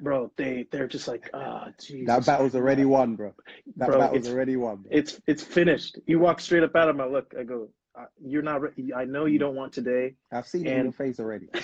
bro, 0.00 0.30
they 0.36 0.66
they're 0.70 0.88
just 0.88 1.08
like, 1.08 1.30
ah, 1.34 1.66
oh, 1.68 1.72
Jesus. 1.80 2.06
that 2.06 2.26
battle's 2.26 2.54
already 2.54 2.84
won, 2.84 3.16
bro. 3.16 3.34
That 3.76 3.86
Bro, 3.88 3.98
battle's 3.98 4.18
it's- 4.20 4.32
already 4.34 4.56
won. 4.56 4.76
Bro. 4.82 4.90
It's 4.92 5.20
it's 5.26 5.42
finished. 5.42 5.98
You 6.06 6.18
walk 6.18 6.40
straight 6.40 6.62
up 6.62 6.74
out 6.76 6.88
of 6.88 6.96
my 6.96 7.04
look. 7.06 7.34
I 7.38 7.42
go, 7.44 7.68
uh, 7.98 8.04
you're 8.24 8.42
not. 8.42 8.60
Re- 8.62 8.92
I 8.96 9.04
know 9.04 9.24
you 9.26 9.38
don't 9.38 9.54
want 9.56 9.72
today. 9.72 10.14
I've 10.32 10.46
seen 10.46 10.66
it 10.66 10.76
in 10.76 10.84
your 10.84 10.92
face 10.92 11.18
already. 11.20 11.48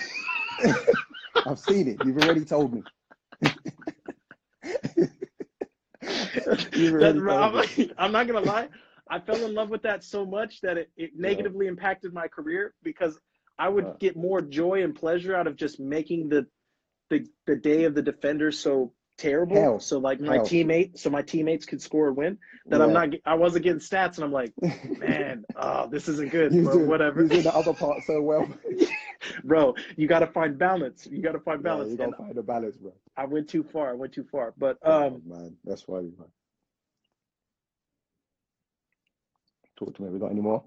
I've 1.47 1.59
seen 1.59 1.89
it. 1.89 1.99
You've 2.05 2.19
already 2.19 2.45
told 2.45 2.73
me. 2.75 2.83
You've 6.73 6.93
already 6.95 7.21
told 7.21 7.55
me. 7.79 7.93
I'm, 7.99 8.13
not 8.13 8.27
gonna 8.27 8.41
lie. 8.41 8.69
I 9.09 9.21
fell 9.21 9.45
in 9.45 9.55
love 9.55 9.71
with 9.71 9.83
that 9.83 10.05
so 10.05 10.25
much 10.25 10.61
that 10.63 10.77
it, 10.77 10.91
it 10.97 11.11
negatively 11.17 11.67
impacted 11.67 12.13
my 12.13 12.29
career 12.29 12.75
because 12.83 13.19
I 13.59 13.69
would 13.69 13.85
Uh. 13.85 13.93
get 14.01 14.17
more 14.17 14.41
joy 14.41 14.83
and 14.83 14.95
pleasure 14.95 15.35
out 15.35 15.47
of 15.47 15.57
just 15.57 15.81
making 15.81 16.29
the 16.29 16.47
the, 17.11 17.27
the 17.47 17.57
day 17.57 17.85
of 17.85 17.95
the 17.95 18.03
defender 18.03 18.51
so 18.53 18.93
terrible. 19.19 19.57
Hell. 19.57 19.81
So 19.81 19.99
like 19.99 20.21
my 20.21 20.37
Hell. 20.37 20.45
teammate, 20.47 20.99
so 20.99 21.11
my 21.11 21.23
teammates 21.23 21.67
could 21.67 21.83
score 21.83 22.09
and 22.09 22.17
win. 22.17 22.39
That 22.71 22.81
I'm 22.83 22.93
not. 22.93 23.11
I 23.25 23.35
wasn't 23.35 23.65
getting 23.65 23.81
stats, 23.81 24.17
and 24.17 24.25
I'm 24.25 24.33
like, 24.33 24.53
man, 24.99 25.45
oh, 25.55 25.89
this 25.89 26.09
isn't 26.09 26.31
good. 26.31 26.53
But 26.65 26.73
doing, 26.73 26.89
whatever. 26.89 27.21
You're 27.21 27.29
doing 27.29 27.43
the 27.45 27.55
other 27.55 27.75
part 27.75 28.03
so 28.03 28.23
well. 28.23 28.49
bro 29.45 29.75
you 29.97 30.07
got 30.07 30.19
to 30.21 30.27
find 30.27 30.59
balance 30.59 31.07
you 31.11 31.23
got 31.23 31.33
to 31.33 31.41
find 31.41 31.63
Yeah, 31.63 31.71
balance 31.71 31.91
you 31.91 31.97
gotta 31.97 32.13
find 32.13 32.35
the 32.35 32.43
balance, 32.43 32.77
bro. 32.77 32.93
i 33.17 33.25
went 33.25 33.49
too 33.49 33.63
far 33.63 33.91
i 33.91 33.95
went 33.95 34.13
too 34.13 34.25
far 34.25 34.53
but 34.59 34.77
Oh, 34.85 35.11
um 35.11 35.23
man, 35.25 35.57
that's 35.65 35.83
funny, 35.83 36.13
man. 36.19 36.29
Talk 39.77 39.95
to 39.97 40.03
me. 40.03 40.09
We 40.11 40.19
got 40.19 40.31
any 40.31 40.41
more? 40.41 40.65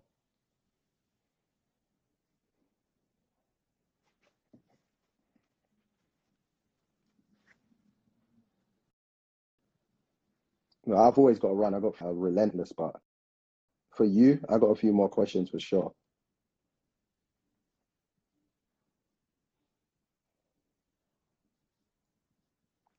No, 10.88 10.98
I've 10.98 11.18
always 11.20 11.40
got 11.40 11.50
to 11.50 11.56
run. 11.56 11.76
I've 11.76 11.84
got 11.84 11.96
a 12.02 12.14
relentless, 12.14 12.74
but 12.78 12.96
for 13.96 14.06
you, 14.06 14.40
I 14.50 14.58
got 14.58 14.68
a 14.68 14.76
few 14.76 14.94
more 14.94 15.10
questions 15.10 15.50
for 15.50 15.60
sure. 15.60 15.94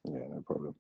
Yeah, 0.05 0.21
no 0.31 0.43
problem. 0.47 0.75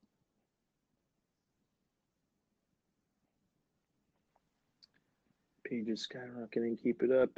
page 5.64 5.88
is 5.88 6.08
skyrocketing 6.08 6.82
keep 6.82 7.02
it 7.02 7.12
up 7.12 7.30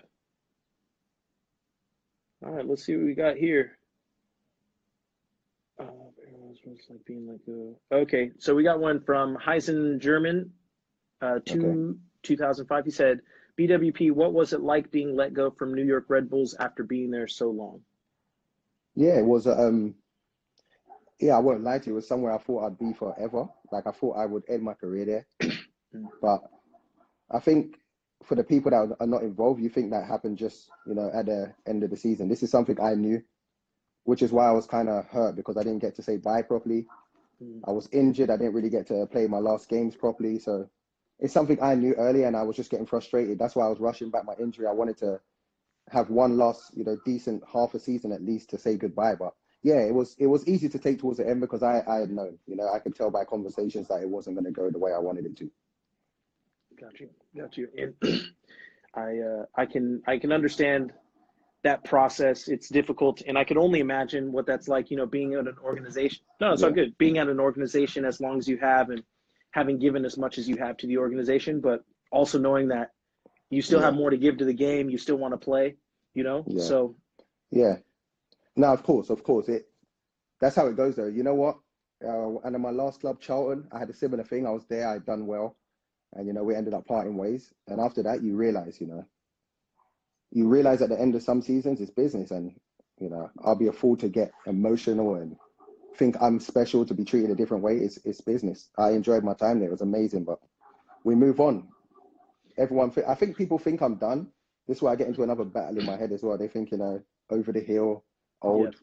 all 2.44 2.52
right 2.52 2.66
let's 2.66 2.84
see 2.84 2.96
what 2.96 3.06
we 3.06 3.14
got 3.14 3.36
here 3.36 3.79
like 6.66 7.04
being 7.06 7.26
like 7.26 7.40
a 7.48 7.94
okay 7.94 8.30
so 8.38 8.54
we 8.54 8.62
got 8.62 8.80
one 8.80 9.00
from 9.00 9.36
heisen 9.36 9.98
german 9.98 10.50
uh 11.22 11.38
two 11.44 11.98
2005 12.22 12.84
he 12.84 12.90
said 12.90 13.20
bwp 13.58 14.12
what 14.12 14.32
was 14.32 14.52
it 14.52 14.60
like 14.60 14.90
being 14.90 15.16
let 15.16 15.32
go 15.34 15.50
from 15.50 15.74
new 15.74 15.84
york 15.84 16.04
red 16.08 16.28
bulls 16.30 16.54
after 16.60 16.82
being 16.84 17.10
there 17.10 17.26
so 17.28 17.50
long 17.50 17.80
Yeah, 18.94 19.18
it 19.18 19.24
was. 19.24 19.46
Um, 19.46 19.94
yeah, 21.18 21.36
I 21.36 21.38
won't 21.38 21.62
lie 21.62 21.78
to 21.78 21.86
you. 21.86 21.92
It 21.92 21.96
was 21.96 22.08
somewhere 22.08 22.32
I 22.32 22.38
thought 22.38 22.66
I'd 22.66 22.78
be 22.78 22.92
forever. 22.92 23.48
Like 23.70 23.86
I 23.86 23.92
thought 23.92 24.16
I 24.16 24.26
would 24.26 24.42
end 24.48 24.62
my 24.62 24.74
career 24.74 25.26
there. 25.38 25.50
but 26.22 26.42
I 27.30 27.38
think 27.38 27.76
for 28.24 28.34
the 28.34 28.44
people 28.44 28.70
that 28.70 28.96
are 28.98 29.06
not 29.06 29.22
involved, 29.22 29.62
you 29.62 29.68
think 29.68 29.90
that 29.90 30.06
happened 30.06 30.38
just 30.38 30.68
you 30.86 30.94
know 30.94 31.10
at 31.14 31.26
the 31.26 31.54
end 31.66 31.84
of 31.84 31.90
the 31.90 31.96
season. 31.96 32.28
This 32.28 32.42
is 32.42 32.50
something 32.50 32.80
I 32.80 32.94
knew, 32.94 33.22
which 34.04 34.22
is 34.22 34.32
why 34.32 34.46
I 34.46 34.52
was 34.52 34.66
kind 34.66 34.88
of 34.88 35.06
hurt 35.06 35.36
because 35.36 35.56
I 35.56 35.62
didn't 35.62 35.80
get 35.80 35.94
to 35.96 36.02
say 36.02 36.16
bye 36.16 36.42
properly. 36.42 36.86
Mm. 37.42 37.60
I 37.66 37.70
was 37.72 37.88
injured. 37.92 38.30
I 38.30 38.36
didn't 38.36 38.54
really 38.54 38.70
get 38.70 38.86
to 38.88 39.06
play 39.06 39.26
my 39.26 39.38
last 39.38 39.68
games 39.68 39.96
properly. 39.96 40.38
So 40.38 40.68
it's 41.18 41.34
something 41.34 41.62
I 41.62 41.74
knew 41.74 41.94
earlier, 41.94 42.26
and 42.26 42.36
I 42.36 42.42
was 42.42 42.56
just 42.56 42.70
getting 42.70 42.86
frustrated. 42.86 43.38
That's 43.38 43.54
why 43.54 43.66
I 43.66 43.68
was 43.68 43.80
rushing 43.80 44.10
back 44.10 44.24
my 44.24 44.34
injury. 44.40 44.66
I 44.66 44.72
wanted 44.72 44.96
to 44.98 45.20
have 45.90 46.08
one 46.08 46.36
last, 46.36 46.72
you 46.74 46.84
know, 46.84 46.96
decent 47.04 47.42
half 47.52 47.74
a 47.74 47.78
season 47.78 48.12
at 48.12 48.22
least 48.22 48.50
to 48.50 48.58
say 48.58 48.76
goodbye. 48.76 49.16
But 49.16 49.34
yeah, 49.62 49.80
it 49.80 49.94
was 49.94 50.16
it 50.18 50.26
was 50.26 50.46
easy 50.48 50.68
to 50.68 50.78
take 50.78 50.98
towards 50.98 51.18
the 51.18 51.28
end 51.28 51.40
because 51.40 51.62
I 51.62 51.82
I 51.86 51.96
had 51.96 52.10
known, 52.10 52.38
you 52.46 52.56
know, 52.56 52.68
I 52.72 52.78
could 52.78 52.94
tell 52.94 53.10
by 53.10 53.24
conversations 53.24 53.88
that 53.88 54.02
it 54.02 54.08
wasn't 54.08 54.36
going 54.36 54.46
to 54.46 54.50
go 54.50 54.70
the 54.70 54.78
way 54.78 54.92
I 54.92 54.98
wanted 54.98 55.26
it 55.26 55.36
to. 55.38 55.50
Got 56.80 57.00
you. 57.00 57.10
Got 57.36 57.56
you. 57.58 57.68
And 57.76 57.94
I 58.94 59.18
uh, 59.18 59.44
I 59.54 59.66
can 59.66 60.02
I 60.06 60.18
can 60.18 60.32
understand 60.32 60.92
that 61.62 61.84
process. 61.84 62.48
It's 62.48 62.68
difficult, 62.68 63.22
and 63.26 63.36
I 63.36 63.44
can 63.44 63.58
only 63.58 63.80
imagine 63.80 64.32
what 64.32 64.46
that's 64.46 64.68
like. 64.68 64.90
You 64.90 64.96
know, 64.96 65.06
being 65.06 65.34
at 65.34 65.40
an 65.46 65.56
organization. 65.62 66.22
No, 66.40 66.52
it's 66.52 66.62
all 66.62 66.70
good. 66.70 66.96
Being 66.98 67.18
at 67.18 67.28
an 67.28 67.40
organization 67.40 68.04
as 68.04 68.20
long 68.20 68.38
as 68.38 68.48
you 68.48 68.56
have, 68.58 68.90
and 68.90 69.02
having 69.52 69.78
given 69.78 70.04
as 70.04 70.16
much 70.16 70.38
as 70.38 70.48
you 70.48 70.56
have 70.56 70.76
to 70.78 70.86
the 70.86 70.98
organization, 70.98 71.60
but 71.60 71.84
also 72.12 72.38
knowing 72.38 72.68
that 72.68 72.92
you 73.50 73.62
still 73.62 73.80
Yeah. 73.80 73.86
have 73.86 73.94
more 73.94 74.10
to 74.10 74.16
give 74.16 74.38
to 74.38 74.44
the 74.44 74.54
game. 74.54 74.88
You 74.88 74.98
still 74.98 75.16
want 75.16 75.32
to 75.32 75.38
play. 75.38 75.76
You 76.14 76.24
know. 76.24 76.44
Yeah. 76.46 76.62
So 76.62 76.96
Yeah. 77.50 77.76
No, 78.56 78.72
of 78.72 78.82
course, 78.82 79.10
of 79.10 79.22
course. 79.22 79.48
It 79.48 79.68
that's 80.40 80.56
how 80.56 80.66
it 80.66 80.76
goes 80.76 80.96
though. 80.96 81.06
You 81.06 81.22
know 81.22 81.34
what? 81.34 81.58
Uh, 82.02 82.38
and 82.44 82.56
in 82.56 82.62
my 82.62 82.70
last 82.70 83.00
club, 83.00 83.20
Charlton, 83.20 83.68
I 83.72 83.78
had 83.78 83.90
a 83.90 83.94
similar 83.94 84.24
thing. 84.24 84.46
I 84.46 84.50
was 84.50 84.64
there, 84.66 84.88
I'd 84.88 85.04
done 85.04 85.26
well, 85.26 85.56
and 86.14 86.26
you 86.26 86.32
know 86.32 86.42
we 86.44 86.54
ended 86.54 86.72
up 86.72 86.86
parting 86.86 87.16
ways. 87.16 87.52
And 87.66 87.80
after 87.80 88.02
that, 88.04 88.22
you 88.22 88.36
realize, 88.36 88.80
you 88.80 88.86
know, 88.86 89.04
you 90.32 90.48
realize 90.48 90.82
at 90.82 90.88
the 90.90 91.00
end 91.00 91.14
of 91.14 91.22
some 91.22 91.42
seasons 91.42 91.80
it's 91.80 91.90
business, 91.90 92.30
and 92.30 92.54
you 92.98 93.10
know 93.10 93.30
I'll 93.44 93.56
be 93.56 93.68
a 93.68 93.72
fool 93.72 93.96
to 93.98 94.08
get 94.08 94.32
emotional 94.46 95.16
and 95.16 95.36
think 95.96 96.16
I'm 96.20 96.38
special 96.40 96.84
to 96.86 96.94
be 96.94 97.04
treated 97.04 97.30
a 97.30 97.34
different 97.34 97.62
way. 97.62 97.76
It's 97.76 97.98
it's 98.04 98.20
business. 98.20 98.70
I 98.78 98.90
enjoyed 98.90 99.24
my 99.24 99.34
time 99.34 99.58
there; 99.58 99.68
it 99.68 99.72
was 99.72 99.82
amazing, 99.82 100.24
but 100.24 100.38
we 101.04 101.14
move 101.14 101.40
on. 101.40 101.68
Everyone, 102.58 102.92
I 103.08 103.14
think 103.14 103.36
people 103.36 103.58
think 103.58 103.80
I'm 103.80 103.96
done. 103.96 104.28
This 104.66 104.78
is 104.78 104.82
why 104.82 104.92
I 104.92 104.96
get 104.96 105.08
into 105.08 105.22
another 105.22 105.44
battle 105.44 105.78
in 105.78 105.86
my 105.86 105.96
head 105.96 106.12
as 106.12 106.22
well. 106.22 106.36
They 106.36 106.48
think, 106.48 106.70
you 106.70 106.78
know, 106.78 107.00
over 107.30 107.52
the 107.52 107.60
hill, 107.60 108.04
old. 108.42 108.76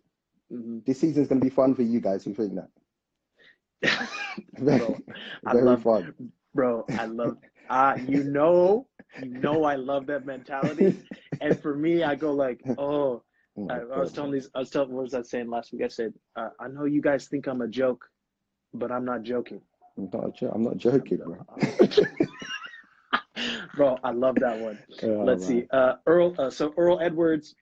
Yeah. 0.49 0.57
Mm-hmm. 0.57 0.79
This 0.85 0.99
season's 0.99 1.27
going 1.27 1.39
to 1.39 1.45
be 1.45 1.49
fun 1.49 1.75
for 1.75 1.83
you 1.83 1.99
guys 1.99 2.23
who 2.23 2.33
think 2.33 2.53
that. 2.55 4.09
bro, 4.59 4.97
I 5.45 5.53
Very 5.53 5.65
love, 5.65 5.83
fun. 5.83 6.13
bro. 6.53 6.85
I 6.97 7.05
love. 7.05 7.37
Uh, 7.69 7.97
you 8.07 8.23
know, 8.23 8.87
you 9.21 9.29
know, 9.29 9.63
I 9.65 9.75
love 9.75 10.07
that 10.07 10.25
mentality. 10.25 10.97
And 11.41 11.59
for 11.59 11.75
me, 11.75 12.03
I 12.03 12.15
go 12.15 12.33
like, 12.33 12.61
oh, 12.77 13.23
Oh, 13.57 13.67
I, 13.69 13.79
I 13.79 13.99
was 13.99 14.13
telling 14.13 14.31
these. 14.31 14.49
I 14.53 14.59
was 14.59 14.69
telling. 14.69 14.91
What 14.91 15.03
was 15.03 15.13
I 15.13 15.23
saying 15.23 15.49
last 15.49 15.73
week? 15.73 15.81
I 15.83 15.87
said, 15.87 16.13
uh, 16.35 16.49
I 16.59 16.67
know 16.67 16.85
you 16.85 17.01
guys 17.01 17.27
think 17.27 17.47
I'm 17.47 17.61
a 17.61 17.67
joke, 17.67 18.07
but 18.73 18.91
I'm 18.91 19.03
not 19.03 19.23
joking. 19.23 19.61
I'm 19.97 20.09
not, 20.13 20.35
jo- 20.35 20.51
I'm 20.53 20.63
not 20.63 20.77
joking, 20.77 21.17
bro. 21.17 21.43
bro, 23.75 23.97
I 24.03 24.11
love 24.11 24.35
that 24.35 24.59
one. 24.59 24.77
Oh, 25.01 25.23
Let's 25.23 25.47
man. 25.47 25.61
see. 25.61 25.67
Uh, 25.71 25.93
Earl. 26.05 26.35
Uh, 26.37 26.49
so 26.51 26.71
Earl 26.77 26.99
Edwards 27.01 27.55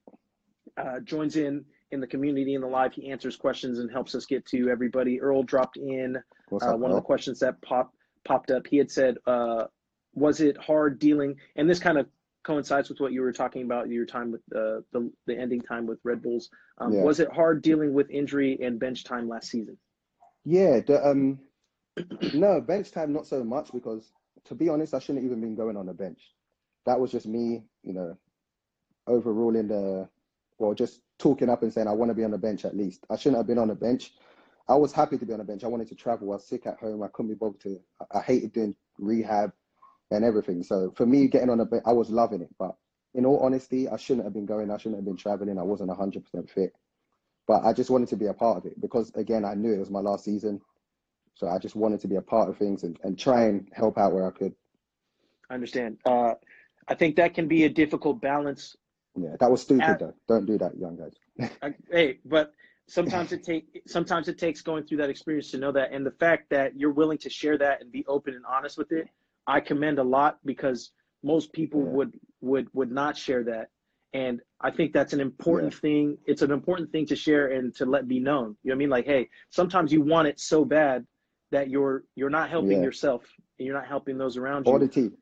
uh, 0.76 1.00
joins 1.00 1.38
in 1.38 1.64
in 1.92 2.02
the 2.02 2.08
community 2.08 2.56
in 2.56 2.62
the 2.62 2.68
live. 2.68 2.92
He 2.94 3.10
answers 3.10 3.38
questions 3.38 3.80
and 3.80 3.90
helps 3.90 4.16
us 4.16 4.26
get 4.26 4.46
to 4.48 4.68
everybody. 4.70 5.22
Earl 5.22 5.44
dropped 5.44 5.78
in 5.78 6.18
uh, 6.62 6.66
up, 6.66 6.80
one 6.80 6.92
of 6.92 6.96
the 6.96 7.02
questions 7.02 7.40
that 7.40 7.62
popped 7.62 7.96
popped 8.26 8.52
up. 8.52 8.68
He 8.68 8.76
had 8.78 8.92
said, 8.92 9.16
uh, 9.26 9.66
"Was 10.14 10.42
it 10.42 10.58
hard 10.58 11.00
dealing?" 11.00 11.38
And 11.56 11.70
this 11.70 11.80
kind 11.80 11.98
of 11.98 12.08
coincides 12.46 12.90
with 12.90 13.00
what 13.00 13.12
you 13.12 13.22
were 13.22 13.34
talking 13.34 13.64
about 13.64 13.90
your 13.90 14.06
time 14.06 14.32
with 14.32 14.42
uh, 14.56 14.82
the 14.94 15.12
the 15.26 15.38
ending 15.38 15.62
time 15.62 15.86
with 15.86 16.00
Red 16.04 16.22
Bulls. 16.22 16.50
Um, 16.78 16.94
Yeah. 16.94 17.02
Was 17.04 17.20
it 17.20 17.32
hard 17.32 17.62
dealing 17.62 17.94
with 17.94 18.10
injury 18.10 18.58
and 18.62 18.80
bench 18.80 19.04
time 19.04 19.28
last 19.28 19.50
season? 19.50 19.78
Yeah, 20.46 20.80
the, 20.80 21.06
um, 21.06 21.40
no, 22.34 22.62
bench 22.62 22.92
time, 22.92 23.12
not 23.12 23.26
so 23.26 23.44
much 23.44 23.72
because 23.74 24.12
to 24.46 24.56
be 24.56 24.70
honest, 24.70 24.94
I 24.94 25.00
shouldn't 25.00 25.26
even 25.26 25.42
been 25.42 25.56
going 25.56 25.76
on 25.76 25.88
the 25.88 25.94
bench. 25.94 26.22
That 26.86 27.00
was 27.00 27.12
just 27.12 27.26
me, 27.26 27.64
you 27.82 27.94
know, 27.94 28.16
overruling 29.08 29.68
the, 29.68 30.08
well, 30.60 30.76
just 30.76 31.02
talking 31.18 31.50
up 31.50 31.64
and 31.64 31.74
saying 31.74 31.88
I 31.88 31.94
want 31.94 32.12
to 32.12 32.16
be 32.16 32.24
on 32.24 32.32
the 32.32 32.38
bench 32.38 32.64
at 32.64 32.78
least. 32.78 33.06
I 33.10 33.16
shouldn't 33.16 33.38
have 33.38 33.48
been 33.48 33.58
on 33.58 33.70
the 33.70 33.76
bench. 33.76 34.14
I 34.68 34.76
was 34.76 34.92
happy 34.92 35.18
to 35.18 35.26
be 35.26 35.34
on 35.34 35.40
the 35.40 35.46
bench. 35.46 35.64
I 35.64 35.68
wanted 35.68 35.88
to 35.90 35.96
travel. 35.96 36.32
I 36.32 36.36
was 36.36 36.48
sick 36.48 36.68
at 36.68 36.80
home. 36.80 37.02
I 37.02 37.08
couldn't 37.08 37.30
be 37.30 37.36
bothered 37.36 37.62
to. 37.62 37.80
I 38.00 38.20
I 38.20 38.22
hated 38.22 38.54
doing 38.54 38.76
rehab 39.00 39.52
and 40.12 40.24
everything. 40.24 40.64
So 40.64 40.92
for 40.96 41.06
me, 41.06 41.28
getting 41.28 41.50
on 41.50 41.60
a 41.60 41.66
bit, 41.66 41.84
I 41.86 41.94
was 41.94 42.10
loving 42.10 42.42
it. 42.42 42.50
But 42.58 42.76
in 43.14 43.26
all 43.26 43.40
honesty, 43.40 43.88
I 43.90 43.98
shouldn't 43.98 44.26
have 44.26 44.34
been 44.34 44.46
going. 44.46 44.70
I 44.70 44.78
shouldn't 44.78 44.98
have 44.98 45.06
been 45.06 45.18
traveling. 45.18 45.58
I 45.58 45.64
wasn't 45.64 45.90
100% 45.90 46.50
fit. 46.50 46.74
But 47.48 47.64
I 47.64 47.74
just 47.74 47.90
wanted 47.90 48.10
to 48.10 48.16
be 48.16 48.26
a 48.26 48.34
part 48.34 48.58
of 48.58 48.66
it 48.66 48.80
because, 48.82 49.12
again, 49.16 49.46
I 49.46 49.54
knew 49.54 49.74
it 49.74 49.80
was 49.80 49.92
my 49.92 50.00
last 50.00 50.26
season. 50.26 50.62
So 51.36 51.48
I 51.48 51.60
just 51.60 51.76
wanted 51.76 52.00
to 52.02 52.08
be 52.08 52.16
a 52.16 52.22
part 52.22 52.50
of 52.50 52.58
things 52.58 52.84
and, 52.84 52.98
and 53.04 53.20
try 53.20 53.46
and 53.46 53.68
help 53.74 53.98
out 53.98 54.14
where 54.14 54.26
I 54.26 54.32
could. 54.32 54.54
I 55.50 55.54
understand. 55.54 55.98
Uh, 56.06 56.34
I 56.88 56.96
think 56.96 57.16
that 57.18 57.34
can 57.34 57.48
be 57.48 57.66
a 57.66 57.70
difficult 57.70 58.22
balance. 58.22 58.76
Yeah, 59.16 59.36
that 59.40 59.52
was 59.52 59.62
stupid 59.62 59.84
At- 59.84 60.00
though. 60.00 60.14
Don't 60.28 60.46
do 60.46 60.58
that, 60.58 60.78
young 60.78 60.98
guys. 60.98 61.52
I, 61.62 61.74
hey, 61.92 62.20
but 62.26 62.54
sometimes 62.88 63.32
it 63.32 63.44
take 63.44 63.82
sometimes 63.88 64.28
it 64.28 64.38
takes 64.38 64.62
going 64.62 64.86
through 64.86 64.98
that 64.98 65.10
experience 65.10 65.52
to 65.52 65.58
know 65.58 65.72
that, 65.72 65.92
and 65.92 66.06
the 66.06 66.12
fact 66.12 66.50
that 66.50 66.78
you're 66.78 66.92
willing 66.92 67.18
to 67.20 67.30
share 67.30 67.58
that 67.58 67.82
and 67.82 67.92
be 67.92 68.06
open 68.08 68.34
and 68.34 68.44
honest 68.46 68.78
with 68.78 68.92
it, 68.92 69.08
I 69.48 69.60
commend 69.60 70.00
a 70.00 70.04
lot 70.04 70.40
because 70.46 70.92
most 71.24 71.54
people 71.54 71.82
Yeah. 71.84 71.92
would 71.92 72.20
would 72.42 72.68
would 72.74 72.92
not 72.92 73.18
share 73.18 73.44
that, 73.44 73.70
and 74.14 74.42
I 74.62 74.70
think 74.72 74.94
that's 74.94 75.14
an 75.14 75.20
important 75.20 75.74
thing. 75.74 76.18
It's 76.26 76.42
an 76.44 76.52
important 76.52 76.92
thing 76.92 77.06
to 77.08 77.16
share 77.16 77.48
and 77.52 77.74
to 77.76 77.86
let 77.86 78.08
be 78.08 78.20
known. 78.20 78.56
You 78.64 78.70
know 78.70 78.74
what 78.74 78.76
I 78.76 78.78
mean? 78.78 78.90
Like, 78.90 79.06
hey, 79.06 79.30
sometimes 79.50 79.92
you 79.92 80.02
want 80.02 80.28
it 80.28 80.40
so 80.40 80.64
bad 80.66 81.06
that 81.52 81.70
you're 81.70 82.04
you're 82.16 82.30
not 82.30 82.50
helping 82.50 82.72
Yeah. 82.80 82.84
yourself 82.84 83.24
and 83.58 83.66
you're 83.66 83.76
not 83.76 83.88
helping 83.88 84.18
those 84.18 84.38
around 84.38 84.68
Or 84.68 84.74
you. 84.80 84.88
the 84.88 84.94
team. 84.94 85.18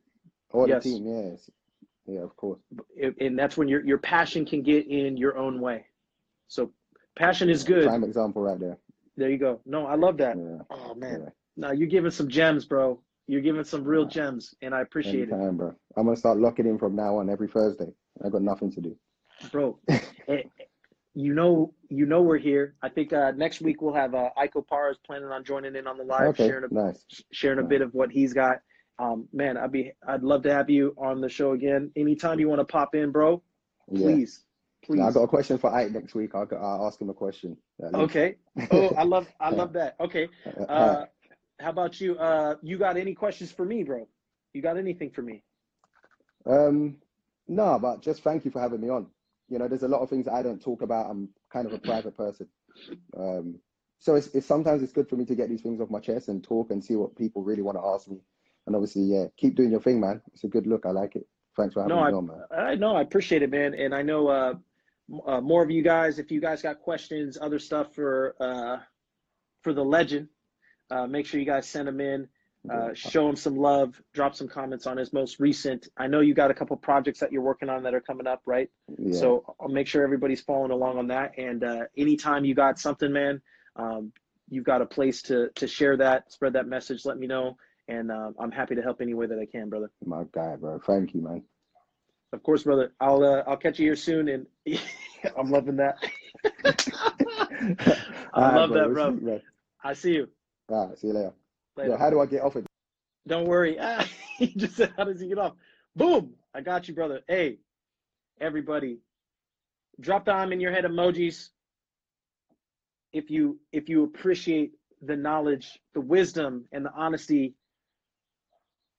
Or 0.50 0.68
Yes. 0.68 0.84
the 0.84 0.90
team, 0.90 1.06
yes. 1.06 1.50
Yeah, 2.06 2.20
of 2.20 2.36
course. 2.36 2.60
And 3.20 3.38
that's 3.38 3.56
when 3.56 3.68
your 3.68 3.84
your 3.84 3.98
passion 3.98 4.44
can 4.44 4.62
get 4.62 4.86
in 4.86 5.16
your 5.16 5.36
own 5.38 5.60
way. 5.60 5.86
So 6.48 6.72
passion 7.16 7.48
is 7.48 7.64
good. 7.64 7.86
Prime 7.86 8.04
example 8.04 8.42
right 8.42 8.58
there. 8.58 8.76
There 9.16 9.30
you 9.30 9.38
go. 9.38 9.60
No, 9.64 9.86
I 9.86 9.94
love 9.94 10.16
that. 10.18 10.36
Yeah. 10.36 10.58
Oh 10.70 10.94
man, 10.94 11.22
yeah. 11.22 11.30
no, 11.56 11.70
you're 11.72 11.88
giving 11.88 12.10
some 12.10 12.28
gems, 12.28 12.66
bro. 12.66 13.00
You're 13.26 13.40
giving 13.40 13.64
some 13.64 13.84
real 13.84 14.04
gems, 14.04 14.54
and 14.62 14.74
I 14.74 14.82
appreciate 14.82 15.28
it, 15.28 15.32
Anytime, 15.32 15.56
bro. 15.56 15.74
I'm 15.96 16.04
gonna 16.04 16.16
start 16.16 16.38
locking 16.38 16.66
in 16.66 16.78
from 16.78 16.94
now 16.94 17.16
on 17.18 17.30
every 17.30 17.48
Thursday. 17.48 17.92
I 18.24 18.28
got 18.28 18.42
nothing 18.42 18.70
to 18.72 18.80
do. 18.80 18.96
bro. 19.50 19.78
Eh, 20.26 20.42
you 21.16 21.34
know, 21.34 21.74
you 21.90 22.06
know 22.06 22.22
we're 22.22 22.38
here. 22.38 22.74
I 22.82 22.88
think 22.88 23.12
uh, 23.12 23.32
next 23.36 23.60
week 23.60 23.82
we'll 23.82 23.92
have 23.94 24.14
uh, 24.14 24.30
Ike 24.38 24.54
Opara's 24.56 24.96
planning 25.06 25.28
on 25.28 25.44
joining 25.44 25.76
in 25.76 25.86
on 25.86 25.98
the 25.98 26.02
live, 26.04 26.28
okay, 26.28 26.46
sharing 26.48 26.64
a 26.70 26.74
nice. 26.74 27.04
sharing 27.30 27.58
a 27.58 27.62
bit 27.62 27.82
of 27.82 27.92
what 27.92 28.10
he's 28.10 28.32
got. 28.32 28.56
Um, 28.98 29.28
man, 29.32 29.56
I'd 29.58 29.70
be 29.70 29.92
I'd 30.08 30.22
love 30.22 30.42
to 30.44 30.52
have 30.52 30.70
you 30.70 30.94
on 30.96 31.20
the 31.20 31.28
show 31.28 31.52
again. 31.52 31.90
Anytime 31.94 32.40
you 32.40 32.48
want 32.48 32.60
to 32.60 32.64
pop 32.64 32.94
in, 32.94 33.10
bro, 33.12 33.42
Yeah. 33.90 34.06
please, 34.06 34.44
please. 34.82 35.00
I 35.02 35.12
got 35.12 35.22
a 35.24 35.28
question 35.28 35.58
for 35.58 35.72
Ike 35.74 35.92
next 35.92 36.14
week. 36.14 36.30
I'll, 36.34 36.48
I'll 36.58 36.86
ask 36.86 36.98
him 37.00 37.10
a 37.10 37.14
question. 37.14 37.56
Okay. 37.82 38.36
Oh, 38.70 38.88
I 38.96 39.02
love 39.02 39.28
I 39.40 39.50
love 39.50 39.72
that. 39.74 39.96
Okay. 40.00 40.28
Uh, 40.68 41.04
how 41.60 41.70
about 41.70 42.00
you? 42.00 42.16
Uh, 42.18 42.56
you 42.62 42.78
got 42.78 42.96
any 42.96 43.14
questions 43.14 43.52
for 43.52 43.64
me, 43.64 43.82
bro? 43.82 44.08
You 44.52 44.62
got 44.62 44.76
anything 44.76 45.10
for 45.10 45.22
me? 45.22 45.42
Um, 46.46 46.96
no, 47.48 47.78
but 47.78 48.02
just 48.02 48.22
thank 48.22 48.44
you 48.44 48.50
for 48.50 48.60
having 48.60 48.80
me 48.80 48.88
on. 48.88 49.06
You 49.48 49.58
know, 49.58 49.68
there's 49.68 49.82
a 49.82 49.88
lot 49.88 50.00
of 50.00 50.10
things 50.10 50.26
I 50.28 50.42
don't 50.42 50.62
talk 50.62 50.82
about. 50.82 51.10
I'm 51.10 51.28
kind 51.52 51.66
of 51.66 51.72
a 51.72 51.78
private 51.78 52.16
person. 52.16 52.48
Um, 53.16 53.60
so 53.98 54.14
it's, 54.14 54.28
it's 54.28 54.46
sometimes 54.46 54.82
it's 54.82 54.92
good 54.92 55.08
for 55.08 55.16
me 55.16 55.24
to 55.26 55.34
get 55.34 55.48
these 55.48 55.62
things 55.62 55.80
off 55.80 55.90
my 55.90 56.00
chest 56.00 56.28
and 56.28 56.42
talk 56.42 56.70
and 56.70 56.84
see 56.84 56.96
what 56.96 57.16
people 57.16 57.42
really 57.42 57.62
want 57.62 57.78
to 57.78 57.84
ask 57.84 58.08
me. 58.08 58.18
And 58.66 58.74
obviously, 58.74 59.02
yeah, 59.02 59.26
keep 59.36 59.54
doing 59.56 59.70
your 59.70 59.80
thing, 59.80 60.00
man. 60.00 60.22
It's 60.32 60.44
a 60.44 60.48
good 60.48 60.66
look. 60.66 60.86
I 60.86 60.90
like 60.90 61.16
it. 61.16 61.26
Thanks 61.56 61.74
for 61.74 61.82
having 61.82 61.96
No, 61.96 62.04
me 62.04 62.12
I, 62.12 62.12
on, 62.12 62.26
man. 62.26 62.42
I 62.50 62.74
know. 62.74 62.96
I 62.96 63.02
appreciate 63.02 63.42
it, 63.42 63.50
man. 63.50 63.74
And 63.74 63.94
I 63.94 64.02
know 64.02 64.28
uh, 64.28 64.54
uh, 65.26 65.40
more 65.40 65.62
of 65.62 65.70
you 65.70 65.82
guys, 65.82 66.18
if 66.18 66.30
you 66.30 66.40
guys 66.40 66.62
got 66.62 66.80
questions, 66.80 67.38
other 67.40 67.58
stuff 67.58 67.94
for 67.94 68.34
uh, 68.40 68.78
for 69.62 69.72
the 69.72 69.84
legend, 69.84 70.28
uh, 70.90 71.06
make 71.06 71.26
sure 71.26 71.40
you 71.40 71.46
guys 71.46 71.68
send 71.68 71.88
them 71.88 72.00
in. 72.00 72.28
Uh, 72.70 72.94
show 72.94 73.28
him 73.28 73.36
some 73.36 73.56
love. 73.56 74.00
Drop 74.14 74.34
some 74.34 74.48
comments 74.48 74.86
on 74.86 74.96
his 74.96 75.12
most 75.12 75.38
recent. 75.38 75.88
I 75.98 76.06
know 76.06 76.20
you 76.20 76.32
got 76.32 76.50
a 76.50 76.54
couple 76.54 76.76
projects 76.78 77.20
that 77.20 77.30
you're 77.30 77.42
working 77.42 77.68
on 77.68 77.82
that 77.82 77.94
are 77.94 78.00
coming 78.00 78.26
up, 78.26 78.40
right? 78.46 78.70
Yeah. 78.98 79.18
So 79.20 79.54
I'll 79.60 79.68
make 79.68 79.86
sure 79.86 80.02
everybody's 80.02 80.40
following 80.40 80.70
along 80.70 80.96
on 80.96 81.08
that. 81.08 81.36
And 81.36 81.62
uh, 81.62 81.80
anytime 81.96 82.46
you 82.46 82.54
got 82.54 82.78
something, 82.78 83.12
man, 83.12 83.42
um, 83.76 84.12
you've 84.48 84.64
got 84.64 84.80
a 84.80 84.86
place 84.86 85.20
to 85.22 85.50
to 85.56 85.66
share 85.66 85.98
that, 85.98 86.32
spread 86.32 86.54
that 86.54 86.66
message. 86.66 87.04
Let 87.04 87.18
me 87.18 87.26
know, 87.26 87.58
and 87.88 88.10
uh, 88.10 88.30
I'm 88.38 88.50
happy 88.50 88.74
to 88.76 88.82
help 88.82 89.02
any 89.02 89.12
way 89.12 89.26
that 89.26 89.38
I 89.38 89.44
can, 89.44 89.68
brother. 89.68 89.90
my 90.02 90.24
guy, 90.32 90.56
bro. 90.56 90.78
Thank 90.78 91.12
you, 91.14 91.20
man. 91.20 91.42
Of 92.32 92.42
course, 92.42 92.62
brother. 92.62 92.94
I'll 92.98 93.22
uh, 93.22 93.42
I'll 93.46 93.58
catch 93.58 93.78
you 93.78 93.84
here 93.84 93.96
soon, 93.96 94.28
and 94.28 94.46
I'm 95.38 95.50
loving 95.50 95.76
that. 95.76 95.98
I 98.32 98.56
love 98.56 98.70
that, 98.70 98.86
we'll 98.86 98.94
bro. 98.94 99.10
speak, 99.10 99.22
man. 99.22 99.42
I 99.82 99.92
see 99.92 100.14
you 100.14 100.28
All 100.68 100.88
right, 100.88 100.98
see 100.98 101.08
you 101.08 101.12
later. 101.12 101.32
later. 101.76 101.90
Yo, 101.90 101.96
how 101.96 102.10
do 102.10 102.20
I 102.20 102.26
get 102.26 102.42
off 102.42 102.56
it? 102.56 102.66
Don't 103.26 103.46
worry. 103.46 103.78
Ah, 103.80 104.06
he 104.38 104.48
just 104.48 104.76
said, 104.76 104.92
"How 104.96 105.04
does 105.04 105.20
he 105.20 105.28
get 105.28 105.38
off?" 105.38 105.54
Boom! 105.94 106.34
I 106.54 106.60
got 106.60 106.88
you, 106.88 106.94
brother. 106.94 107.20
Hey, 107.28 107.58
everybody, 108.40 108.98
drop 110.00 110.24
the 110.24 110.32
"I'm 110.32 110.52
in 110.52 110.60
your 110.60 110.72
head" 110.72 110.84
emojis 110.84 111.50
if 113.12 113.30
you 113.30 113.58
if 113.72 113.88
you 113.88 114.04
appreciate 114.04 114.72
the 115.00 115.16
knowledge, 115.16 115.78
the 115.94 116.00
wisdom, 116.00 116.66
and 116.72 116.84
the 116.84 116.92
honesty 116.92 117.54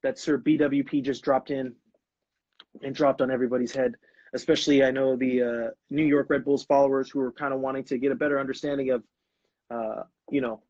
that 0.04 0.18
Sir 0.18 0.38
BWP 0.38 1.04
just 1.04 1.24
dropped 1.24 1.52
in 1.52 1.74
and 2.82 2.96
dropped 2.96 3.22
on 3.22 3.30
everybody's 3.30 3.74
head. 3.74 3.96
Especially, 4.34 4.84
I 4.84 4.92
know 4.92 5.16
the 5.16 5.42
uh, 5.42 5.70
New 5.90 6.06
York 6.06 6.30
Red 6.30 6.46
Bulls 6.46 6.64
followers 6.64 7.10
who 7.10 7.20
are 7.22 7.32
kind 7.32 7.54
of 7.54 7.60
wanting 7.60 7.84
to 7.86 7.98
get 7.98 8.12
a 8.12 8.16
better 8.16 8.40
understanding 8.40 8.92
of, 8.92 9.04
uh, 9.70 10.04
you 10.30 10.42
know, 10.42 10.62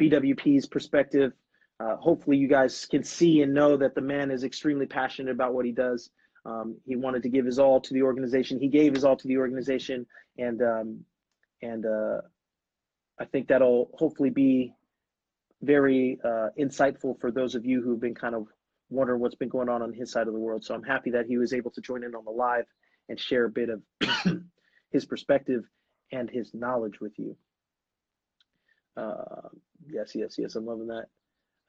BWP's 0.00 0.66
perspective. 0.66 1.32
Uh, 1.80 1.96
hopefully, 1.96 2.36
you 2.36 2.48
guys 2.48 2.86
can 2.86 3.02
see 3.02 3.42
and 3.42 3.52
know 3.52 3.76
that 3.76 3.94
the 3.94 4.00
man 4.00 4.30
is 4.30 4.44
extremely 4.44 4.86
passionate 4.86 5.32
about 5.32 5.54
what 5.54 5.64
he 5.64 5.72
does. 5.72 6.10
Um, 6.44 6.76
he 6.86 6.96
wanted 6.96 7.22
to 7.22 7.28
give 7.28 7.46
his 7.46 7.58
all 7.58 7.80
to 7.80 7.94
the 7.94 8.02
organization. 8.02 8.60
He 8.60 8.68
gave 8.68 8.94
his 8.94 9.04
all 9.04 9.16
to 9.16 9.28
the 9.28 9.38
organization, 9.38 10.06
and 10.38 10.60
um, 10.62 11.04
and 11.60 11.86
uh, 11.86 12.20
I 13.20 13.24
think 13.26 13.48
that'll 13.48 13.90
hopefully 13.94 14.30
be 14.30 14.74
very 15.62 16.18
uh, 16.24 16.48
insightful 16.58 17.20
for 17.20 17.30
those 17.30 17.54
of 17.54 17.64
you 17.64 17.80
who've 17.80 18.00
been 18.00 18.14
kind 18.14 18.34
of 18.34 18.48
wondering 18.90 19.20
what's 19.20 19.36
been 19.36 19.48
going 19.48 19.68
on 19.68 19.80
on 19.80 19.92
his 19.92 20.10
side 20.10 20.26
of 20.26 20.34
the 20.34 20.40
world. 20.40 20.64
So 20.64 20.74
I'm 20.74 20.82
happy 20.82 21.10
that 21.12 21.26
he 21.26 21.38
was 21.38 21.52
able 21.52 21.70
to 21.72 21.80
join 21.80 22.04
in 22.04 22.14
on 22.14 22.24
the 22.24 22.30
live 22.30 22.66
and 23.08 23.18
share 23.18 23.44
a 23.44 23.50
bit 23.50 23.68
of 23.70 23.82
his 24.90 25.04
perspective 25.04 25.64
and 26.10 26.28
his 26.28 26.52
knowledge 26.52 27.00
with 27.00 27.18
you. 27.18 27.36
Uh, 28.96 29.48
yes, 29.88 30.14
yes, 30.14 30.36
yes. 30.38 30.54
I'm 30.56 30.66
loving 30.66 30.88
that. 30.88 31.06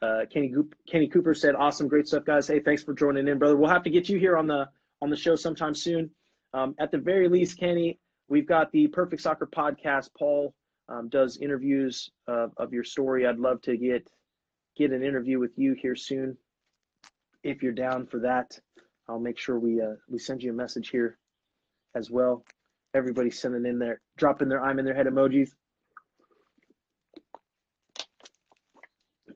Uh, 0.01 0.25
Kenny 0.31 0.49
Goop, 0.49 0.75
Kenny 0.89 1.07
Cooper 1.07 1.33
said, 1.33 1.55
"Awesome, 1.55 1.87
great 1.87 2.07
stuff, 2.07 2.25
guys. 2.25 2.47
Hey, 2.47 2.59
thanks 2.59 2.83
for 2.83 2.93
joining 2.93 3.27
in, 3.27 3.39
brother. 3.39 3.55
We'll 3.55 3.69
have 3.69 3.83
to 3.83 3.89
get 3.89 4.09
you 4.09 4.19
here 4.19 4.37
on 4.37 4.47
the 4.47 4.67
on 5.01 5.09
the 5.09 5.15
show 5.15 5.35
sometime 5.35 5.75
soon. 5.75 6.09
Um, 6.53 6.75
at 6.79 6.91
the 6.91 6.97
very 6.97 7.27
least, 7.27 7.57
Kenny, 7.57 7.99
we've 8.29 8.47
got 8.47 8.71
the 8.71 8.87
Perfect 8.87 9.21
Soccer 9.21 9.47
podcast. 9.47 10.09
Paul 10.17 10.53
um, 10.89 11.09
does 11.09 11.37
interviews 11.37 12.09
of, 12.27 12.53
of 12.57 12.73
your 12.73 12.83
story. 12.83 13.25
I'd 13.25 13.39
love 13.39 13.61
to 13.63 13.77
get 13.77 14.07
get 14.75 14.91
an 14.91 15.03
interview 15.03 15.39
with 15.39 15.51
you 15.57 15.73
here 15.73 15.95
soon. 15.95 16.37
If 17.43 17.61
you're 17.61 17.73
down 17.73 18.05
for 18.07 18.19
that, 18.19 18.57
I'll 19.07 19.19
make 19.19 19.37
sure 19.37 19.59
we 19.59 19.81
uh, 19.81 19.95
we 20.09 20.19
send 20.19 20.43
you 20.43 20.51
a 20.51 20.55
message 20.55 20.89
here 20.89 21.17
as 21.95 22.09
well. 22.09 22.43
Everybody's 22.93 23.39
sending 23.39 23.65
in 23.65 23.79
there, 23.79 24.01
dropping 24.17 24.49
their 24.49 24.63
I'm 24.63 24.79
in 24.79 24.85
their 24.85 24.95
head 24.95 25.07
emojis. 25.07 25.49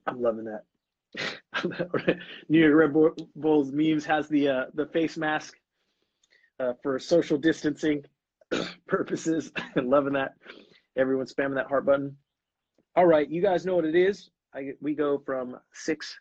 I'm 0.08 0.22
loving 0.22 0.44
that. 0.44 0.64
New 2.48 2.60
York 2.60 2.94
Red 2.94 3.28
Bulls 3.36 3.72
memes 3.72 4.04
has 4.04 4.28
the 4.28 4.48
uh, 4.48 4.64
the 4.74 4.86
face 4.86 5.16
mask 5.16 5.54
uh, 6.60 6.72
for 6.82 6.98
social 6.98 7.38
distancing 7.38 8.04
purposes. 8.86 9.52
loving 9.76 10.14
that. 10.14 10.34
Everyone 10.96 11.26
spamming 11.26 11.56
that 11.56 11.66
heart 11.66 11.86
button. 11.86 12.16
All 12.96 13.06
right, 13.06 13.28
you 13.28 13.42
guys 13.42 13.64
know 13.64 13.76
what 13.76 13.84
it 13.84 13.94
is. 13.94 14.30
I, 14.54 14.72
we 14.80 14.94
go 14.94 15.18
from 15.24 15.56
six 15.72 16.18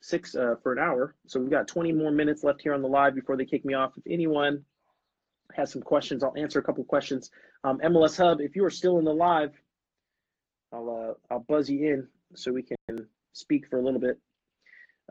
six 0.00 0.34
uh, 0.34 0.54
for 0.62 0.72
an 0.72 0.78
hour, 0.78 1.14
so 1.26 1.40
we've 1.40 1.50
got 1.50 1.66
20 1.68 1.92
more 1.92 2.12
minutes 2.12 2.44
left 2.44 2.62
here 2.62 2.72
on 2.72 2.82
the 2.82 2.88
live 2.88 3.14
before 3.14 3.36
they 3.36 3.44
kick 3.44 3.64
me 3.64 3.74
off. 3.74 3.92
If 3.96 4.04
anyone 4.10 4.64
has 5.54 5.72
some 5.72 5.82
questions, 5.82 6.22
I'll 6.22 6.36
answer 6.36 6.58
a 6.58 6.62
couple 6.62 6.84
questions. 6.84 7.30
Um, 7.64 7.78
MLS 7.78 8.16
Hub, 8.16 8.40
if 8.40 8.54
you 8.54 8.64
are 8.64 8.70
still 8.70 8.98
in 8.98 9.04
the 9.04 9.12
live, 9.12 9.52
I'll 10.72 11.16
uh, 11.30 11.34
I'll 11.34 11.40
buzz 11.40 11.68
you 11.68 11.92
in 11.92 12.08
so 12.34 12.52
we 12.52 12.62
can 12.62 13.06
speak 13.32 13.66
for 13.68 13.78
a 13.78 13.82
little 13.82 14.00
bit. 14.00 14.18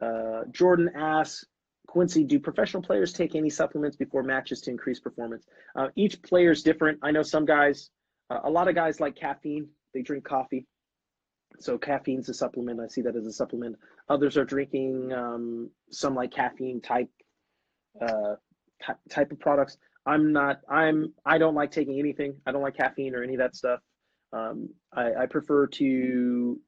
Uh, 0.02 0.44
Jordan 0.52 0.90
asks, 0.96 1.46
Quincy, 1.88 2.24
do 2.24 2.40
professional 2.40 2.84
players 2.84 3.14
take 3.14 3.36
any 3.36 3.50
supplements 3.50 3.96
before 3.96 4.22
matches 4.22 4.62
to 4.62 4.72
increase 4.72 5.00
performance? 5.00 5.46
Uh, 5.76 5.88
each 5.96 6.22
player 6.22 6.52
is 6.52 6.62
different. 6.62 7.00
I 7.02 7.12
know 7.12 7.24
some 7.24 7.46
guys, 7.46 7.90
uh, 8.30 8.40
a 8.44 8.50
lot 8.50 8.68
of 8.68 8.76
guys 8.76 9.00
like 9.00 9.16
caffeine. 9.16 9.68
They 9.94 10.02
drink 10.02 10.26
coffee. 10.26 10.66
So 11.60 11.78
caffeine's 11.78 12.30
a 12.30 12.34
supplement. 12.34 12.80
I 12.80 12.88
see 12.88 13.02
that 13.02 13.16
as 13.16 13.26
a 13.26 13.32
supplement. 13.32 13.78
Others 14.10 14.38
are 14.38 14.46
drinking 14.46 15.14
um, 15.14 15.70
some 15.90 16.14
like 16.14 16.32
caffeine 16.32 16.82
type 16.82 17.10
uh, 18.02 18.36
type 19.10 19.32
of 19.32 19.40
products. 19.40 19.78
I'm 20.06 20.32
not. 20.32 20.62
I'm. 20.70 21.14
I 21.26 21.38
don't 21.38 21.56
like 21.56 21.72
taking 21.72 22.00
anything. 22.00 22.36
I 22.46 22.52
don't 22.52 22.62
like 22.62 22.78
caffeine 22.78 23.16
or 23.16 23.24
any 23.24 23.34
of 23.34 23.40
that 23.40 23.56
stuff. 23.56 23.80
Um, 24.34 24.70
I, 24.94 25.14
I 25.14 25.26
prefer 25.26 25.68
to 25.68 26.60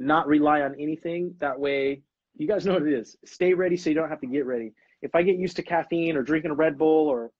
not 0.00 0.26
rely 0.26 0.62
on 0.62 0.74
anything. 0.80 1.34
That 1.38 1.60
way, 1.60 2.00
you 2.36 2.48
guys 2.48 2.64
know 2.64 2.72
what 2.72 2.82
it 2.82 2.92
is. 2.92 3.16
Stay 3.24 3.54
ready 3.54 3.76
so 3.76 3.90
you 3.90 3.94
don't 3.94 4.08
have 4.08 4.20
to 4.20 4.26
get 4.26 4.46
ready. 4.46 4.72
If 5.02 5.14
I 5.14 5.22
get 5.22 5.36
used 5.36 5.56
to 5.56 5.62
caffeine 5.62 6.16
or 6.16 6.22
drinking 6.22 6.50
a 6.50 6.54
Red 6.54 6.78
Bull 6.78 7.06
or, 7.06 7.30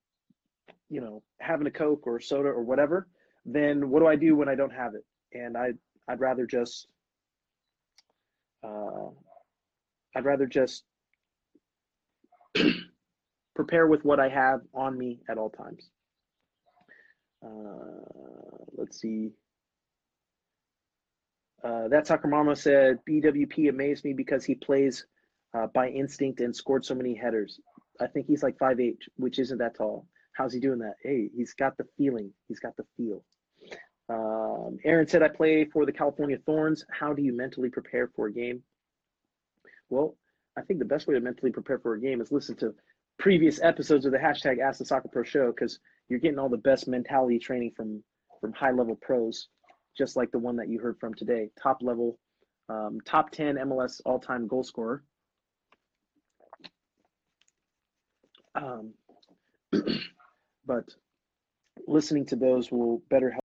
you 0.91 1.01
know, 1.01 1.23
having 1.41 1.67
a 1.67 1.71
Coke 1.71 2.07
or 2.07 2.21
soda 2.21 2.49
or 2.49 2.63
whatever, 2.63 3.09
then 3.47 3.89
what 3.89 4.01
do 4.01 4.07
I 4.07 4.15
do 4.15 4.37
when 4.37 4.49
I 4.49 4.55
don't 4.55 4.73
have 4.73 4.95
it? 4.95 5.05
And 5.33 5.57
I, 5.57 5.71
I'd 6.07 6.21
rather 6.21 6.47
just, 6.47 6.87
uh, 8.63 9.09
I'd 10.15 10.25
rather 10.25 10.47
just 10.47 10.85
prepare 13.55 13.87
with 13.87 14.05
what 14.05 14.21
I 14.21 14.29
have 14.29 14.61
on 14.75 14.99
me 14.99 15.21
at 15.31 15.39
all 15.39 15.51
times. 15.51 15.89
Uh, 17.43 18.65
let's 18.77 19.01
see. 19.01 19.31
Uh, 21.63 21.89
that 21.89 22.07
soccer 22.07 22.29
mama 22.29 22.57
said 22.57 22.99
BWP 23.09 23.69
amazed 23.69 24.05
me 24.05 24.13
because 24.13 24.45
he 24.45 24.55
plays 24.55 25.07
uh, 25.55 25.67
by 25.75 25.89
instinct 25.89 26.41
and 26.41 26.55
scored 26.55 26.85
so 26.85 26.95
many 26.95 27.15
headers. 27.15 27.61
I 28.01 28.07
think 28.07 28.27
he's 28.27 28.43
like 28.43 28.59
5'8", 28.59 28.97
which 29.17 29.39
isn't 29.39 29.59
that 29.59 29.77
tall. 29.77 30.07
How's 30.33 30.53
he 30.55 30.61
doing 30.61 30.79
that? 30.79 30.95
Hey, 31.03 31.29
he's 31.35 31.53
got 31.55 31.77
the 31.77 31.85
feeling. 31.99 32.33
He's 32.49 32.61
got 32.61 32.77
the 32.77 32.85
feel. 32.97 33.23
Um, 34.09 34.79
Aaron 34.85 35.07
said, 35.07 35.23
I 35.23 35.29
play 35.29 35.67
for 35.67 35.85
the 35.85 35.93
California 35.93 36.39
Thorns. 36.47 36.85
How 36.91 37.13
do 37.13 37.23
you 37.23 37.37
mentally 37.37 37.69
prepare 37.69 38.09
for 38.17 38.27
a 38.27 38.33
game? 38.33 38.63
Well, 39.89 40.17
I 40.57 40.63
think 40.63 40.79
the 40.79 40.85
best 40.85 41.07
way 41.07 41.15
to 41.15 41.21
mentally 41.21 41.53
prepare 41.53 41.79
for 41.79 41.95
a 41.95 42.01
game 42.01 42.21
is 42.21 42.33
listen 42.33 42.57
to 42.57 42.75
previous 43.19 43.61
episodes 43.63 44.07
of 44.07 44.13
the 44.13 44.19
hashtag 44.19 44.61
Ask 44.61 44.79
the 44.79 44.85
Soccer 44.85 45.09
Pro 45.09 45.23
Show 45.23 45.53
because 45.53 45.79
you're 46.09 46.19
getting 46.19 46.39
all 46.39 46.49
the 46.49 46.57
best 46.57 46.89
mentality 46.89 47.39
training 47.39 47.73
from 47.77 48.03
from 48.41 48.53
high 48.53 48.71
level 48.71 48.97
pros 48.97 49.49
just 49.97 50.17
like 50.17 50.31
the 50.31 50.39
one 50.39 50.57
that 50.57 50.69
you 50.69 50.79
heard 50.79 50.99
from 50.99 51.15
today. 51.15 51.51
Top 51.61 51.79
level, 51.83 52.19
um, 52.69 52.99
top 53.05 53.31
10 53.31 53.57
MLS 53.57 54.01
all 54.05 54.19
time 54.19 54.47
goal 54.47 54.65
scorer. 54.65 55.03
Um, 58.55 58.95
but 60.67 60.85
listening 61.87 62.27
to 62.27 62.37
those 62.37 62.71
will 62.71 63.03
better 63.11 63.31
help. 63.31 63.41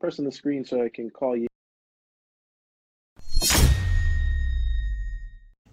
Press 0.00 0.18
on 0.18 0.24
the 0.24 0.32
screen 0.32 0.64
so 0.64 0.82
I 0.82 0.88
can 0.88 1.10
call 1.10 1.36
you. 1.36 1.46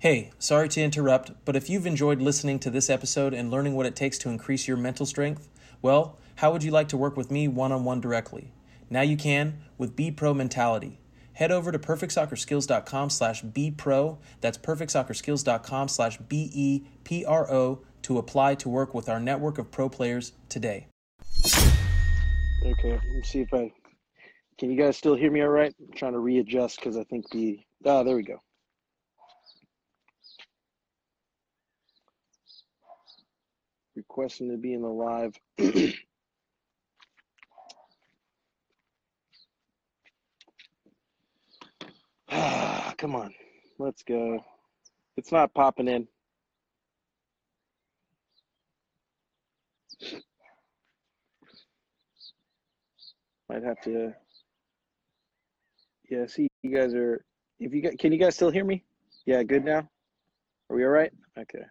Hey, 0.02 0.32
sorry 0.39 0.70
to 0.70 0.82
interrupt, 0.82 1.34
but 1.43 1.58
if 1.58 1.70
you've 1.70 1.86
enjoyed 1.86 2.22
listening 2.22 2.58
to 2.60 2.70
this 2.70 2.89
episode 2.89 3.34
and 3.34 3.52
learning 3.52 3.76
what 3.76 3.86
it 3.86 3.97
takes 3.97 4.18
to 4.20 4.30
increase 4.30 4.66
your 4.66 4.78
mental 4.78 5.06
strength, 5.06 5.50
well, 5.82 6.18
how 6.36 6.54
would 6.54 6.64
you 6.64 6.72
like 6.72 6.88
to 6.88 6.95
work 6.95 7.18
with 7.18 7.30
me 7.30 7.50
one 7.50 7.74
on 7.74 7.84
one 7.84 8.00
directly? 8.00 8.54
Now 8.89 9.02
you 9.02 9.18
can 9.18 9.60
with 9.78 9.97
B 9.97 10.10
Pro 10.10 10.34
Mentality. 10.34 11.02
Head 11.34 11.52
over 11.52 11.74
to 11.74 11.78
perfectsoccerskills.com 11.78 13.10
slash 13.10 13.41
be 13.41 13.72
pro. 13.72 14.20
That's 14.39 14.58
perfectsoccerskills.com 14.58 15.89
slash 15.89 16.18
B 16.18 16.50
E 16.54 16.84
P 17.04 17.26
R 17.26 17.52
O 17.52 17.82
to 18.04 18.18
apply 18.20 18.56
to 18.56 18.70
work 18.70 18.93
with 18.93 19.10
our 19.10 19.20
network 19.20 19.58
of 19.58 19.70
pro 19.70 19.89
players 19.89 20.32
today. 20.47 20.88
Okay, 22.66 22.93
let 22.93 23.04
me 23.04 23.22
see 23.24 23.41
if 23.41 23.54
I 23.54 23.70
can. 24.58 24.72
You 24.72 24.82
guys 24.82 24.95
still 24.95 25.16
hear 25.16 25.30
me 25.30 25.41
all 25.41 25.50
right? 25.50 25.76
I'm 25.78 25.93
trying 25.93 26.14
to 26.14 26.20
readjust 26.20 26.78
because 26.78 26.95
I 26.95 27.04
think 27.04 27.30
the. 27.32 27.60
Ah, 27.86 28.04
there 28.04 28.16
we 28.16 28.24
go. 28.24 28.41
Requesting 34.00 34.50
to 34.50 34.58
be 34.58 34.74
in 34.74 34.82
the 34.82 34.88
live. 34.88 35.38
ah, 42.32 42.93
come 42.97 43.14
on. 43.16 43.34
Let's 43.78 44.02
go. 44.04 44.43
It's 45.18 45.34
not 45.34 45.54
popping 45.54 45.89
in. 45.89 46.08
Might 53.50 53.64
have 53.64 53.82
to. 53.82 54.14
Yeah, 56.10 56.26
see, 56.28 56.47
you 56.64 56.74
guys 56.74 56.93
are. 56.93 57.26
If 57.60 57.74
you 57.74 57.82
can 58.00 58.14
you 58.14 58.18
guys 58.18 58.36
still 58.36 58.50
hear 58.50 58.64
me? 58.64 58.86
Yeah, 59.26 59.43
good 59.43 59.66
now. 59.66 59.89
Are 60.70 60.76
we 60.76 60.86
all 60.86 60.91
right? 60.91 61.12
Okay. 61.38 61.66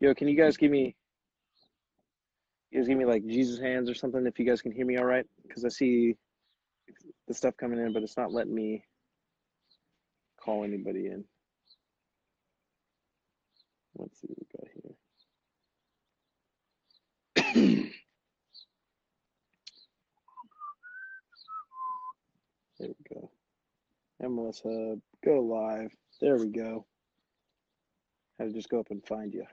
Yo, 0.00 0.14
can 0.14 0.28
you 0.28 0.36
guys 0.36 0.56
give 0.56 0.70
me, 0.70 0.94
you 2.70 2.80
guys 2.80 2.88
give 2.88 2.98
me 2.98 3.04
like 3.04 3.26
Jesus 3.26 3.60
hands 3.60 3.90
or 3.90 3.94
something 3.94 4.26
if 4.26 4.38
you 4.38 4.46
guys 4.46 4.62
can 4.62 4.72
hear 4.72 4.86
me 4.86 4.96
all 4.98 5.04
right? 5.04 5.26
Because 5.46 5.64
I 5.64 5.68
see 5.68 6.16
the 7.28 7.34
stuff 7.34 7.56
coming 7.58 7.78
in, 7.78 7.92
but 7.92 8.02
it's 8.02 8.16
not 8.16 8.32
letting 8.32 8.54
me 8.54 8.84
call 10.42 10.64
anybody 10.64 11.06
in. 11.06 11.24
Let's 13.96 14.20
see 14.20 14.28
what 14.28 14.38
we 17.34 17.44
got 17.44 17.54
here. 17.54 17.90
there 22.80 22.88
we 22.88 23.16
go. 23.16 23.30
MLS 24.22 24.62
Hub, 24.62 25.00
go 25.24 25.40
live. 25.40 25.92
There 26.20 26.36
we 26.36 26.48
go. 26.48 26.86
Had 28.38 28.48
to 28.48 28.52
just 28.54 28.68
go 28.68 28.80
up 28.80 28.90
and 28.90 29.04
find 29.06 29.32
you. 29.32 29.44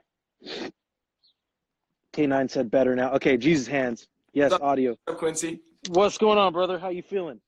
K9 2.14 2.50
said 2.50 2.70
better 2.70 2.94
now. 2.94 3.12
Okay, 3.14 3.36
Jesus 3.36 3.66
hands. 3.66 4.08
Yes, 4.32 4.50
What's 4.50 4.62
up, 4.62 4.68
audio. 4.68 4.90
What's 4.90 5.14
up, 5.14 5.18
Quincy? 5.18 5.60
What's 5.90 6.18
going 6.18 6.38
on, 6.38 6.52
brother? 6.52 6.78
How 6.78 6.88
you 6.90 7.02
feeling? 7.02 7.40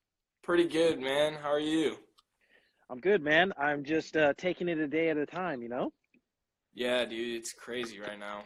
Pretty 0.42 0.66
good, 0.68 1.00
man. 1.00 1.34
How 1.34 1.50
are 1.50 1.60
you? 1.60 1.96
I'm 2.88 2.98
good, 2.98 3.22
man. 3.22 3.52
I'm 3.58 3.84
just 3.84 4.16
uh, 4.16 4.32
taking 4.36 4.68
it 4.68 4.78
a 4.78 4.86
day 4.86 5.10
at 5.10 5.16
a 5.16 5.26
time, 5.26 5.62
you 5.62 5.68
know? 5.68 5.92
Yeah, 6.74 7.04
dude, 7.04 7.36
it's 7.36 7.52
crazy 7.52 8.00
right 8.00 8.18
now. 8.18 8.44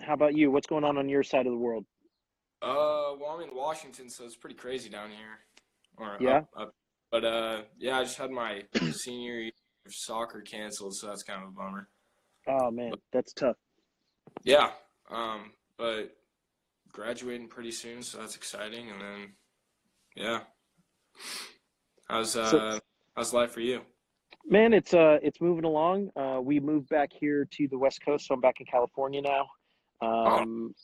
How 0.00 0.14
about 0.14 0.36
you? 0.36 0.50
What's 0.50 0.66
going 0.66 0.84
on 0.84 0.98
on 0.98 1.08
your 1.08 1.22
side 1.22 1.46
of 1.46 1.52
the 1.52 1.58
world? 1.58 1.84
Uh, 2.60 3.16
well, 3.18 3.36
I'm 3.38 3.48
in 3.48 3.54
Washington, 3.54 4.08
so 4.08 4.24
it's 4.24 4.36
pretty 4.36 4.56
crazy 4.56 4.88
down 4.88 5.10
here. 5.10 5.38
or 5.96 6.16
Yeah. 6.20 6.38
up, 6.38 6.48
up. 6.56 6.74
But 7.10 7.24
uh, 7.24 7.62
yeah, 7.78 7.98
I 7.98 8.04
just 8.04 8.16
had 8.16 8.30
my 8.30 8.62
senior 8.92 9.34
year 9.34 9.48
of 9.48 9.52
soccer 9.92 10.40
canceled, 10.40 10.94
so 10.94 11.06
that's 11.08 11.22
kind 11.22 11.42
of 11.42 11.48
a 11.48 11.52
bummer. 11.52 11.88
Oh 12.48 12.70
man, 12.70 12.92
that's 13.12 13.32
tough. 13.32 13.56
Yeah, 14.44 14.70
um, 15.10 15.52
but 15.78 16.16
graduating 16.92 17.48
pretty 17.48 17.70
soon, 17.72 18.02
so 18.02 18.18
that's 18.18 18.36
exciting. 18.36 18.90
And 18.90 19.00
then, 19.00 19.32
yeah, 20.16 20.40
how's 22.08 22.36
uh, 22.36 22.50
So- 22.50 22.80
how's 23.16 23.32
life 23.32 23.52
for 23.52 23.60
you? 23.60 23.82
Man, 24.44 24.72
it's 24.72 24.92
uh 24.92 25.18
it's 25.22 25.40
moving 25.40 25.64
along. 25.64 26.10
Uh 26.16 26.40
we 26.42 26.58
moved 26.58 26.88
back 26.88 27.10
here 27.12 27.46
to 27.52 27.68
the 27.68 27.78
West 27.78 28.04
Coast, 28.04 28.26
so 28.26 28.34
I'm 28.34 28.40
back 28.40 28.56
in 28.58 28.66
California 28.66 29.22
now. 29.22 29.46
Um 30.00 30.74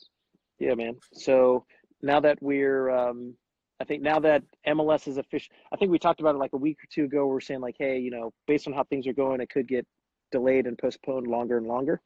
yeah, 0.59 0.75
man. 0.75 0.95
So 1.13 1.65
now 2.01 2.21
that 2.21 2.37
we're 2.41 2.89
um 2.89 3.35
I 3.81 3.85
think 3.85 4.01
now 4.01 4.19
that 4.19 4.43
MLS 4.67 5.07
is 5.07 5.17
official 5.17 5.53
I 5.71 5.77
think 5.77 5.91
we 5.91 5.99
talked 5.99 6.19
about 6.19 6.35
it 6.35 6.39
like 6.39 6.53
a 6.53 6.57
week 6.57 6.77
or 6.83 6.87
two 6.93 7.05
ago, 7.05 7.25
we 7.27 7.37
are 7.37 7.41
saying 7.41 7.61
like, 7.61 7.75
hey, 7.79 7.97
you 7.97 8.11
know, 8.11 8.33
based 8.47 8.67
on 8.67 8.73
how 8.73 8.83
things 8.83 9.07
are 9.07 9.13
going, 9.13 9.41
it 9.41 9.49
could 9.49 9.67
get 9.67 9.85
delayed 10.31 10.67
and 10.67 10.77
postponed 10.77 11.27
longer 11.27 11.57
and 11.57 11.67
longer. 11.67 12.01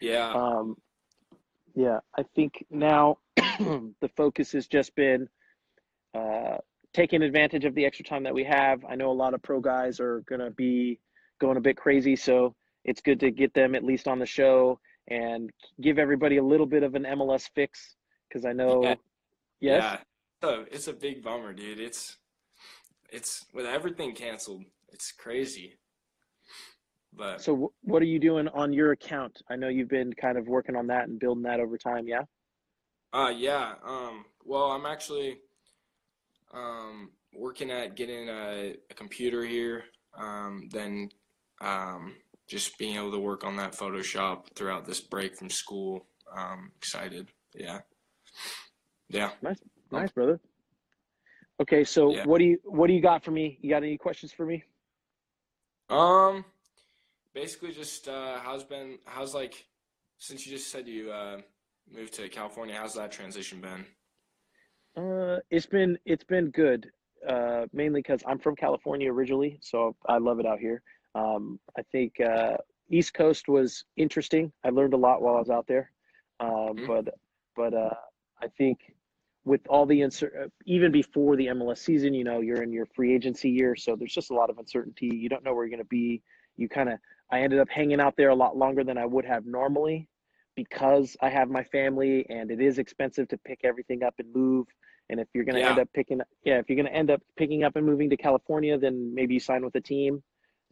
Yeah, 0.00 0.32
Um, 0.32 0.76
yeah, 1.74 2.00
I 2.16 2.22
think 2.34 2.64
now 2.70 3.18
the 3.36 4.10
focus 4.16 4.52
has 4.52 4.66
just 4.66 4.94
been 4.94 5.28
uh, 6.14 6.58
taking 6.92 7.22
advantage 7.22 7.64
of 7.64 7.74
the 7.74 7.84
extra 7.84 8.04
time 8.04 8.22
that 8.24 8.34
we 8.34 8.44
have. 8.44 8.84
I 8.88 8.94
know 8.94 9.10
a 9.10 9.12
lot 9.12 9.34
of 9.34 9.42
pro 9.42 9.60
guys 9.60 10.00
are 10.00 10.20
going 10.20 10.40
to 10.40 10.50
be 10.50 11.00
going 11.40 11.56
a 11.56 11.60
bit 11.60 11.76
crazy, 11.76 12.16
so 12.16 12.54
it's 12.84 13.00
good 13.00 13.20
to 13.20 13.30
get 13.30 13.52
them 13.54 13.74
at 13.74 13.84
least 13.84 14.08
on 14.08 14.18
the 14.18 14.26
show 14.26 14.78
and 15.08 15.50
give 15.80 15.98
everybody 15.98 16.38
a 16.38 16.42
little 16.42 16.66
bit 16.66 16.82
of 16.82 16.94
an 16.94 17.04
MLS 17.04 17.48
fix 17.54 17.96
because 18.28 18.44
I 18.44 18.52
know, 18.52 18.82
Yeah. 18.82 18.94
yes, 19.60 19.82
yeah. 19.82 19.98
So 20.42 20.64
it's 20.70 20.88
a 20.88 20.92
big 20.92 21.22
bummer, 21.22 21.52
dude. 21.52 21.78
It's 21.80 22.16
it's 23.10 23.44
with 23.52 23.66
everything 23.66 24.14
canceled. 24.14 24.64
It's 24.92 25.12
crazy. 25.12 25.74
But 27.12 27.42
So, 27.42 27.56
wh- 27.56 27.84
what 27.88 28.02
are 28.02 28.06
you 28.06 28.18
doing 28.20 28.48
on 28.48 28.72
your 28.72 28.92
account? 28.92 29.42
I 29.50 29.56
know 29.56 29.68
you've 29.68 29.88
been 29.88 30.12
kind 30.14 30.38
of 30.38 30.46
working 30.46 30.76
on 30.76 30.86
that 30.86 31.08
and 31.08 31.18
building 31.18 31.42
that 31.42 31.60
over 31.60 31.76
time. 31.76 32.06
Yeah. 32.08 32.22
Uh 33.12 33.32
yeah. 33.36 33.74
Um 33.84 34.24
well 34.44 34.70
I'm 34.70 34.86
actually 34.86 35.38
um 36.54 37.10
working 37.34 37.70
at 37.70 37.96
getting 37.96 38.28
a, 38.28 38.76
a 38.90 38.94
computer 38.94 39.44
here. 39.44 39.84
Um 40.16 40.68
then 40.72 41.10
um 41.60 42.14
just 42.48 42.78
being 42.78 42.96
able 42.96 43.12
to 43.12 43.18
work 43.18 43.44
on 43.44 43.56
that 43.56 43.72
Photoshop 43.72 44.46
throughout 44.54 44.86
this 44.86 45.00
break 45.00 45.36
from 45.36 45.50
school. 45.50 46.06
Um 46.34 46.70
excited. 46.76 47.28
Yeah. 47.54 47.80
Yeah. 49.08 49.32
Nice, 49.42 49.58
brother. 49.90 50.40
Okay, 51.60 51.84
so 51.84 52.10
Yeah. 52.10 52.24
what 52.24 52.38
do 52.38 52.44
you 52.44 52.58
what 52.64 52.86
do 52.86 52.94
you 52.94 53.00
got 53.02 53.22
for 53.24 53.30
me? 53.30 53.58
You 53.60 53.70
got 53.70 53.82
any 53.82 53.98
questions 53.98 54.32
for 54.32 54.46
me? 54.46 54.64
Um 55.88 56.44
basically 57.34 57.72
just 57.72 58.08
uh 58.08 58.38
how's 58.40 58.64
been 58.64 58.98
how's 59.04 59.34
like 59.34 59.66
since 60.18 60.46
you 60.46 60.52
just 60.52 60.70
said 60.70 60.88
you 60.88 61.10
uh 61.12 61.40
moved 61.92 62.14
to 62.14 62.28
California, 62.28 62.74
how's 62.76 62.94
that 62.94 63.12
transition 63.12 63.60
been? 63.60 63.84
Uh, 64.96 65.38
it's 65.50 65.66
been 65.66 65.98
it's 66.04 66.24
been 66.24 66.50
good. 66.50 66.90
Uh, 67.28 67.66
mainly 67.74 68.00
because 68.00 68.22
I'm 68.26 68.38
from 68.38 68.56
California 68.56 69.12
originally, 69.12 69.58
so 69.60 69.94
I 70.08 70.16
love 70.16 70.40
it 70.40 70.46
out 70.46 70.58
here. 70.58 70.82
Um, 71.14 71.60
I 71.76 71.82
think 71.92 72.18
uh, 72.18 72.56
East 72.90 73.12
Coast 73.12 73.46
was 73.46 73.84
interesting. 73.98 74.50
I 74.64 74.70
learned 74.70 74.94
a 74.94 74.96
lot 74.96 75.20
while 75.20 75.36
I 75.36 75.38
was 75.38 75.50
out 75.50 75.66
there. 75.66 75.90
Um, 76.40 76.80
Mhm. 76.80 76.86
but 76.86 77.14
but 77.54 77.74
uh, 77.74 77.94
I 78.42 78.48
think 78.56 78.78
with 79.44 79.60
all 79.68 79.86
the 79.86 80.00
uncer- 80.00 80.44
uh, 80.44 80.48
even 80.66 80.92
before 80.92 81.36
the 81.36 81.46
MLS 81.46 81.78
season, 81.78 82.12
you 82.14 82.24
know, 82.24 82.40
you're 82.40 82.62
in 82.62 82.72
your 82.72 82.86
free 82.86 83.14
agency 83.14 83.50
year, 83.50 83.74
so 83.74 83.96
there's 83.96 84.14
just 84.14 84.30
a 84.30 84.34
lot 84.34 84.50
of 84.50 84.58
uncertainty. 84.58 85.10
You 85.14 85.28
don't 85.28 85.44
know 85.44 85.54
where 85.54 85.64
you're 85.64 85.70
going 85.76 85.84
to 85.84 85.88
be. 85.88 86.22
You 86.56 86.68
kind 86.68 86.88
of 86.90 86.98
I 87.30 87.40
ended 87.40 87.60
up 87.60 87.68
hanging 87.68 88.00
out 88.00 88.16
there 88.16 88.30
a 88.30 88.34
lot 88.34 88.56
longer 88.56 88.84
than 88.84 88.98
I 88.98 89.06
would 89.06 89.24
have 89.24 89.46
normally 89.46 90.08
because 90.56 91.16
I 91.22 91.30
have 91.30 91.48
my 91.48 91.62
family 91.64 92.26
and 92.28 92.50
it 92.50 92.60
is 92.60 92.78
expensive 92.78 93.28
to 93.28 93.38
pick 93.38 93.60
everything 93.64 94.02
up 94.02 94.14
and 94.18 94.34
move. 94.34 94.66
And 95.08 95.20
if 95.20 95.28
you're 95.32 95.44
going 95.44 95.54
to 95.54 95.60
Yeah. 95.60 95.70
end 95.70 95.78
up 95.78 95.88
picking, 95.94 96.20
yeah, 96.44 96.58
if 96.58 96.68
you're 96.68 96.76
going 96.76 96.86
to 96.86 96.92
end 96.94 97.10
up 97.10 97.22
picking 97.36 97.62
up 97.62 97.76
and 97.76 97.86
moving 97.86 98.10
to 98.10 98.16
California, 98.16 98.76
then 98.78 99.14
maybe 99.14 99.34
you 99.34 99.40
sign 99.40 99.64
with 99.64 99.74
a 99.76 99.80
team. 99.80 100.22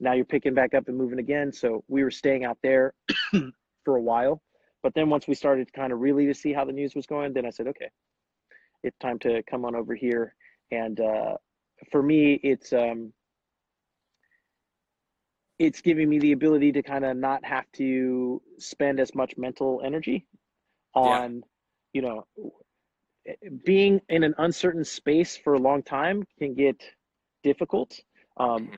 Now 0.00 0.12
you're 0.12 0.24
picking 0.24 0.52
back 0.52 0.74
up 0.74 0.88
and 0.88 0.96
moving 0.96 1.20
again. 1.20 1.52
So 1.52 1.84
we 1.88 2.02
were 2.02 2.10
staying 2.10 2.44
out 2.44 2.58
there 2.62 2.92
for 3.84 3.96
a 3.96 4.02
while. 4.02 4.42
But 4.82 4.94
then 4.94 5.10
once 5.10 5.26
we 5.26 5.34
started 5.34 5.68
to 5.68 5.72
kind 5.72 5.92
of 5.92 6.00
really 6.00 6.26
to 6.26 6.34
see 6.34 6.52
how 6.52 6.64
the 6.64 6.72
news 6.72 6.94
was 6.94 7.06
going, 7.06 7.32
then 7.32 7.46
I 7.46 7.50
said, 7.50 7.66
okay, 7.68 7.88
it's 8.82 8.98
time 8.98 9.18
to 9.20 9.42
come 9.44 9.64
on 9.64 9.74
over 9.74 9.94
here. 9.94 10.34
And 10.70 11.00
uh, 11.00 11.36
for 11.90 12.02
me, 12.02 12.34
it's 12.42 12.72
um, 12.72 13.12
it's 15.58 15.80
giving 15.80 16.08
me 16.08 16.18
the 16.18 16.32
ability 16.32 16.72
to 16.72 16.82
kind 16.82 17.04
of 17.04 17.16
not 17.16 17.44
have 17.44 17.64
to 17.72 18.40
spend 18.58 19.00
as 19.00 19.14
much 19.14 19.36
mental 19.36 19.80
energy 19.84 20.26
on, 20.94 21.42
you 21.92 22.02
know, 22.02 22.24
being 23.64 24.00
in 24.08 24.22
an 24.22 24.34
uncertain 24.38 24.84
space 24.84 25.36
for 25.36 25.54
a 25.54 25.58
long 25.58 25.82
time 25.82 26.24
can 26.38 26.54
get 26.54 26.80
difficult. 27.42 27.98
Um, 28.38 28.70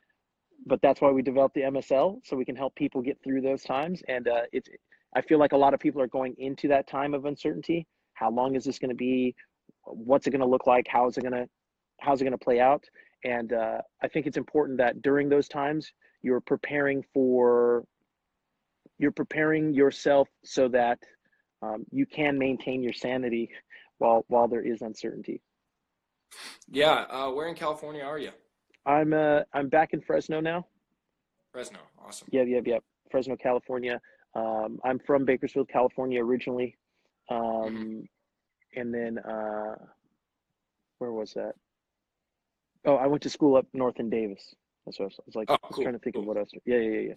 but 0.67 0.81
that's 0.83 1.01
why 1.01 1.11
we 1.11 1.23
developed 1.23 1.55
the 1.55 1.63
MSL 1.63 2.21
so 2.25 2.37
we 2.37 2.45
can 2.45 2.57
help 2.57 2.75
people 2.75 3.01
get 3.03 3.19
through 3.23 3.43
those 3.43 3.63
times. 3.63 4.03
And 4.09 4.29
uh, 4.29 4.43
it's, 4.53 4.69
I 5.15 5.23
feel 5.23 5.39
like 5.39 5.53
a 5.53 5.57
lot 5.57 5.75
of 5.75 5.81
people 5.81 6.01
are 6.03 6.07
going 6.07 6.35
into 6.39 6.69
that 6.69 6.87
time 6.87 7.15
of 7.15 7.25
uncertainty. 7.25 7.87
How 8.15 8.31
long 8.31 8.55
is 8.55 8.65
this 8.65 8.79
going 8.79 8.91
to 8.91 8.95
be? 8.95 9.35
What's 9.85 10.27
it 10.27 10.31
going 10.31 10.41
to 10.41 10.47
look 10.47 10.67
like? 10.67 10.87
How 10.89 11.09
is 11.09 11.17
it 11.17 11.23
going 11.23 11.35
to, 11.35 11.47
how's 12.01 12.21
it 12.21 12.25
going 12.25 12.39
to 12.39 12.45
play 12.45 12.61
out? 12.61 12.85
And 13.25 13.53
uh, 13.53 13.79
I 14.03 14.09
think 14.09 14.27
it's 14.27 14.37
important 14.37 14.79
that 14.79 15.03
during 15.03 15.29
those 15.29 15.49
times 15.49 15.93
you're 16.23 16.41
preparing 16.41 17.05
for, 17.13 17.85
you're 18.99 19.13
preparing 19.13 19.75
yourself 19.75 20.29
so 20.45 20.69
that 20.69 20.99
um, 21.63 21.85
you 21.91 22.07
can 22.07 22.39
maintain 22.39 22.83
your 22.83 22.93
sanity 22.93 23.51
while 23.99 24.25
while 24.29 24.49
there 24.49 24.63
is 24.63 24.83
uncertainty. 24.83 25.41
Yeah, 26.69 27.05
uh 27.11 27.31
where 27.31 27.49
in 27.49 27.55
California 27.55 28.03
are 28.03 28.19
you? 28.19 28.31
I'm 28.87 29.13
uh 29.13 29.41
I'm 29.53 29.69
back 29.69 29.93
in 29.93 30.01
Fresno 30.01 30.41
now. 30.41 30.67
Fresno. 31.53 31.79
Awesome. 32.05 32.29
Yeah, 32.31 32.43
yeah, 32.43 32.61
yeah. 32.65 32.79
Fresno, 33.11 33.37
California. 33.37 34.01
Um, 34.35 34.79
I'm 34.85 35.01
from 35.01 35.25
Bakersfield, 35.25 35.69
California 35.69 36.23
originally, 36.23 36.79
um, 37.29 38.05
and 38.75 38.93
then 38.93 39.19
uh, 39.19 39.77
where 40.99 41.13
was 41.13 41.33
that? 41.35 41.55
Oh, 42.85 42.97
I 42.97 43.07
went 43.07 43.23
to 43.23 43.31
school 43.31 43.57
up 43.57 43.67
north 43.73 43.99
in 43.99 44.11
Davis. 44.11 44.55
That's 44.85 44.99
what 44.99 45.05
I 45.05 45.07
was, 45.07 45.17
I 45.19 45.23
was 45.27 45.35
like. 45.35 45.51
Oh, 45.51 45.57
I 45.63 45.67
was 45.69 45.79
trying 45.83 45.95
to 45.95 45.99
think 45.99 46.17
of 46.17 46.25
what 46.25 46.37
else. 46.37 46.51
Yeah, 46.65 46.77
yeah, 46.77 46.91
yeah, 46.91 47.01
yeah. 47.01 47.15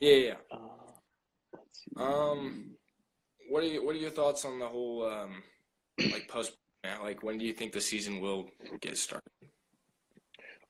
Yeah, 0.00 0.16
yeah. 0.16 0.34
Uh. 0.50 2.02
Um, 2.02 2.72
what 3.48 3.62
are 3.62 3.66
you, 3.66 3.84
what 3.84 3.94
are 3.94 3.98
your 3.98 4.10
thoughts 4.10 4.44
on 4.44 4.58
the 4.58 4.66
whole 4.66 5.06
um 5.06 5.42
like 6.10 6.26
post 6.28 6.56
like 7.02 7.22
when 7.22 7.38
do 7.38 7.44
you 7.44 7.52
think 7.52 7.72
the 7.72 7.80
season 7.80 8.20
will 8.20 8.48
get 8.80 8.96
started? 8.96 9.30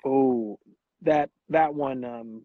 Oh, 0.04 0.58
that 1.02 1.30
that 1.48 1.74
one. 1.74 2.04
Um, 2.04 2.42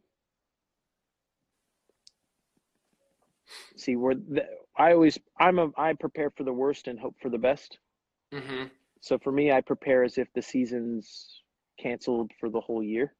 see, 3.78 3.96
where 3.96 4.16
the, 4.16 4.46
I 4.78 4.94
always 4.94 5.18
I'm 5.40 5.60
a 5.60 5.70
I 5.78 5.94
prepare 5.94 6.32
for 6.32 6.44
the 6.44 6.54
worst 6.54 6.88
and 6.88 7.00
hope 7.00 7.16
for 7.22 7.30
the 7.30 7.38
best. 7.38 7.80
Mm-hmm. 8.34 8.66
So 9.02 9.18
for 9.18 9.32
me, 9.32 9.52
I 9.52 9.62
prepare 9.62 10.04
as 10.04 10.18
if 10.18 10.28
the 10.34 10.42
season's 10.42 11.42
canceled 11.80 12.32
for 12.40 12.50
the 12.50 12.62
whole 12.62 12.84
year, 12.84 13.14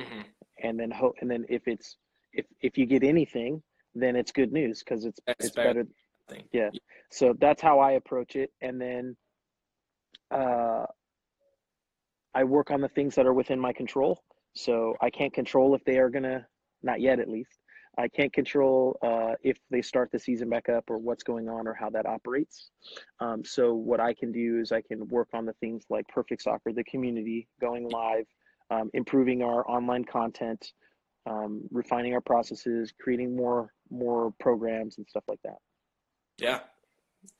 Mm-hmm. 0.00 0.20
and 0.62 0.78
then 0.78 0.90
hope. 0.90 1.16
And 1.20 1.30
then 1.30 1.44
if 1.48 1.68
it's 1.68 1.96
if 2.32 2.46
if 2.60 2.78
you 2.78 2.86
get 2.86 3.04
anything, 3.04 3.62
then 3.94 4.16
it's 4.16 4.32
good 4.32 4.52
news 4.52 4.82
because 4.82 5.04
it's 5.04 5.20
That's 5.26 5.46
it's 5.46 5.56
better. 5.56 5.84
Thing. 6.28 6.44
Yeah. 6.52 6.70
So 7.10 7.34
that's 7.40 7.60
how 7.60 7.80
I 7.80 7.92
approach 7.92 8.36
it, 8.36 8.50
and 8.60 8.80
then 8.80 9.16
uh, 10.30 10.86
I 12.34 12.44
work 12.44 12.70
on 12.70 12.80
the 12.80 12.88
things 12.88 13.14
that 13.16 13.26
are 13.26 13.34
within 13.34 13.58
my 13.60 13.72
control. 13.72 14.22
So 14.54 14.94
I 15.00 15.10
can't 15.10 15.32
control 15.32 15.74
if 15.74 15.84
they 15.84 15.98
are 15.98 16.10
gonna, 16.10 16.46
not 16.82 17.00
yet 17.00 17.20
at 17.20 17.28
least. 17.28 17.59
I 18.00 18.08
can't 18.08 18.32
control 18.32 18.98
uh, 19.02 19.34
if 19.42 19.58
they 19.70 19.82
start 19.82 20.10
the 20.10 20.18
season 20.18 20.48
back 20.48 20.70
up 20.70 20.84
or 20.88 20.96
what's 20.96 21.22
going 21.22 21.50
on 21.50 21.68
or 21.68 21.74
how 21.74 21.90
that 21.90 22.06
operates. 22.06 22.70
Um, 23.20 23.44
so 23.44 23.74
what 23.74 24.00
I 24.00 24.14
can 24.14 24.32
do 24.32 24.58
is 24.58 24.72
I 24.72 24.80
can 24.80 25.06
work 25.08 25.28
on 25.34 25.44
the 25.44 25.52
things 25.54 25.84
like 25.90 26.08
Perfect 26.08 26.42
Soccer, 26.42 26.72
the 26.72 26.84
community 26.84 27.46
going 27.60 27.90
live, 27.90 28.24
um, 28.70 28.90
improving 28.94 29.42
our 29.42 29.68
online 29.68 30.04
content, 30.04 30.72
um, 31.26 31.60
refining 31.70 32.14
our 32.14 32.22
processes, 32.22 32.92
creating 32.98 33.36
more 33.36 33.72
more 33.90 34.32
programs 34.40 34.96
and 34.96 35.06
stuff 35.06 35.24
like 35.28 35.40
that. 35.44 35.58
Yeah. 36.38 36.60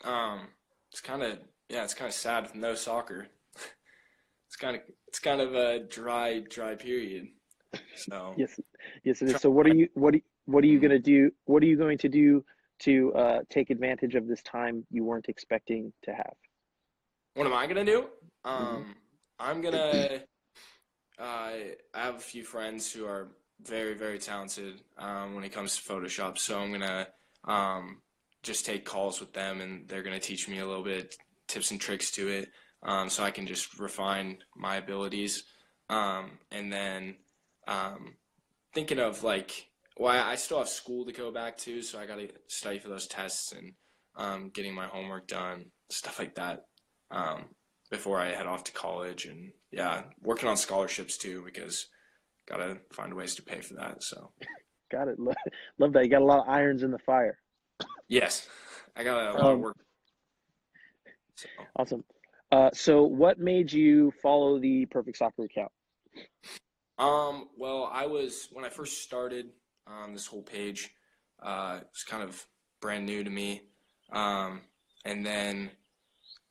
Um, 0.04 0.48
it's 0.92 1.00
kind 1.00 1.22
of 1.22 1.38
yeah, 1.70 1.84
it's 1.84 1.94
kind 1.94 2.08
of 2.08 2.14
sad 2.14 2.42
with 2.42 2.54
no 2.54 2.74
soccer. 2.74 3.28
it's 4.46 4.56
kind 4.56 4.76
of 4.76 4.82
it's 5.08 5.20
kind 5.20 5.40
of 5.40 5.54
a 5.54 5.78
dry 5.78 6.42
dry 6.50 6.74
period. 6.74 7.28
So 7.94 8.34
Yes, 8.36 8.58
yes, 9.04 9.22
it 9.22 9.28
is. 9.28 9.40
So 9.40 9.50
what 9.50 9.66
are 9.66 9.74
you 9.74 9.88
what 9.94 10.14
are, 10.14 10.20
what 10.51 10.64
are 10.64 10.68
you 10.68 10.80
going 10.80 10.90
to 10.90 10.98
do? 10.98 11.30
What 11.44 11.62
are 11.62 11.66
you 11.66 11.76
going 11.76 11.98
to 11.98 12.09
do 12.09 12.44
to 12.80 13.12
uh, 13.14 13.38
take 13.51 13.70
advantage 13.70 14.14
of 14.14 14.26
this 14.26 14.42
time 14.42 14.84
you 14.90 15.05
weren't 15.05 15.28
expecting 15.28 15.92
to 16.05 16.12
have? 16.12 16.34
what 17.34 17.46
am 17.46 17.55
I 17.55 17.66
gonna 17.66 17.84
do? 17.84 18.07
Um, 18.44 18.94
I'm 19.38 19.61
gonna 19.61 20.20
uh, 21.18 21.22
I 21.22 21.74
have 21.94 22.16
a 22.16 22.20
few 22.20 22.42
friends 22.42 22.92
who 22.92 23.07
are 23.07 23.28
very, 23.62 23.94
very 23.94 24.18
talented 24.18 24.82
um, 24.98 25.34
when 25.34 25.44
it 25.44 25.53
comes 25.53 25.76
to 25.76 25.82
Photoshop. 25.82 26.38
So 26.38 26.59
I'm 26.59 26.72
gonna 26.72 27.09
um, 27.44 28.03
just 28.42 28.66
take 28.66 28.84
calls 28.84 29.20
with 29.20 29.32
them, 29.32 29.61
and 29.61 29.88
they're 29.88 30.03
gonna 30.03 30.20
teach 30.20 30.48
me 30.48 30.59
a 30.59 30.66
little 30.66 30.84
bit 30.84 31.14
tips 31.48 31.70
and 31.70 31.80
tricks 31.80 32.11
to 32.12 32.28
it, 32.28 32.48
um, 32.82 33.09
so 33.09 33.22
I 33.22 33.30
can 33.30 33.46
just 33.46 33.78
refine 33.78 34.38
my 34.57 34.76
abilities. 34.76 35.44
Um, 35.88 36.38
and 36.51 36.72
then 36.72 37.16
um, 37.66 38.14
thinking 38.74 38.98
of 38.98 39.24
like, 39.24 39.66
well, 39.99 40.24
I 40.26 40.36
still 40.36 40.59
have 40.59 40.68
school 40.68 41.05
to 41.05 41.12
go 41.12 41.30
back 41.30 41.57
to, 41.59 41.82
so 41.82 41.99
I 41.99 42.07
gotta 42.07 42.28
study 42.49 42.78
for 42.78 42.88
those 42.88 43.07
tests 43.07 43.53
and 43.53 43.72
um, 44.16 44.51
getting 44.51 44.74
my 44.74 44.86
homework 44.86 45.26
done, 45.28 45.66
stuff 45.91 46.18
like 46.18 46.34
that, 46.36 46.64
um, 47.11 47.45
before 47.91 48.18
I 48.20 48.28
head 48.30 48.47
off 48.47 48.64
to 48.64 48.72
college. 48.72 49.26
And 49.26 49.53
yeah, 49.70 50.03
working 50.22 50.49
on 50.49 50.57
scholarships 50.57 51.16
too 51.18 51.43
because 51.45 51.88
gotta 52.49 52.78
find 52.93 53.14
ways 53.14 53.34
to 53.36 53.43
pay 53.43 53.61
for 53.61 53.74
that. 53.74 54.03
So 54.03 54.32
Got 54.91 55.09
it. 55.09 55.18
Love, 55.20 55.36
love 55.78 55.93
that. 55.93 56.05
You 56.05 56.11
got 56.11 56.22
a 56.22 56.24
lot 56.24 56.41
of 56.41 56.49
irons 56.49 56.82
in 56.82 56.91
the 56.91 56.99
fire. 56.99 57.38
yes, 58.09 58.49
I 58.97 59.05
got 59.05 59.20
a 59.34 59.38
lot 59.38 59.53
of 59.53 59.55
Um, 59.55 59.61
work. 59.61 59.76
So, 61.36 61.49
Awesome. 61.76 62.05
Uh, 62.53 62.70
so, 62.72 63.05
what 63.05 63.38
made 63.38 63.72
you 63.72 64.12
follow 64.20 64.59
the 64.59 64.84
Perfect 64.86 65.16
Soccer 65.18 65.45
account? 65.45 65.70
um, 66.99 67.49
well, 67.57 67.88
I 67.93 68.07
was 68.07 68.49
when 68.51 68.64
I 68.64 68.68
first 68.68 69.03
started 69.03 69.51
um, 69.91 70.12
this 70.12 70.26
whole 70.26 70.43
page, 70.43 70.91
uh, 71.43 71.80
was 71.93 72.05
kind 72.05 72.22
of 72.22 72.47
brand 72.80 73.07
new 73.07 73.24
to 73.24 73.30
me, 73.30 73.62
um, 74.12 74.61
and 75.05 75.24
then 75.24 75.70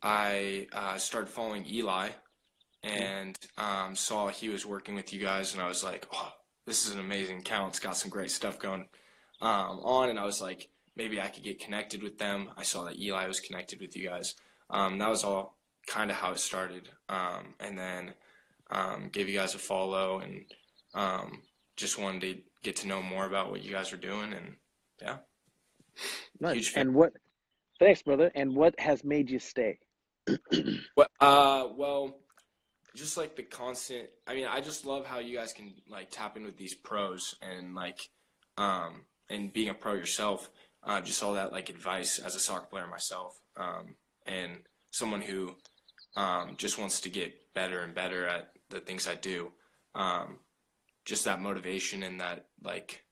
I 0.02 0.68
uh, 0.74 0.98
started 0.98 1.30
following 1.30 1.66
Eli, 1.66 2.10
and 2.84 3.38
um, 3.58 3.96
saw 3.96 4.28
he 4.28 4.50
was 4.50 4.66
working 4.66 4.96
with 4.96 5.14
you 5.14 5.20
guys, 5.20 5.54
and 5.54 5.62
I 5.62 5.68
was 5.68 5.84
like, 5.84 6.08
oh, 6.14 6.32
this 6.66 6.88
is 6.88 6.94
an 6.94 7.00
amazing 7.00 7.40
account. 7.40 7.70
It's 7.70 7.80
got 7.80 7.98
some 7.98 8.10
great 8.10 8.32
stuff 8.32 8.60
going 8.60 8.86
um, 9.42 9.80
on, 9.84 10.10
and 10.10 10.20
I 10.20 10.26
was 10.26 10.42
like, 10.42 10.70
maybe 10.96 11.20
I 11.20 11.28
could 11.28 11.44
get 11.44 11.60
connected 11.60 12.02
with 12.02 12.18
them. 12.18 12.50
I 12.58 12.64
saw 12.64 12.84
that 12.86 13.00
Eli 13.00 13.28
was 13.28 13.40
connected 13.40 13.80
with 13.80 13.96
you 13.96 14.08
guys. 14.08 14.36
Um, 14.70 14.98
that 15.00 15.10
was 15.10 15.24
all 15.24 15.58
kind 15.88 16.12
of 16.12 16.18
how 16.18 16.32
it 16.32 16.40
started, 16.40 16.90
um, 17.10 17.56
and 17.60 17.78
then 17.78 18.14
gave 19.12 19.28
you 19.28 19.38
guys 19.38 19.56
a 19.56 19.60
follow, 19.60 20.20
and 20.20 20.46
just 21.76 21.98
wanted 21.98 22.22
to 22.22 22.49
get 22.64 22.76
to 22.78 22.88
know 22.88 23.02
more 23.02 23.26
about 23.26 23.52
what 23.52 23.64
you 23.64 23.72
guys 23.72 23.94
are 23.94 23.98
doing, 23.98 24.34
and 24.34 24.56
yeah, 25.02 25.18
Nice. 26.40 26.74
And 26.76 26.94
what? 26.94 27.14
Thanks, 27.80 28.02
brother. 28.02 28.32
And 28.36 28.56
what 28.56 28.78
has 28.80 29.04
made 29.04 29.30
you 29.30 29.40
stay? 29.40 29.80
Well, 30.96 31.08
uh, 31.22 31.68
well, 31.78 32.18
just 32.96 33.16
like 33.18 33.36
the 33.36 33.44
constant. 33.44 34.10
I 34.28 34.34
mean, 34.34 34.46
I 34.46 34.60
just 34.60 34.86
love 34.86 35.06
how 35.06 35.20
you 35.20 35.38
guys 35.38 35.54
can 35.54 35.74
like 35.88 36.12
tap 36.12 36.36
in 36.36 36.44
with 36.44 36.58
these 36.58 36.76
pros 36.76 37.36
and 37.42 37.74
like, 37.74 38.00
um, 38.58 39.06
and 39.30 39.54
being 39.54 39.70
a 39.70 39.74
pro 39.74 39.94
yourself. 39.94 40.50
Uh, 40.84 41.02
just 41.02 41.24
all 41.24 41.34
that 41.34 41.52
like 41.52 41.70
advice 41.70 42.20
as 42.20 42.36
a 42.36 42.40
soccer 42.40 42.66
player 42.68 42.88
myself, 42.88 43.40
um, 43.58 43.96
and 44.26 44.60
someone 44.92 45.22
who 45.22 45.56
um, 46.16 46.56
just 46.58 46.78
wants 46.78 47.02
to 47.02 47.10
get 47.10 47.34
better 47.54 47.82
and 47.82 47.96
better 47.96 48.28
at 48.28 48.50
the 48.70 48.80
things 48.80 49.08
I 49.08 49.16
do. 49.16 49.52
Um, 49.96 50.40
just 51.10 51.26
that 51.26 51.42
motivation 51.42 52.04
and 52.04 52.22
that 52.22 52.46
like 52.64 53.04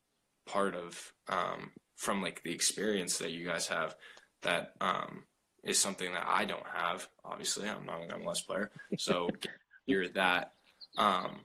part 0.46 0.76
of 0.76 1.12
um, 1.30 1.72
from 1.96 2.22
like 2.22 2.44
the 2.44 2.54
experience 2.54 3.18
that 3.18 3.32
you 3.32 3.44
guys 3.44 3.68
have 3.68 3.96
that 4.44 4.74
um, 4.80 5.24
is 5.64 5.80
something 5.80 6.14
that 6.14 6.26
I 6.28 6.46
don't 6.46 6.66
have. 6.72 7.08
Obviously, 7.26 7.68
I'm 7.68 7.88
not 7.88 8.02
an 8.02 8.22
MLS 8.22 8.46
player, 8.46 8.70
so 9.00 9.28
you're 9.88 10.10
that, 10.10 10.52
um, 11.00 11.42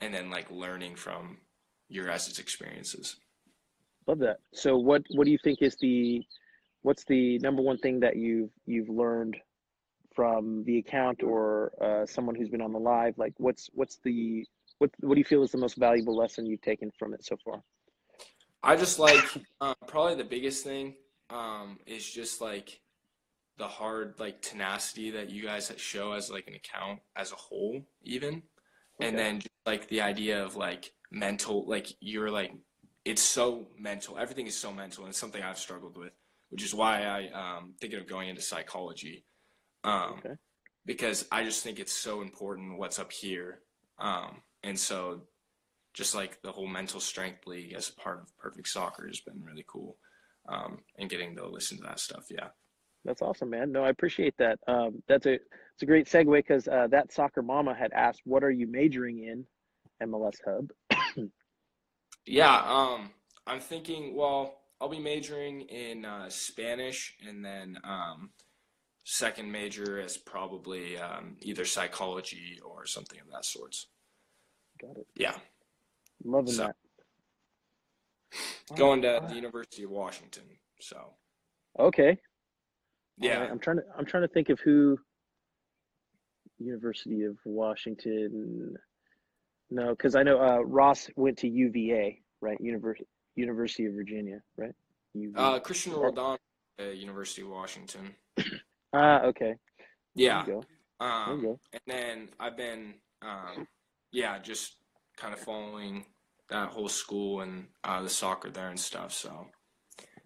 and 0.00 0.12
then 0.12 0.30
like 0.30 0.50
learning 0.50 0.96
from 0.96 1.38
your 1.88 2.06
guys' 2.06 2.40
experiences. 2.40 3.16
Love 4.08 4.18
that. 4.18 4.38
So, 4.52 4.76
what 4.76 5.04
what 5.14 5.26
do 5.26 5.30
you 5.30 5.38
think 5.44 5.62
is 5.62 5.76
the 5.80 6.24
what's 6.82 7.04
the 7.04 7.38
number 7.38 7.62
one 7.62 7.78
thing 7.78 8.00
that 8.00 8.16
you've 8.16 8.50
you've 8.66 8.88
learned 8.88 9.36
from 10.12 10.64
the 10.64 10.78
account 10.78 11.22
or 11.22 11.72
uh, 11.80 12.04
someone 12.06 12.34
who's 12.34 12.48
been 12.48 12.60
on 12.60 12.72
the 12.72 12.80
live? 12.80 13.16
Like, 13.16 13.34
what's 13.38 13.70
what's 13.74 13.98
the 14.02 14.44
what 14.84 15.08
what 15.08 15.14
do 15.14 15.20
you 15.20 15.24
feel 15.24 15.42
is 15.42 15.50
the 15.50 15.58
most 15.58 15.76
valuable 15.76 16.16
lesson 16.16 16.46
you've 16.46 16.60
taken 16.60 16.90
from 16.98 17.14
it 17.14 17.24
so 17.24 17.36
far? 17.44 17.62
I 18.62 18.76
just 18.76 18.98
like 18.98 19.24
um, 19.60 19.74
probably 19.86 20.16
the 20.16 20.28
biggest 20.28 20.64
thing 20.64 20.94
um, 21.30 21.78
is 21.86 22.08
just 22.08 22.40
like 22.40 22.80
the 23.56 23.68
hard 23.68 24.14
like 24.18 24.42
tenacity 24.42 25.10
that 25.10 25.30
you 25.30 25.44
guys 25.44 25.72
show 25.76 26.12
as 26.12 26.30
like 26.30 26.46
an 26.48 26.54
account 26.54 27.00
as 27.16 27.32
a 27.32 27.36
whole, 27.36 27.80
even, 28.02 28.42
and 29.00 29.16
then 29.16 29.40
just, 29.40 29.50
like 29.66 29.88
the 29.88 30.00
idea 30.00 30.44
of 30.44 30.56
like 30.56 30.92
mental, 31.10 31.64
like 31.66 31.88
you're 32.00 32.30
like 32.30 32.52
it's 33.04 33.22
so 33.22 33.68
mental. 33.78 34.18
Everything 34.18 34.46
is 34.46 34.56
so 34.56 34.72
mental, 34.72 35.04
and 35.04 35.10
it's 35.10 35.18
something 35.18 35.42
I've 35.42 35.58
struggled 35.58 35.96
with, 35.96 36.12
which 36.50 36.64
is 36.64 36.74
why 36.74 37.04
I 37.04 37.18
um, 37.32 37.74
thinking 37.80 38.00
of 38.00 38.06
going 38.06 38.28
into 38.28 38.42
psychology, 38.42 39.24
um, 39.82 40.16
Okay. 40.18 40.34
because 40.84 41.26
I 41.30 41.44
just 41.44 41.62
think 41.62 41.78
it's 41.78 41.92
so 41.92 42.22
important 42.22 42.78
what's 42.78 42.98
up 42.98 43.12
here, 43.12 43.60
um, 43.98 44.42
and 44.64 44.78
so 44.78 45.22
just 45.92 46.14
like 46.14 46.42
the 46.42 46.50
whole 46.50 46.66
mental 46.66 47.00
strength 47.00 47.46
league 47.46 47.72
as 47.72 47.88
a 47.88 47.94
part 47.94 48.20
of 48.20 48.36
Perfect 48.38 48.68
Soccer 48.68 49.06
has 49.06 49.20
been 49.20 49.40
really 49.42 49.64
cool, 49.68 49.96
um, 50.48 50.78
and 50.98 51.08
getting 51.08 51.36
to 51.36 51.46
listen 51.46 51.76
to 51.78 51.84
that 51.84 52.00
stuff. 52.00 52.26
Yeah. 52.30 52.48
That's 53.04 53.22
awesome, 53.22 53.50
man. 53.50 53.70
No, 53.70 53.84
I 53.84 53.90
appreciate 53.90 54.34
that. 54.38 54.58
Um, 54.66 55.02
that's 55.06 55.26
a 55.26 55.34
it's 55.34 55.82
a 55.82 55.86
great 55.86 56.06
segue 56.06 56.38
because 56.38 56.66
uh, 56.68 56.86
that 56.90 57.12
soccer 57.12 57.42
mama 57.42 57.74
had 57.74 57.92
asked, 57.92 58.22
"What 58.24 58.42
are 58.42 58.50
you 58.50 58.66
majoring 58.66 59.18
in?" 59.18 59.46
MLS 60.02 60.36
Hub. 60.44 60.70
Yeah, 62.26 62.62
um, 62.66 63.10
I'm 63.46 63.60
thinking, 63.60 64.16
well, 64.16 64.60
I'll 64.80 64.88
be 64.88 64.98
majoring 64.98 65.62
in 65.62 66.04
uh, 66.04 66.28
Spanish 66.30 67.14
and 67.26 67.44
then 67.44 67.78
um, 67.84 68.30
second 69.04 69.50
major 69.50 70.00
is 70.00 70.16
probably 70.16 70.98
um, 70.98 71.36
either 71.42 71.64
psychology 71.64 72.58
or 72.64 72.86
something 72.86 73.20
of 73.20 73.30
that 73.32 73.44
sorts. 73.44 73.88
Got 74.86 74.96
it. 74.98 75.06
Yeah, 75.16 75.36
Loving 76.24 76.52
So- 76.54 76.66
that. 76.66 76.76
going 78.76 79.02
to 79.02 79.24
the 79.28 79.34
University 79.34 79.82
of 79.84 79.90
Washington. 79.90 80.44
So, 80.80 81.14
Okay. 81.78 82.18
Yeah, 83.16 83.40
right, 83.40 83.50
I'm 83.50 83.58
trying 83.60 83.76
to 83.76 83.82
I'm 83.96 84.04
trying 84.06 84.22
to 84.24 84.28
think 84.28 84.48
of 84.48 84.58
who 84.60 84.98
University 86.58 87.22
of 87.24 87.36
Washington. 87.44 88.76
No, 89.70 89.90
because 89.90 90.14
I 90.16 90.22
know 90.22 90.40
uh, 90.40 90.60
Ross 90.60 91.08
went 91.16 91.38
to 91.38 91.48
UVA, 91.48 92.20
right? 92.40 92.60
University 92.60 93.06
University 93.36 93.86
of 93.86 93.94
Virginia, 93.94 94.40
right? 94.56 94.74
UVA. 95.14 95.38
uh, 95.40 95.58
Christian 95.60 95.92
Roldan, 95.92 96.38
uh, 96.80 96.84
University 96.84 97.42
of 97.42 97.48
Washington. 97.48 98.14
ah, 98.92 99.20
okay. 99.22 99.54
Yeah, 100.14 100.44
There 100.44 100.54
you 100.56 100.60
go. 100.60 100.66
There 101.00 101.08
you 101.08 101.14
um, 101.32 101.42
go. 101.42 101.60
and 101.72 101.82
then 101.86 102.28
I've 102.40 102.56
been, 102.56 102.94
um, 103.22 103.66
yeah, 104.14 104.38
just 104.38 104.76
kind 105.16 105.34
of 105.34 105.40
following 105.40 106.06
that 106.48 106.68
whole 106.68 106.88
school 106.88 107.40
and 107.40 107.66
uh, 107.82 108.00
the 108.00 108.08
soccer 108.08 108.48
there 108.48 108.68
and 108.68 108.78
stuff. 108.78 109.12
So 109.12 109.48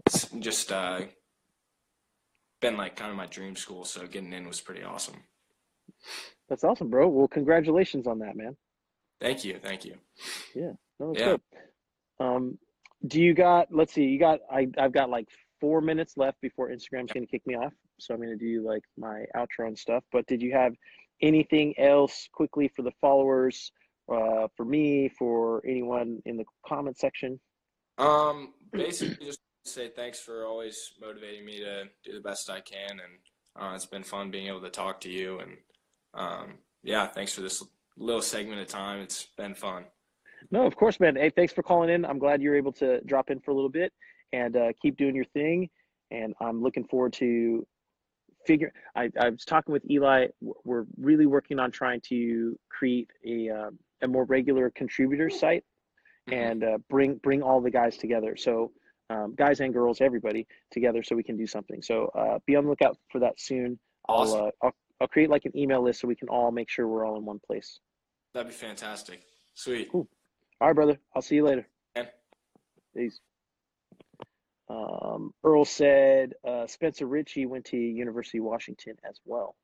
it's 0.07 0.29
just 0.41 0.71
uh, 0.71 1.01
been 2.61 2.77
like 2.77 2.97
kind 2.97 3.11
of 3.11 3.17
my 3.17 3.27
dream 3.27 3.57
school. 3.57 3.85
So 3.85 4.07
getting 4.07 4.33
in 4.33 4.47
was 4.47 4.61
pretty 4.61 4.83
awesome. 4.85 5.17
That's 6.49 6.65
awesome, 6.65 6.91
bro. 6.91 7.09
Well, 7.09 7.29
congratulations 7.29 8.07
on 8.07 8.19
that, 8.21 8.37
man. 8.37 8.57
Thank 9.21 9.45
you, 9.45 9.59
thank 9.63 9.85
you. 9.85 9.97
Yeah. 10.55 10.73
No, 11.01 11.15
Yeah. 11.17 11.25
good. 11.25 11.41
Um, 12.21 12.59
do 13.07 13.21
you 13.23 13.33
got? 13.33 13.69
Let's 13.71 13.93
see. 13.95 14.05
You 14.05 14.19
got? 14.19 14.41
I 14.51 14.69
I've 14.77 14.93
got 14.93 15.09
like 15.09 15.29
four 15.61 15.81
minutes 15.81 16.15
left 16.17 16.41
before 16.41 16.69
Instagram's 16.69 17.13
going 17.13 17.27
to 17.27 17.31
kick 17.31 17.47
me 17.47 17.55
off. 17.55 17.73
So 17.99 18.13
I'm 18.15 18.21
going 18.21 18.37
to 18.37 18.45
do 18.45 18.65
like 18.67 18.83
my 18.97 19.25
outro 19.35 19.67
and 19.67 19.79
stuff. 19.79 20.05
But 20.13 20.27
did 20.27 20.43
you 20.43 20.53
have 20.53 20.75
anything 21.21 21.79
else 21.79 22.29
quickly 22.33 22.71
for 22.75 22.83
the 22.83 22.93
followers? 23.01 23.73
Uh, 24.11 24.49
for 24.57 24.65
me, 24.65 25.11
for 25.19 25.61
anyone 25.67 26.23
in 26.25 26.39
the 26.39 26.45
comment 26.67 26.99
section. 26.99 27.39
Um, 27.99 28.55
basically 28.73 29.27
just 29.27 29.41
say 29.67 29.89
thanks 29.89 30.19
for 30.19 30.47
always 30.47 30.93
motivating 30.99 31.45
me 31.45 31.59
to 31.59 31.85
do 32.05 32.15
the 32.15 32.21
best 32.21 32.49
I 32.49 32.61
can, 32.61 32.93
and 32.93 33.01
uh, 33.61 33.75
it's 33.75 33.85
been 33.85 34.03
fun 34.03 34.31
being 34.31 34.47
able 34.47 34.63
to 34.63 34.71
talk 34.71 35.01
to 35.03 35.11
you. 35.11 35.41
And 35.41 35.57
um, 36.15 36.55
yeah, 36.83 37.07
thanks 37.07 37.35
for 37.35 37.43
this 37.43 37.63
little 37.99 38.23
segment 38.23 38.61
of 38.61 38.67
time. 38.69 39.01
It's 39.01 39.27
been 39.37 39.55
fun. 39.55 39.85
No, 40.51 40.67
of 40.67 40.77
course, 40.77 41.01
man. 41.01 41.17
Hey, 41.17 41.31
thanks 41.31 41.53
for 41.53 41.63
calling 41.63 41.91
in. 41.91 42.05
I'm 42.05 42.19
glad 42.19 42.41
you're 42.41 42.57
able 42.57 42.73
to 42.75 43.01
drop 43.03 43.31
in 43.31 43.41
for 43.41 43.51
a 43.51 43.55
little 43.55 43.71
bit 43.71 43.93
and 44.33 44.57
uh, 44.57 44.73
keep 44.81 44.97
doing 44.97 45.15
your 45.15 45.25
thing. 45.27 45.69
And 46.11 46.35
I'm 46.41 46.63
looking 46.63 46.85
forward 46.85 47.13
to 47.15 47.67
figure. 48.49 48.73
I, 48.97 49.11
I 49.21 49.29
was 49.29 49.45
talking 49.45 49.73
with 49.73 49.85
Eli. 49.91 50.27
We're 50.65 50.87
really 51.09 51.27
working 51.27 51.59
on 51.61 51.71
trying 51.71 52.01
to 52.13 52.59
create 52.77 53.11
a 53.25 53.37
um, 53.51 53.79
a 54.03 54.09
more 54.09 54.25
regular 54.25 54.71
contributor 54.71 55.29
site 55.31 55.65
Mhm. 56.29 56.33
and 56.45 56.65
uh, 56.65 56.79
bring 56.95 57.11
bring 57.27 57.41
all 57.43 57.61
the 57.61 57.71
guys 57.71 57.97
together. 58.05 58.33
So 58.37 58.73
um, 59.11 59.35
guys 59.37 59.61
and 59.61 59.73
girls, 59.73 60.01
everybody 60.01 60.47
together, 60.77 61.03
so 61.03 61.15
we 61.17 61.23
can 61.31 61.37
do 61.37 61.47
something. 61.47 61.81
So 61.83 61.95
uh, 62.21 62.39
be 62.47 62.57
on 62.57 62.65
the 62.65 62.71
lookout 62.71 62.97
for 63.13 63.19
that 63.21 63.39
soon. 63.39 63.79
Awesome. 64.09 64.41
I'll, 64.41 64.47
uh, 64.47 64.51
I'll 64.63 64.75
I'll 65.01 65.09
create 65.15 65.31
like 65.31 65.45
an 65.45 65.55
email 65.63 65.83
list 65.87 66.01
so 66.01 66.09
we 66.09 66.17
can 66.23 66.29
all 66.29 66.51
make 66.51 66.69
sure 66.75 66.89
we're 66.89 67.07
all 67.07 67.17
in 67.21 67.25
one 67.25 67.41
place. 67.47 67.81
That'd 68.35 68.49
be 68.49 68.55
fantastic. 68.69 69.19
Sweet. 69.55 69.91
Cool. 69.93 70.07
All 70.61 70.69
right, 70.69 70.75
brother. 70.75 70.97
I'll 71.15 71.23
see 71.23 71.37
you 71.37 71.45
later. 71.45 71.67
Yeah. 71.97 72.07
Peace. 72.97 73.21
Um, 74.71 75.33
Earl 75.43 75.65
said 75.65 76.35
uh, 76.47 76.67
Spencer 76.67 77.07
Richey 77.07 77.47
went 77.47 77.67
to 77.67 77.77
University 77.77 78.39
of 78.39 78.45
Washington 78.45 78.97
as 79.09 79.19
well. 79.25 79.57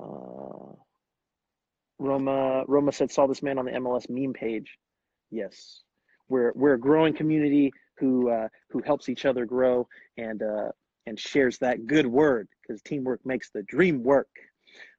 Uh, 0.00 0.74
Roma 1.98 2.64
Roma 2.68 2.92
said 2.92 3.10
saw 3.10 3.26
this 3.26 3.42
man 3.42 3.58
on 3.58 3.64
the 3.64 3.72
MLS 3.72 4.08
meme 4.08 4.32
page. 4.32 4.78
Yes, 5.30 5.82
we're 6.28 6.52
we're 6.54 6.74
a 6.74 6.80
growing 6.80 7.14
community 7.14 7.72
who 7.98 8.30
uh, 8.30 8.48
who 8.70 8.82
helps 8.82 9.08
each 9.08 9.24
other 9.24 9.44
grow 9.44 9.88
and 10.16 10.42
uh, 10.42 10.70
and 11.06 11.18
shares 11.18 11.58
that 11.58 11.86
good 11.86 12.06
word 12.06 12.48
because 12.62 12.82
teamwork 12.82 13.20
makes 13.24 13.50
the 13.50 13.62
dream 13.62 14.02
work. 14.02 14.28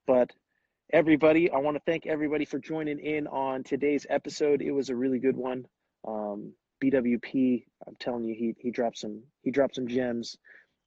But 0.07 0.31
everybody, 0.91 1.51
I 1.51 1.57
want 1.57 1.77
to 1.77 1.83
thank 1.85 2.07
everybody 2.07 2.45
for 2.45 2.59
joining 2.59 2.99
in 2.99 3.27
on 3.27 3.63
today's 3.63 4.05
episode. 4.09 4.61
It 4.61 4.71
was 4.71 4.89
a 4.89 4.95
really 4.95 5.19
good 5.19 5.37
one. 5.37 5.65
Um, 6.07 6.53
BWP, 6.83 7.65
I'm 7.87 7.95
telling 7.99 8.25
you, 8.25 8.35
he 8.35 8.55
he 8.59 8.71
dropped 8.71 8.97
some 8.97 9.23
he 9.41 9.51
dropped 9.51 9.75
some 9.75 9.87
gems. 9.87 10.37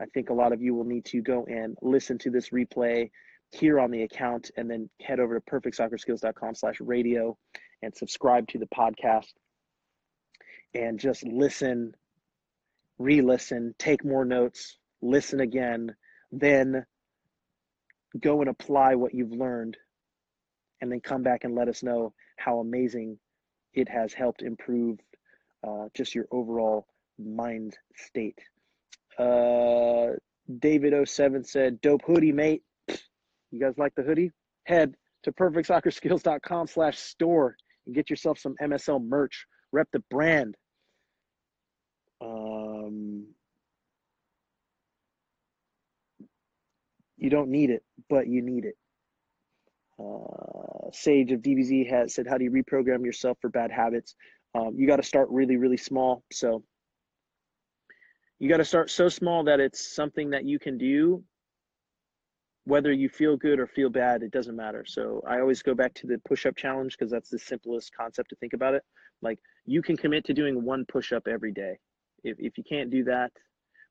I 0.01 0.07
think 0.07 0.31
a 0.31 0.35
lot 0.35 0.53
of 0.53 0.61
you 0.61 0.75
will 0.75 0.85
need 0.85 1.05
to 1.07 1.23
go 1.23 1.45
and 1.45 1.77
listen 1.81 2.19
to 2.19 2.31
this 2.31 2.51
replay 2.51 3.11
here 3.53 3.79
on 3.79 3.91
the 3.91 4.03
account 4.03 4.51
and 4.57 4.71
then 4.71 4.89
head 5.01 5.21
over 5.21 5.39
to 5.39 5.51
perfectsoccerskills.com 5.51 6.55
slash 6.55 6.81
radio 6.81 7.37
and 7.83 7.95
subscribe 7.95 8.49
to 8.49 8.59
the 8.59 8.67
podcast 8.67 9.33
and 10.75 10.99
just 10.99 11.23
listen 11.25 11.95
re-listen 12.99 13.75
take 13.79 14.05
more 14.05 14.25
notes 14.25 14.79
listen 15.03 15.41
again 15.41 15.95
then 16.31 16.87
go 18.19 18.41
and 18.41 18.49
apply 18.49 18.95
what 18.95 19.15
you've 19.15 19.33
learned 19.33 19.77
and 20.81 20.91
then 20.91 21.01
come 21.01 21.23
back 21.23 21.45
and 21.45 21.55
let 21.55 21.69
us 21.69 21.83
know 21.83 22.13
how 22.37 22.59
amazing 22.59 23.19
it 23.75 23.89
has 23.89 24.13
helped 24.13 24.43
improve 24.43 24.99
uh, 25.67 25.89
just 25.95 26.15
your 26.15 26.27
overall 26.31 26.87
mind 27.19 27.77
state 27.97 28.39
uh, 29.19 30.13
david07 30.51 31.47
said 31.47 31.81
dope 31.81 32.03
hoodie 32.07 32.33
mate 32.33 32.63
you 33.53 33.61
guys 33.61 33.75
like 33.77 33.95
the 33.95 34.03
hoodie? 34.03 34.33
Head 34.65 34.95
to 35.25 35.33
perfectsoccerskills.com 35.33 36.67
slash 36.67 36.99
store 36.99 37.55
and 37.87 37.95
get 37.95 38.11
yourself 38.11 38.39
some 38.39 38.55
MSL 38.61 39.07
merch. 39.07 39.47
Rep 39.73 39.89
the 39.93 40.03
brand. 40.11 40.57
Um, 42.21 43.27
you 47.19 47.31
don't 47.31 47.51
need 47.51 47.71
it, 47.71 47.83
but 48.09 48.27
you 48.27 48.43
need 48.43 48.65
it. 48.65 48.75
Uh, 49.99 50.91
Sage 50.93 51.33
of 51.33 51.41
DBZ 51.41 51.91
has 51.91 52.15
said, 52.15 52.27
How 52.27 52.39
do 52.39 52.45
you 52.45 52.51
reprogram 52.51 53.05
yourself 53.05 53.37
for 53.41 53.51
bad 53.51 53.71
habits? 53.71 54.15
Um, 54.55 54.75
you 54.77 54.87
got 54.87 54.97
to 54.97 55.03
start 55.03 55.29
really, 55.31 55.57
really 55.57 55.77
small. 55.77 56.23
So 56.33 56.63
you 58.39 58.49
got 58.49 58.59
to 58.59 58.65
start 58.65 58.91
so 58.91 59.09
small 59.09 59.45
that 59.45 59.61
it's 59.61 59.95
something 59.95 60.31
that 60.31 60.45
you 60.45 60.59
can 60.59 60.79
do 60.79 61.25
whether 62.65 62.93
you 62.93 63.09
feel 63.09 63.37
good 63.37 63.59
or 63.59 63.67
feel 63.67 63.91
bad, 63.91 64.23
it 64.23 64.31
doesn't 64.31 64.57
matter. 64.57 64.85
So 64.87 65.23
I 65.27 65.41
always 65.41 65.63
go 65.63 65.75
back 65.75 65.95
to 65.95 66.07
the 66.07 66.19
push 66.27 66.47
up 66.47 66.57
challenge 66.57 66.97
because 66.97 67.11
that's 67.11 67.31
the 67.31 67.39
simplest 67.39 67.93
concept 67.95 68.31
to 68.31 68.37
think 68.37 68.53
about 68.53 68.75
it. 68.75 68.83
Like 69.21 69.39
you 69.67 69.83
can 69.83 69.97
commit 69.97 70.25
to 70.27 70.35
doing 70.35 70.65
one 70.65 70.85
push 70.87 71.13
up 71.13 71.27
every 71.27 71.53
day. 71.53 71.79
If, 72.23 72.37
if 72.39 72.59
you 72.59 72.65
can't 72.65 72.91
do 72.91 73.05
that, 73.05 73.33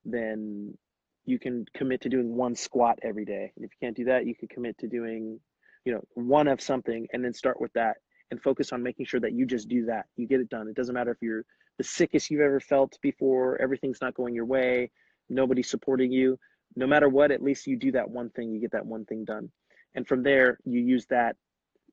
then 0.06 0.78
you 1.26 1.38
can 1.38 1.66
commit 1.76 2.02
to 2.02 2.10
doing 2.10 2.36
one 2.36 2.56
squat 2.56 3.00
every 3.04 3.26
day. 3.26 3.52
And 3.56 3.66
if 3.66 3.72
you 3.72 3.86
can't 3.86 3.96
do 3.96 4.06
that, 4.06 4.26
you 4.26 4.36
can 4.36 4.48
commit 4.48 4.78
to 4.80 4.88
doing, 4.88 5.40
you 5.86 5.94
know, 5.94 6.02
one 6.14 6.48
of 6.48 6.62
something 6.62 7.08
and 7.12 7.24
then 7.24 7.34
start 7.34 7.60
with 7.60 7.74
that 7.74 7.98
and 8.32 8.42
focus 8.42 8.72
on 8.74 8.82
making 8.82 9.06
sure 9.06 9.20
that 9.20 9.34
you 9.34 9.46
just 9.46 9.68
do 9.68 9.86
that. 9.86 10.06
You 10.18 10.28
get 10.28 10.40
it 10.40 10.50
done. 10.50 10.68
It 10.68 10.76
doesn't 10.76 10.96
matter 10.96 11.12
if 11.12 11.18
you're 11.22 11.46
the 11.78 11.84
sickest 11.84 12.30
you've 12.30 12.42
ever 12.42 12.60
felt 12.60 12.98
before, 13.02 13.62
everything's 13.62 14.02
not 14.02 14.16
going 14.16 14.34
your 14.34 14.46
way, 14.46 14.92
nobody's 15.30 15.70
supporting 15.70 16.12
you 16.12 16.38
no 16.76 16.88
matter 16.88 17.10
what, 17.10 17.32
at 17.32 17.44
least 17.44 17.68
you 17.68 17.76
do 17.76 17.92
that 17.92 18.10
one 18.10 18.30
thing, 18.30 18.52
you 18.52 18.60
get 18.60 18.72
that 18.72 18.86
one 18.86 19.06
thing 19.06 19.26
done. 19.26 19.50
And 19.96 20.08
from 20.08 20.24
there, 20.24 20.58
you 20.66 20.80
use 20.80 21.06
that 21.10 21.36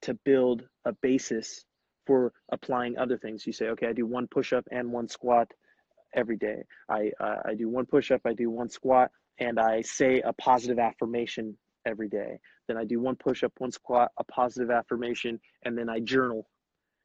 to 0.03 0.15
build 0.25 0.63
a 0.85 0.93
basis 1.03 1.65
for 2.07 2.33
applying 2.53 2.97
other 2.97 3.19
things. 3.19 3.47
You 3.47 3.53
say, 3.53 3.67
okay, 3.69 3.89
I 3.89 3.93
do 3.93 4.07
one 4.07 4.29
push 4.29 4.53
up 4.53 4.65
and 4.71 4.93
one 4.93 5.09
squat 5.09 5.51
every 6.15 6.37
day. 6.37 6.63
I, 6.89 7.11
uh, 7.21 7.37
I 7.45 7.55
do 7.55 7.69
one 7.69 7.87
push 7.87 8.11
up, 8.11 8.21
I 8.25 8.33
do 8.33 8.51
one 8.51 8.69
squat, 8.69 9.11
and 9.41 9.59
I 9.59 9.83
say 9.83 10.21
a 10.21 10.33
positive 10.33 10.79
affirmation 10.79 11.57
every 11.89 12.09
day. 12.09 12.39
Then 12.69 12.77
I 12.77 12.85
do 12.85 13.01
one 13.01 13.17
push 13.17 13.43
up, 13.43 13.53
one 13.59 13.73
squat, 13.73 14.11
a 14.19 14.25
positive 14.25 14.71
affirmation, 14.71 15.41
and 15.65 15.77
then 15.77 15.89
I 15.89 16.01
journal. 16.01 16.47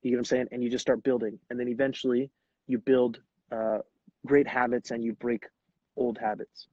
You 0.01 0.11
get 0.11 0.17
what 0.17 0.19
I'm 0.19 0.25
saying? 0.25 0.47
And 0.51 0.63
you 0.63 0.69
just 0.69 0.83
start 0.83 1.03
building. 1.03 1.39
And 1.49 1.59
then 1.59 1.67
eventually 1.69 2.29
you 2.67 2.77
build 2.77 3.19
uh, 3.51 3.79
great 4.25 4.47
habits 4.47 4.91
and 4.91 5.03
you 5.03 5.13
break 5.13 5.45
old 5.95 6.17
habits 6.17 6.67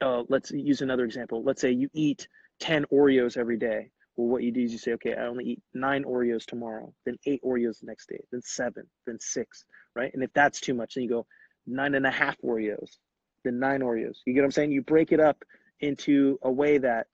uh, 0.00 0.22
let's 0.28 0.50
use 0.50 0.80
another 0.80 1.04
example. 1.04 1.42
Let's 1.42 1.60
say 1.60 1.70
you 1.70 1.88
eat 1.92 2.28
10 2.60 2.86
Oreos 2.92 3.36
every 3.36 3.56
day. 3.56 3.90
Well, 4.16 4.28
what 4.28 4.42
you 4.42 4.52
do 4.52 4.62
is 4.62 4.72
you 4.72 4.78
say, 4.78 4.92
okay, 4.92 5.14
I 5.14 5.26
only 5.26 5.44
eat 5.44 5.62
nine 5.72 6.04
Oreos 6.04 6.44
tomorrow, 6.44 6.92
then 7.04 7.16
eight 7.26 7.42
Oreos 7.42 7.80
the 7.80 7.86
next 7.86 8.08
day, 8.08 8.20
then 8.30 8.42
seven, 8.44 8.84
then 9.06 9.18
six, 9.20 9.64
right? 9.96 10.12
And 10.14 10.22
if 10.22 10.32
that's 10.34 10.60
too 10.60 10.74
much, 10.74 10.94
then 10.94 11.02
you 11.02 11.10
go 11.10 11.26
nine 11.66 11.94
and 11.94 12.06
a 12.06 12.10
half 12.10 12.36
Oreos, 12.42 12.98
then 13.42 13.58
nine 13.58 13.80
Oreos. 13.80 14.18
You 14.24 14.34
get 14.34 14.40
what 14.40 14.46
I'm 14.46 14.50
saying? 14.52 14.70
You 14.70 14.82
break 14.82 15.10
it 15.10 15.18
up 15.18 15.42
into 15.80 16.38
a 16.42 16.50
way 16.50 16.78
that 16.78 17.06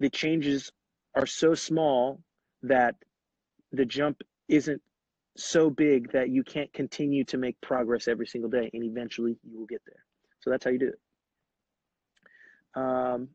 the 0.00 0.10
changes 0.10 0.72
are 1.14 1.26
so 1.26 1.54
small 1.54 2.20
that 2.62 2.94
the 3.72 3.84
jump 3.84 4.22
isn't 4.48 4.80
so 5.36 5.70
big 5.70 6.12
that 6.12 6.28
you 6.28 6.42
can't 6.42 6.72
continue 6.72 7.24
to 7.24 7.38
make 7.38 7.58
progress 7.60 8.06
every 8.08 8.26
single 8.26 8.50
day 8.50 8.70
and 8.74 8.84
eventually 8.84 9.36
you 9.42 9.58
will 9.58 9.66
get 9.66 9.80
there. 9.86 10.04
So 10.40 10.50
that's 10.50 10.64
how 10.64 10.70
you 10.70 10.78
do 10.78 10.88
it. 10.88 10.98
Um, 12.74 13.28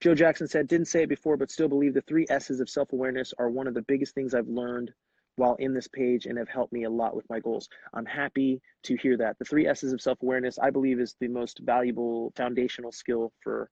Joe 0.00 0.14
Jackson 0.14 0.48
said, 0.48 0.66
didn't 0.66 0.88
say 0.88 1.02
it 1.02 1.08
before, 1.08 1.36
but 1.36 1.50
still 1.50 1.68
believe 1.68 1.94
the 1.94 2.00
three 2.02 2.26
S's 2.30 2.60
of 2.60 2.70
self 2.70 2.92
awareness 2.92 3.34
are 3.38 3.50
one 3.50 3.66
of 3.66 3.74
the 3.74 3.82
biggest 3.82 4.14
things 4.14 4.34
I've 4.34 4.48
learned 4.48 4.92
while 5.40 5.56
in 5.56 5.74
this 5.74 5.88
page 5.88 6.26
and 6.26 6.38
have 6.38 6.48
helped 6.48 6.72
me 6.72 6.84
a 6.84 6.90
lot 6.90 7.16
with 7.16 7.28
my 7.30 7.40
goals. 7.40 7.68
I'm 7.94 8.06
happy 8.06 8.60
to 8.84 8.96
hear 8.96 9.16
that. 9.16 9.38
The 9.38 9.44
three 9.44 9.66
S's 9.66 9.92
of 9.92 10.00
self 10.00 10.22
awareness, 10.22 10.58
I 10.58 10.70
believe, 10.70 11.00
is 11.00 11.16
the 11.20 11.28
most 11.28 11.60
valuable 11.64 12.32
foundational 12.36 12.92
skill 12.92 13.32
for 13.42 13.70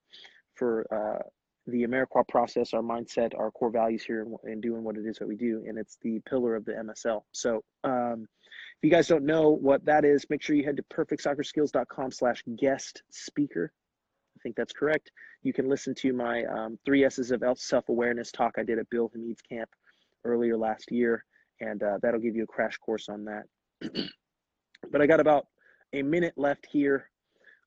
for 0.55 0.87
uh, 0.93 1.23
the 1.67 1.85
AmeriCorps 1.85 2.29
process, 2.29 2.73
our 2.73 2.81
mindset, 2.81 3.39
our 3.39 3.51
core 3.51 3.71
values 3.71 4.03
here, 4.03 4.27
and, 4.45 4.63
doing 4.63 4.83
what 4.83 4.97
it 4.97 5.05
is 5.05 5.19
that 5.19 5.29
we 5.29 5.37
do. 5.37 5.63
And 5.69 5.79
it's 5.79 5.99
the 6.01 6.19
pillar 6.29 6.57
of 6.57 6.65
the 6.65 6.73
MSL. 6.73 7.21
So, 7.33 7.63
um, 7.85 8.27
if 8.43 8.83
you 8.83 8.91
guys 8.91 9.07
don't 9.07 9.27
know 9.27 9.51
what 9.51 9.85
that 9.85 10.05
is, 10.05 10.25
make 10.31 10.43
sure 10.43 10.57
you 10.57 10.65
head 10.65 10.79
to 10.79 10.85
perfectsoccerskills.com 10.85 12.11
slash 12.11 12.43
guest 12.57 13.03
speaker 13.11 13.71
I 14.39 14.41
think 14.41 14.57
that's 14.57 14.73
correct. 14.73 15.11
You 15.43 15.53
can 15.53 15.69
listen 15.69 15.95
to 15.97 16.13
my 16.13 16.45
um, 16.45 16.79
three 16.85 17.05
S's 17.05 17.33
of 17.33 17.43
self 17.57 17.89
awareness 17.89 18.31
talk 18.31 18.55
I 18.57 18.63
did 18.63 18.79
at 18.79 18.89
Bill 18.89 19.11
Hamid's 19.13 19.43
camp 19.43 19.69
earlier 20.25 20.57
last 20.57 20.93
year, 20.93 21.25
and 21.61 21.83
uh, 21.83 21.99
that'll 22.03 22.21
give 22.21 22.37
you 22.37 22.45
a 22.45 22.47
crash 22.47 22.77
course 22.79 23.09
on 23.09 23.25
that. 23.25 23.45
but 24.91 25.01
I 25.01 25.07
got 25.07 25.21
about 25.21 25.47
a 25.93 26.03
minute 26.03 26.35
left 26.37 26.67
here 26.71 27.11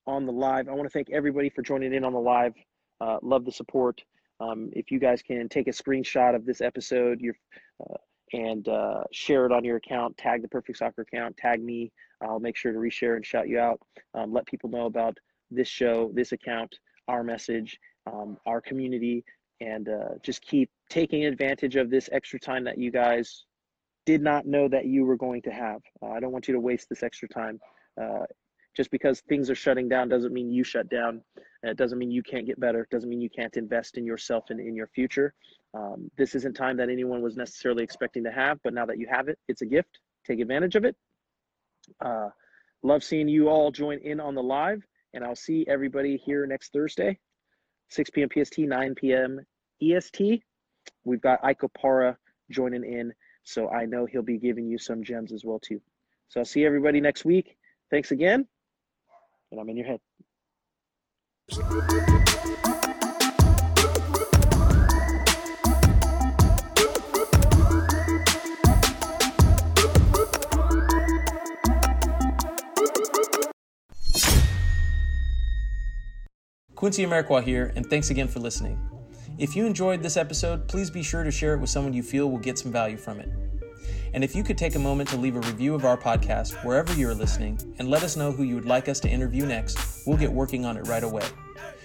on 0.06 0.26
the 0.26 0.32
live. 0.32 0.68
I 0.68 0.72
want 0.72 0.84
to 0.84 0.90
thank 0.92 1.10
everybody 1.10 1.50
for 1.50 1.62
joining 1.62 1.94
in 1.94 2.04
on 2.04 2.12
the 2.12 2.20
live. 2.20 2.54
Uh, 3.00 3.18
love 3.22 3.44
the 3.44 3.52
support. 3.52 4.02
Um, 4.40 4.70
if 4.72 4.90
you 4.90 4.98
guys 4.98 5.22
can 5.22 5.48
take 5.48 5.68
a 5.68 5.72
screenshot 5.72 6.34
of 6.34 6.44
this 6.44 6.60
episode 6.60 7.20
your, 7.20 7.34
uh, 7.80 7.96
and 8.32 8.66
uh, 8.68 9.04
share 9.12 9.46
it 9.46 9.52
on 9.52 9.64
your 9.64 9.76
account, 9.76 10.16
tag 10.16 10.42
the 10.42 10.48
Perfect 10.48 10.78
Soccer 10.78 11.02
account, 11.02 11.36
tag 11.36 11.62
me. 11.62 11.92
I'll 12.22 12.40
make 12.40 12.56
sure 12.56 12.72
to 12.72 12.78
reshare 12.78 13.16
and 13.16 13.26
shout 13.26 13.48
you 13.48 13.58
out. 13.58 13.80
Um, 14.14 14.32
let 14.32 14.46
people 14.46 14.70
know 14.70 14.86
about 14.86 15.18
this 15.50 15.68
show, 15.68 16.10
this 16.14 16.32
account, 16.32 16.74
our 17.08 17.22
message, 17.22 17.78
um, 18.06 18.36
our 18.46 18.60
community, 18.60 19.24
and 19.60 19.88
uh, 19.88 20.14
just 20.22 20.42
keep 20.42 20.70
taking 20.88 21.24
advantage 21.24 21.76
of 21.76 21.90
this 21.90 22.08
extra 22.12 22.38
time 22.38 22.64
that 22.64 22.78
you 22.78 22.90
guys 22.90 23.44
did 24.04 24.22
not 24.22 24.46
know 24.46 24.68
that 24.68 24.86
you 24.86 25.04
were 25.04 25.16
going 25.16 25.42
to 25.42 25.50
have. 25.50 25.80
Uh, 26.02 26.10
I 26.10 26.20
don't 26.20 26.32
want 26.32 26.48
you 26.48 26.54
to 26.54 26.60
waste 26.60 26.88
this 26.88 27.02
extra 27.02 27.28
time. 27.28 27.60
Uh, 28.00 28.24
just 28.76 28.90
because 28.90 29.20
things 29.20 29.50
are 29.50 29.54
shutting 29.54 29.88
down 29.88 30.08
doesn't 30.08 30.32
mean 30.32 30.50
you 30.50 30.64
shut 30.64 30.88
down. 30.88 31.22
It 31.62 31.76
doesn't 31.76 31.98
mean 31.98 32.10
you 32.10 32.22
can't 32.22 32.46
get 32.46 32.58
better. 32.58 32.82
It 32.82 32.90
doesn't 32.90 33.08
mean 33.08 33.20
you 33.20 33.30
can't 33.30 33.56
invest 33.56 33.98
in 33.98 34.06
yourself 34.06 34.44
and 34.48 34.58
in 34.58 34.74
your 34.74 34.88
future. 34.88 35.34
Um, 35.74 36.10
this 36.16 36.34
isn't 36.34 36.54
time 36.54 36.76
that 36.78 36.88
anyone 36.88 37.22
was 37.22 37.36
necessarily 37.36 37.84
expecting 37.84 38.24
to 38.24 38.32
have, 38.32 38.58
but 38.64 38.74
now 38.74 38.86
that 38.86 38.98
you 38.98 39.06
have 39.10 39.28
it, 39.28 39.38
it's 39.48 39.62
a 39.62 39.66
gift. 39.66 39.98
Take 40.26 40.40
advantage 40.40 40.74
of 40.74 40.84
it. 40.84 40.96
Uh, 42.00 42.28
love 42.82 43.04
seeing 43.04 43.28
you 43.28 43.48
all 43.48 43.70
join 43.70 43.98
in 43.98 44.20
on 44.20 44.34
the 44.34 44.42
live. 44.42 44.82
And 45.14 45.22
I'll 45.22 45.36
see 45.36 45.66
everybody 45.68 46.16
here 46.16 46.46
next 46.46 46.72
Thursday, 46.72 47.18
6 47.90 48.10
p.m. 48.10 48.28
PST, 48.32 48.58
9 48.58 48.94
p.m. 48.94 49.40
EST. 49.82 50.42
We've 51.04 51.20
got 51.20 51.44
Ike 51.44 51.60
Opara 51.60 52.16
joining 52.50 52.84
in, 52.84 53.12
so 53.44 53.68
I 53.68 53.86
know 53.86 54.06
he'll 54.06 54.22
be 54.22 54.38
giving 54.38 54.66
you 54.66 54.78
some 54.78 55.02
gems 55.02 55.32
as 55.32 55.44
well 55.44 55.58
too. 55.58 55.80
So 56.28 56.40
I'll 56.40 56.46
see 56.46 56.64
everybody 56.64 57.00
next 57.00 57.24
week. 57.24 57.56
Thanks 57.90 58.10
again. 58.10 58.46
And 59.50 59.60
I'm 59.60 59.68
in 59.68 59.76
your 59.76 59.86
head. 59.86 60.00
Quincy 76.74 77.06
Amarikwa 77.06 77.44
here, 77.44 77.72
and 77.76 77.86
thanks 77.86 78.10
again 78.10 78.26
for 78.26 78.40
listening. 78.40 78.91
If 79.42 79.56
you 79.56 79.66
enjoyed 79.66 80.04
this 80.04 80.16
episode, 80.16 80.68
please 80.68 80.88
be 80.88 81.02
sure 81.02 81.24
to 81.24 81.30
share 81.32 81.54
it 81.54 81.58
with 81.58 81.68
someone 81.68 81.92
you 81.92 82.04
feel 82.04 82.30
will 82.30 82.38
get 82.38 82.60
some 82.60 82.70
value 82.70 82.96
from 82.96 83.18
it. 83.18 83.28
And 84.14 84.22
if 84.22 84.36
you 84.36 84.44
could 84.44 84.56
take 84.56 84.76
a 84.76 84.78
moment 84.78 85.08
to 85.08 85.16
leave 85.16 85.34
a 85.34 85.40
review 85.40 85.74
of 85.74 85.84
our 85.84 85.96
podcast 85.96 86.64
wherever 86.64 86.94
you're 86.94 87.12
listening 87.12 87.58
and 87.80 87.88
let 87.88 88.04
us 88.04 88.16
know 88.16 88.30
who 88.30 88.44
you 88.44 88.54
would 88.54 88.66
like 88.66 88.88
us 88.88 89.00
to 89.00 89.08
interview 89.08 89.44
next, 89.44 90.06
we'll 90.06 90.16
get 90.16 90.32
working 90.32 90.64
on 90.64 90.76
it 90.76 90.86
right 90.86 91.02
away. 91.02 91.24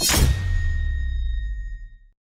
you. 0.00 0.39